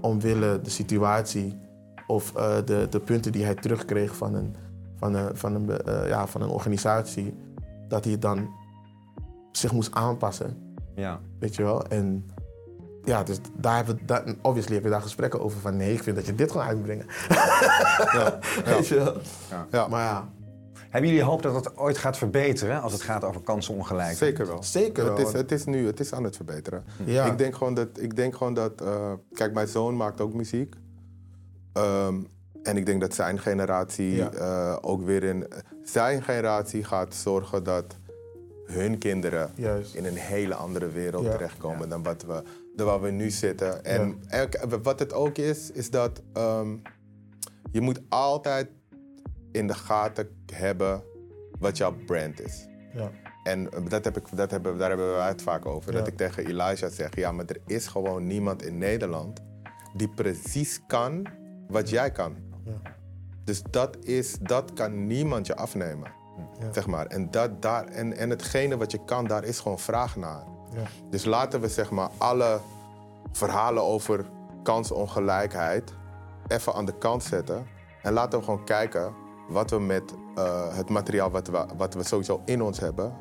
omwille 0.00 0.60
de 0.60 0.70
situatie 0.70 1.60
of 2.06 2.34
eh, 2.34 2.56
de, 2.64 2.86
de 2.90 3.00
punten 3.00 3.32
die 3.32 3.44
hij 3.44 3.54
terugkreeg 3.54 4.16
van 4.16 4.34
een, 4.34 4.54
van 4.96 5.14
een, 5.14 5.36
van 5.36 5.54
een, 5.54 5.78
eh, 5.78 6.08
ja, 6.08 6.26
van 6.26 6.42
een 6.42 6.48
organisatie, 6.48 7.34
dat 7.88 8.04
hij 8.04 8.18
dan 8.18 8.48
zich 9.52 9.72
moest 9.72 9.94
aanpassen. 9.94 10.74
Ja. 10.94 11.20
Weet 11.38 11.56
je 11.56 11.62
wel? 11.62 11.86
En 11.86 12.26
ja, 13.04 13.22
dus 13.22 13.38
daar 13.56 13.76
hebben 13.76 13.96
we, 13.96 14.04
daar, 14.04 14.34
obviously 14.42 14.74
heb 14.74 14.84
je 14.84 14.90
daar 14.90 15.02
gesprekken 15.02 15.40
over 15.40 15.60
van 15.60 15.76
nee, 15.76 15.92
ik 15.92 16.02
vind 16.02 16.16
dat 16.16 16.26
je 16.26 16.34
dit 16.34 16.50
gewoon 16.50 16.66
uitbrengen. 16.66 17.06
Weet 18.64 18.86
je 18.86 18.94
wel? 18.94 19.16
Ja. 19.70 19.88
Maar 19.88 20.02
ja, 20.02 20.28
Hebben 20.90 21.10
jullie 21.10 21.24
hoop 21.24 21.42
dat 21.42 21.64
dat 21.64 21.76
ooit 21.76 21.98
gaat 21.98 22.16
verbeteren 22.16 22.82
als 22.82 22.92
het 22.92 23.02
gaat 23.02 23.24
over 23.24 23.40
kansenongelijkheid? 23.40 24.16
Zeker 24.16 24.46
wel. 24.46 24.62
Zeker 24.62 25.04
Het 25.04 25.16
wel. 25.18 25.26
is, 25.26 25.32
het 25.32 25.52
is 25.52 25.64
nu, 25.64 25.86
het 25.86 26.00
is 26.00 26.12
aan 26.12 26.24
het 26.24 26.36
verbeteren. 26.36 26.84
Ja. 27.04 27.24
Ik 27.24 27.38
denk 27.38 27.54
gewoon 27.56 27.74
dat, 27.74 27.88
ik 27.98 28.16
denk 28.16 28.36
gewoon 28.36 28.54
dat 28.54 28.80
eh, 28.80 29.12
kijk, 29.32 29.52
mijn 29.52 29.68
zoon 29.68 29.96
maakt 29.96 30.20
ook 30.20 30.34
muziek. 30.34 30.74
Ehm, 31.72 32.14
en 32.62 32.76
ik 32.76 32.86
denk 32.86 33.00
dat 33.00 33.14
zijn 33.14 33.38
generatie 33.38 34.14
Ja. 34.14 34.30
eh, 34.32 34.76
ook 34.80 35.02
weer 35.04 35.22
in, 35.22 35.46
zijn 35.84 36.22
generatie 36.22 36.84
gaat 36.84 37.14
zorgen 37.14 37.64
dat 37.64 37.96
hun 38.64 38.98
kinderen 38.98 39.50
Juist. 39.54 39.94
in 39.94 40.04
een 40.04 40.16
hele 40.16 40.54
andere 40.54 40.88
wereld 40.90 41.24
Ja. 41.24 41.30
terechtkomen 41.30 41.88
dan 41.88 42.02
wat 42.02 42.22
we, 42.22 42.42
dan 42.76 42.86
waar 42.86 43.00
we 43.00 43.10
nu 43.10 43.30
zitten. 43.30 43.84
En, 43.84 44.22
en 44.28 44.48
wat 44.82 44.98
het 44.98 45.12
ook 45.12 45.36
is, 45.38 45.70
is 45.70 45.90
dat 45.90 46.22
ehm, 46.32 46.76
je 47.72 47.80
moet 47.80 48.00
altijd 48.08 48.68
in 49.52 49.66
de 49.66 49.74
gaten 49.74 50.28
hebben 50.52 51.02
wat 51.58 51.76
jouw 51.76 51.94
brand 52.06 52.40
is. 52.40 52.66
ja. 52.92 53.10
En 53.42 53.68
dat 53.88 54.04
heb 54.04 54.16
ik, 54.16 54.24
dat 54.36 54.50
hebben, 54.50 54.78
daar 54.78 54.88
hebben 54.88 55.14
we 55.16 55.22
het 55.22 55.42
vaak 55.42 55.66
over. 55.66 55.92
Ja. 55.92 55.98
Dat 55.98 56.06
ik 56.06 56.16
tegen 56.16 56.46
Elijah 56.46 56.90
zeg, 56.90 57.16
ja, 57.16 57.32
maar 57.32 57.44
er 57.44 57.60
is 57.66 57.86
gewoon 57.86 58.26
niemand 58.26 58.62
in 58.64 58.78
Nederland 58.78 59.40
die 59.94 60.08
precies 60.08 60.80
kan 60.86 61.26
wat 61.68 61.88
jij 61.90 62.10
kan. 62.10 62.36
Ja. 62.64 62.80
Dus 63.44 63.62
dat, 63.70 63.96
is, 64.04 64.38
dat 64.38 64.72
kan 64.72 65.06
niemand 65.06 65.46
je 65.46 65.56
afnemen. 65.56 66.12
Zeg 66.72 66.86
maar. 66.86 67.06
en, 67.06 67.30
dat, 67.30 67.62
daar, 67.62 67.84
en, 67.84 68.16
en 68.16 68.30
hetgene 68.30 68.76
wat 68.76 68.90
je 68.90 69.04
kan, 69.04 69.26
daar 69.26 69.44
is 69.44 69.60
gewoon 69.60 69.78
vraag 69.78 70.16
naar. 70.16 70.44
Ja. 70.74 70.82
Dus 71.10 71.24
laten 71.24 71.60
we 71.60 71.68
zeg 71.68 71.90
maar 71.90 72.10
alle 72.18 72.60
verhalen 73.32 73.82
over 73.82 74.24
kansongelijkheid 74.62 75.92
even 76.46 76.74
aan 76.74 76.84
de 76.84 76.98
kant 76.98 77.22
zetten. 77.22 77.66
En 78.02 78.12
laten 78.12 78.38
we 78.38 78.44
gewoon 78.44 78.64
kijken 78.64 79.14
wat 79.50 79.70
we 79.70 79.80
met 79.80 80.02
eh, 80.34 80.76
het 80.76 80.88
materiaal 80.88 81.30
wat 81.30 81.48
we, 81.48 81.64
wat 81.76 81.94
we 81.94 82.02
sowieso 82.02 82.40
in 82.44 82.62
ons 82.62 82.80
hebben, 82.80 83.12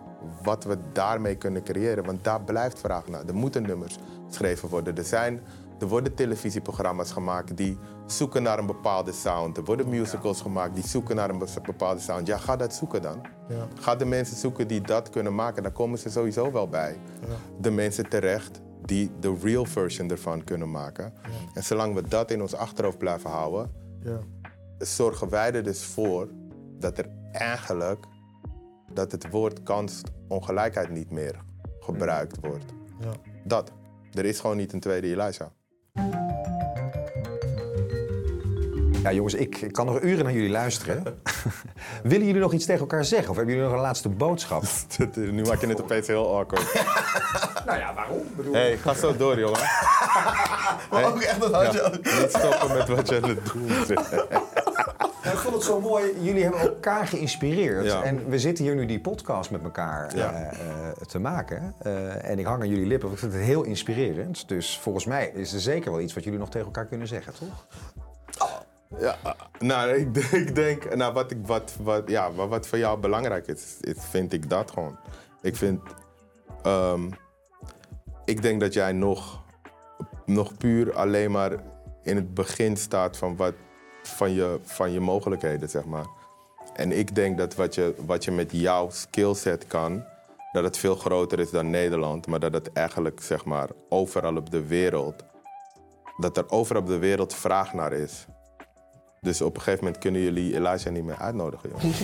wat 0.43 0.63
we 0.63 0.77
daarmee 0.93 1.36
kunnen 1.36 1.63
creëren. 1.63 2.05
Want 2.05 2.23
daar 2.23 2.41
blijft 2.41 2.80
vraag 2.80 3.07
naar. 3.07 3.25
Er 3.25 3.36
moeten 3.36 3.61
nummers 3.63 3.97
geschreven 4.27 4.69
worden. 4.69 4.97
Er 4.97 5.03
zijn 5.03 5.41
Er 5.80 5.88
worden 5.88 6.13
televisieprogramma's 6.13 7.11
gemaakt 7.11 7.57
die 7.57 7.77
zoeken 8.05 8.43
naar 8.43 8.59
een 8.59 8.65
bepaalde 8.65 9.11
sound. 9.11 9.57
Er 9.57 9.63
worden 9.63 9.89
musicals 9.89 10.41
gemaakt 10.41 10.75
die 10.75 10.88
zoeken 10.88 11.15
naar 11.15 11.30
een 11.30 11.38
be- 11.38 11.61
bepaalde 11.65 12.01
sound. 12.01 12.27
Ja, 12.27 12.38
ga 12.38 12.55
dat 12.55 12.73
zoeken 12.73 13.01
dan. 13.01 13.21
Ja. 13.49 13.67
Ga 13.80 13.95
de 13.95 14.05
mensen 14.05 14.38
zoeken 14.38 14.67
die 14.67 14.82
dat 14.82 15.09
kunnen 15.09 15.36
maken. 15.36 15.63
Dan 15.63 15.71
komen 15.71 15.99
ze 15.99 16.09
sowieso 16.09 16.51
wel 16.51 16.67
bij. 16.67 16.95
De 17.61 17.71
mensen 17.71 18.09
terecht 18.09 18.61
die 18.86 19.11
de 19.19 19.36
real 19.41 19.65
version 19.65 20.09
ervan 20.09 20.43
kunnen 20.43 20.71
maken. 20.71 21.13
En 21.53 21.63
zolang 21.63 21.93
we 21.93 22.01
dat 22.07 22.32
in 22.32 22.41
ons 22.41 22.55
achterhoofd 22.55 22.97
blijven 22.97 23.30
houden, 23.30 23.71
Ja. 24.03 24.19
Zorgen 24.80 25.30
wij 25.30 25.53
er 25.53 25.63
dus 25.63 25.84
voor 25.84 26.30
dat 26.80 26.97
er 26.97 27.09
eigenlijk 27.32 28.05
dat 28.93 29.11
het 29.11 29.30
woord 29.30 29.63
kansongelijkheid 29.63 30.89
niet 30.89 31.11
meer 31.11 31.36
gebruikt 31.80 32.38
wordt. 32.41 32.73
Ja. 32.99 33.11
Dat. 33.43 33.71
Er 34.13 34.25
is 34.25 34.39
gewoon 34.39 34.57
niet 34.57 34.73
een 34.73 34.80
tweede 34.80 35.07
Elijah. 35.07 35.47
Ja, 39.03 39.11
jongens, 39.11 39.34
ik, 39.34 39.57
ik 39.57 39.71
kan 39.71 39.86
nog 39.86 40.01
uren 40.01 40.23
naar 40.23 40.34
jullie 40.34 40.49
luisteren. 40.49 41.03
Willen 42.03 42.25
jullie 42.25 42.41
nog 42.41 42.53
iets 42.53 42.65
tegen 42.65 42.82
elkaar 42.82 43.05
zeggen? 43.05 43.30
Of 43.30 43.36
hebben 43.36 43.53
jullie 43.53 43.69
nog 43.69 43.77
een 43.80 43.86
laatste 43.86 44.09
boodschap? 44.09 44.63
nu 45.15 45.43
maak 45.43 45.61
je 45.61 45.67
het 45.67 45.82
opeens 45.82 46.07
heel 46.07 46.38
awkward. 46.38 46.73
nou 47.65 47.80
ja, 47.80 47.93
waarom? 47.93 48.21
Bedoel... 48.36 48.53
hey, 48.53 48.77
ga 48.77 48.93
zo 48.93 49.17
door, 49.17 49.39
jongen. 49.39 49.59
Maar 50.91 51.05
ook 51.05 51.21
echt 51.21 51.39
dat 51.39 51.53
had 51.53 51.73
je 51.73 51.82
ook. 51.82 51.95
Niet 51.95 52.30
stoppen 52.30 52.77
met 52.77 52.88
wat 52.88 53.09
je 53.09 53.21
aan 53.21 53.30
het 53.30 53.45
doen 53.45 53.67
bent. 53.88 54.09
Ik 55.50 55.56
vond 55.56 55.68
het 55.68 55.74
zo 55.84 55.89
mooi. 55.89 56.14
Jullie 56.22 56.43
hebben 56.43 56.62
elkaar 56.62 57.08
geïnspireerd. 57.08 57.86
Ja. 57.86 58.04
En 58.04 58.30
we 58.30 58.39
zitten 58.39 58.64
hier 58.64 58.76
nu 58.76 58.86
die 58.86 59.00
podcast 59.00 59.52
met 59.52 59.64
elkaar 59.64 60.16
Ja. 60.18 60.32
eh, 60.34 60.88
eh, 60.88 60.91
te 60.95 61.20
maken. 61.20 61.74
Eh, 61.80 62.30
en 62.30 62.39
ik 62.39 62.45
hang 62.45 62.62
aan 62.62 62.70
jullie 62.70 62.86
lippen. 62.86 63.08
want 63.08 63.14
Ik 63.14 63.30
vind 63.30 63.34
het 63.39 63.50
heel 63.52 63.64
inspirerend. 63.64 64.47
Dus 64.47 64.78
volgens 64.80 65.06
mij 65.06 65.32
is 65.34 65.54
er 65.54 65.60
zeker 65.60 65.91
wel 65.91 66.00
iets 66.02 66.14
wat 66.14 66.24
jullie 66.24 66.39
nog 66.39 66.50
tegen 66.50 66.66
elkaar 66.66 66.86
kunnen 66.86 67.08
zeggen, 67.08 67.34
toch? 67.34 67.66
Ja, 69.00 69.16
nou, 69.60 69.89
ik, 70.02 70.14
denk- 70.14 70.32
ik 70.32 70.56
denk, 70.56 70.95
nou, 70.95 71.14
wat, 71.14 71.32
ik, 71.32 71.38
wat, 71.45 71.76
wat, 71.82 72.10
ja, 72.10 72.32
wat, 72.32 72.50
wat 72.50 72.68
voor 72.68 72.78
jou 72.78 73.00
belangrijk 73.00 73.47
is, 73.47 73.78
is, 73.82 73.95
vind 73.97 74.34
ik 74.34 74.50
dat 74.50 74.72
gewoon. 74.72 74.97
Ik 75.41 75.56
vind, 75.56 75.82
ehm, 76.64 77.10
ik 78.26 78.41
denk 78.41 78.60
dat 78.60 78.74
jij 78.74 78.91
nog, 78.91 79.41
nog 80.26 80.58
puur 80.58 80.93
alleen 80.95 81.32
maar 81.32 81.52
in 82.04 82.16
het 82.16 82.34
begin 82.34 82.78
staat 82.78 83.18
van, 83.18 83.36
wat, 83.36 83.54
van, 84.04 84.34
je, 84.34 84.60
van 84.64 84.91
je 84.91 85.00
mogelijkheden, 85.00 85.70
zeg 85.70 85.86
maar. 85.86 86.06
En 86.74 86.91
ik 86.91 87.16
denk 87.16 87.38
dat 87.38 87.56
wat 87.56 87.76
je, 87.76 87.95
wat 88.06 88.24
je 88.24 88.32
met 88.32 88.52
jouw 88.52 88.89
skillset 88.89 89.68
kan, 89.68 90.04
dat 90.52 90.64
het 90.64 90.78
veel 90.78 90.95
groter 90.95 91.39
is 91.39 91.50
dan 91.50 91.70
Nederland, 91.70 92.28
maar 92.28 92.39
dat 92.39 92.54
het 92.54 92.74
eigenlijk, 92.74 93.22
zeg 93.22 93.45
maar, 93.45 93.70
overal 93.89 94.36
op 94.36 94.50
de 94.50 94.66
wereld, 94.68 95.24
dat 96.18 96.38
er 96.38 96.50
overal 96.50 96.82
op 96.82 96.88
de 96.88 96.97
wereld 96.97 97.34
vraag 97.34 97.74
naar 97.74 97.93
is. 97.93 98.26
Dus 99.22 99.41
op 99.41 99.56
een 99.56 99.62
gegeven 99.62 99.84
moment 99.86 100.02
kunnen 100.04 100.22
jullie 100.22 100.54
Elijah 100.56 100.93
niet 100.93 101.04
meer 101.04 101.18
uitnodigen, 101.18 101.70
jongens. 101.70 102.02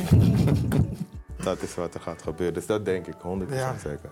dat 1.43 1.61
is 1.61 1.75
wat 1.75 1.93
er 1.93 1.99
gaat 1.99 2.21
gebeuren. 2.21 2.53
Dus 2.53 2.65
dat 2.65 2.85
denk 2.85 3.07
ik 3.07 3.15
100% 3.15 3.17
Ja. 3.49 3.77
zeker. 3.77 4.09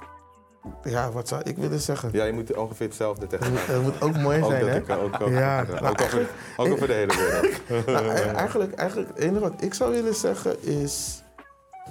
Ja, 0.83 1.11
wat 1.11 1.27
zou 1.27 1.41
ik 1.43 1.57
willen 1.57 1.79
zeggen? 1.79 2.09
Ja, 2.13 2.23
je 2.23 2.33
moet 2.33 2.55
ongeveer 2.55 2.87
hetzelfde 2.87 3.27
tegen. 3.27 3.53
Het 3.53 3.81
moet 3.81 4.01
ook 4.01 4.17
mooi 4.17 4.43
zijn, 4.43 4.65
dat 4.65 4.87
hè? 4.87 4.97
ook, 4.97 5.21
ook, 5.21 5.29
Ja, 5.29 5.61
ook, 5.61 5.79
nou, 5.79 5.95
over, 6.01 6.29
ook 6.57 6.67
over 6.67 6.87
de 6.87 6.93
hele 6.93 7.15
wereld. 7.15 7.85
Nou, 7.87 8.05
e- 8.05 8.19
eigenlijk, 8.31 8.73
eigenlijk, 8.73 9.09
het 9.09 9.17
enige 9.17 9.39
wat 9.39 9.53
ik 9.61 9.73
zou 9.73 9.91
willen 9.91 10.15
zeggen 10.15 10.63
is. 10.63 11.23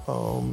ehm, 0.06 0.44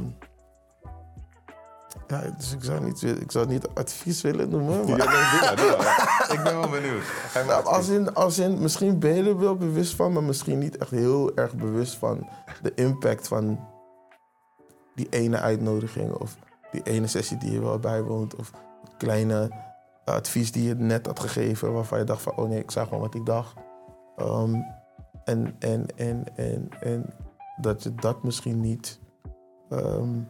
ja, 2.08 2.22
dus 2.36 2.52
ik 2.52 2.64
zou, 2.64 2.84
niet, 2.84 3.02
ik 3.02 3.30
zou 3.30 3.46
niet 3.46 3.68
advies 3.74 4.20
willen 4.22 4.48
noemen. 4.48 4.78
Maar, 4.88 4.96
Ja, 4.96 4.96
nee, 4.96 5.30
doe 5.30 5.40
maar, 5.40 5.56
doe 5.56 5.76
maar. 5.76 6.26
Ik 6.36 6.42
ben 6.42 6.60
wel 6.60 6.68
benieuwd. 6.68 7.02
Nou, 7.46 7.64
als, 7.64 7.88
in, 7.88 8.14
als 8.14 8.38
in, 8.38 8.60
misschien 8.60 8.98
ben 8.98 9.14
je 9.14 9.22
er 9.30 9.38
wel 9.38 9.56
bewust 9.56 9.94
van, 9.94 10.12
maar 10.12 10.22
misschien 10.22 10.58
niet 10.58 10.76
echt 10.76 10.90
heel 10.90 11.32
erg 11.34 11.54
bewust 11.54 11.94
van 11.96 12.28
de 12.62 12.72
impact 12.74 13.28
van 13.28 13.68
die 14.94 15.06
ene 15.10 15.38
uitnodiging 15.38 16.12
of 16.12 16.36
die 16.70 16.82
ene 16.82 17.06
sessie 17.06 17.36
die 17.36 17.52
je 17.52 17.60
wel 17.60 17.78
bijwoont 17.78 18.34
of 18.36 18.52
kleine 18.96 19.50
advies 20.04 20.52
die 20.52 20.68
je 20.68 20.74
net 20.74 21.06
had 21.06 21.20
gegeven 21.20 21.72
waarvan 21.72 21.98
je 21.98 22.04
dacht 22.04 22.22
van 22.22 22.36
oh 22.36 22.48
nee, 22.48 22.58
ik 22.58 22.70
zag 22.70 22.84
gewoon 22.84 23.00
wat 23.00 23.14
ik 23.14 23.26
dacht. 23.26 23.54
Ehm, 24.16 24.54
en, 25.24 25.56
en, 25.58 25.86
en, 25.96 26.36
en, 26.36 26.68
en 26.80 27.04
dat 27.60 27.82
je 27.82 27.94
dat 27.94 28.22
misschien 28.22 28.60
niet 28.60 29.00
ehm, 29.68 30.20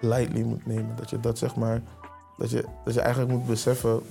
lightly 0.00 0.42
moet 0.42 0.66
nemen. 0.66 0.96
Dat 0.96 1.10
je 1.10 1.20
dat 1.20 1.38
zeg 1.38 1.56
maar, 1.56 1.82
dat 2.36 2.50
je, 2.50 2.64
dat 2.84 2.94
je 2.94 3.00
eigenlijk 3.00 3.32
moet 3.32 3.46
beseffen 3.46 4.02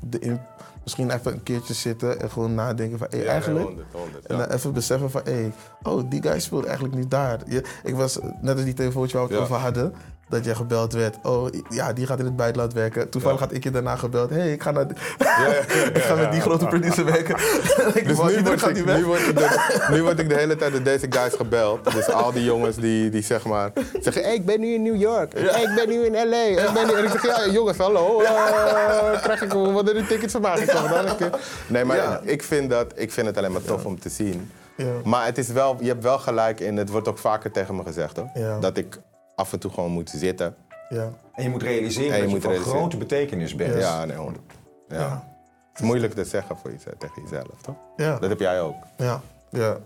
de 0.00 0.38
misschien 0.86 1.10
even 1.10 1.32
een 1.32 1.42
keertje 1.42 1.74
zitten 1.74 2.20
en 2.20 2.30
gewoon 2.30 2.54
nadenken 2.54 2.98
van, 2.98 3.06
hey, 3.10 3.18
Ja, 3.18 3.30
eigenlijk... 3.30 3.64
100, 3.64 3.86
100, 3.92 4.26
En 4.26 4.36
ja. 4.36 4.46
dan 4.46 4.56
even 4.56 4.72
beseffen 4.72 5.10
van, 5.10 5.20
hé, 5.24 5.52
oh, 5.82 6.10
die 6.10 6.22
guy 6.22 6.40
speelt 6.40 6.64
eigenlijk 6.64 6.94
niet 6.94 7.10
daar. 7.10 7.40
Je, 7.46 7.62
ik 7.84 7.94
was, 7.94 8.18
net 8.40 8.54
als 8.54 8.64
die 8.64 8.74
telefoontje 8.74 9.18
waar 9.18 9.26
we 9.26 9.34
het 9.34 9.42
over 9.42 9.56
hadden, 9.56 9.92
dat 10.28 10.44
jij 10.44 10.54
gebeld 10.54 10.92
werd. 10.92 11.16
Oh, 11.22 11.48
ja, 11.68 11.92
die 11.92 12.06
gaat 12.06 12.18
in 12.18 12.24
het 12.24 12.36
buitenland 12.36 12.72
werken. 12.72 13.08
Toevallig 13.10 13.38
Ja. 13.40 13.46
had 13.46 13.54
ik 13.54 13.62
je 13.62 13.70
daarna 13.70 13.96
gebeld. 13.96 14.30
Hé, 14.30 14.36
hey, 14.36 14.52
ik 14.52 14.62
ga, 14.62 14.70
naar, 14.70 14.86
Ja, 15.18 15.46
ik 15.92 16.02
ga 16.02 16.14
met 16.14 16.32
die 16.32 16.40
grote 16.40 16.66
producer 16.66 17.04
werken. 17.04 17.36
ik 18.00 18.06
Dus 18.06 18.06
nu 18.06 18.14
word, 18.14 18.32
ik, 18.32 18.84
nu, 18.86 19.04
word 19.04 19.20
ik 19.20 19.36
de, 19.36 19.86
nu 19.90 20.02
word 20.02 20.18
ik 20.18 20.28
de 20.28 20.34
hele 20.34 20.56
tijd 20.56 20.72
door 20.72 20.82
deze 20.82 21.06
guys 21.10 21.34
gebeld. 21.34 21.92
Dus 21.92 22.08
al 22.12 22.32
die 22.32 22.44
jongens 22.44 22.76
die, 22.76 23.10
die 23.10 23.22
zeg 23.22 23.44
maar 23.44 23.70
zeggen: 24.00 24.22
hey, 24.22 24.34
ik 24.34 24.44
ben 24.46 24.60
nu 24.60 24.74
in 24.74 24.82
New 24.82 24.96
York. 25.00 25.32
Hey, 25.38 25.62
ik 25.62 25.74
ben 25.74 25.88
nu 25.88 26.04
in 26.04 26.12
LA. 26.28 26.36
Ik 26.66 26.70
ben 26.74 26.86
nu... 26.86 26.92
En 26.92 27.04
ik 27.04 27.10
zeg: 27.10 27.22
Ja, 27.22 27.52
jongens, 27.52 27.78
hallo. 27.78 28.20
eh, 28.20 29.22
krijg 29.22 29.42
ik 29.42 29.52
wat 29.52 29.88
er 29.88 29.94
die 29.94 30.06
tickets 30.06 30.32
van 30.32 30.42
mij 30.42 30.56
gekomen? 30.56 31.08
Een. 31.08 31.30
Nee, 31.66 31.84
maar 31.84 31.96
Ja. 31.96 32.20
ik, 32.22 32.42
vind 32.42 32.70
dat, 32.70 32.92
ik 32.94 33.12
vind 33.12 33.26
het 33.26 33.36
alleen 33.36 33.52
maar 33.52 33.62
tof 33.62 33.84
om 33.84 34.00
te 34.00 34.08
zien. 34.08 34.50
Ja. 34.76 34.84
Maar 35.04 35.24
het 35.26 35.38
is 35.38 35.48
wel, 35.48 35.76
je 35.80 35.88
hebt 35.88 36.02
wel 36.02 36.18
gelijk 36.18 36.60
in, 36.60 36.76
het 36.76 36.88
wordt 36.90 37.08
ook 37.08 37.18
vaker 37.18 37.50
tegen 37.50 37.76
me 37.76 37.82
gezegd 37.82 38.16
hoor. 38.16 38.60
Dat 38.60 38.76
ik 38.76 38.98
af 39.36 39.52
en 39.52 39.58
toe 39.58 39.70
gewoon 39.70 39.90
moet 39.90 40.10
zitten. 40.10 40.56
Ja. 40.88 41.12
En 41.34 41.42
je 41.42 41.48
moet 41.48 41.62
realiseren 41.62 42.12
En 42.12 42.28
je 42.28 42.40
dat 42.40 42.42
je 42.42 42.60
van 42.60 42.72
grote 42.72 42.96
betekenis 42.96 43.54
bent. 43.54 43.78
Ja, 43.78 44.04
nee, 44.04 44.16
100. 44.16 44.52
Ja. 44.88 44.98
Ja. 44.98 45.34
Het 45.70 45.80
is 45.80 45.86
moeilijk 45.86 46.14
te 46.14 46.24
zeggen 46.24 46.56
voor 46.56 46.70
jezelf, 46.70 46.94
tegen 46.98 47.22
jezelf, 47.22 47.60
toch? 47.62 47.76
Ja. 47.96 48.18
Dat 48.18 48.28
heb 48.28 48.40
jij 48.40 48.60
ook. 48.60 48.76
Ja. 48.96 49.20
Ja. 49.50 49.76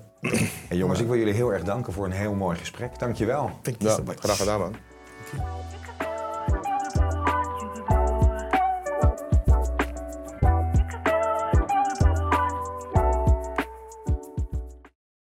En 0.68 0.76
jongens, 0.76 1.00
ik 1.00 1.06
wil 1.06 1.16
jullie 1.16 1.34
heel 1.34 1.52
erg 1.52 1.62
danken 1.62 1.92
voor 1.92 2.04
een 2.04 2.10
heel 2.10 2.34
mooi 2.34 2.58
gesprek. 2.58 2.98
Dank 2.98 3.16
je 3.16 3.26
wel. 3.26 3.50
Ja, 3.78 3.98
graag 4.06 4.36
gedaan 4.36 4.60
man. 4.60 4.74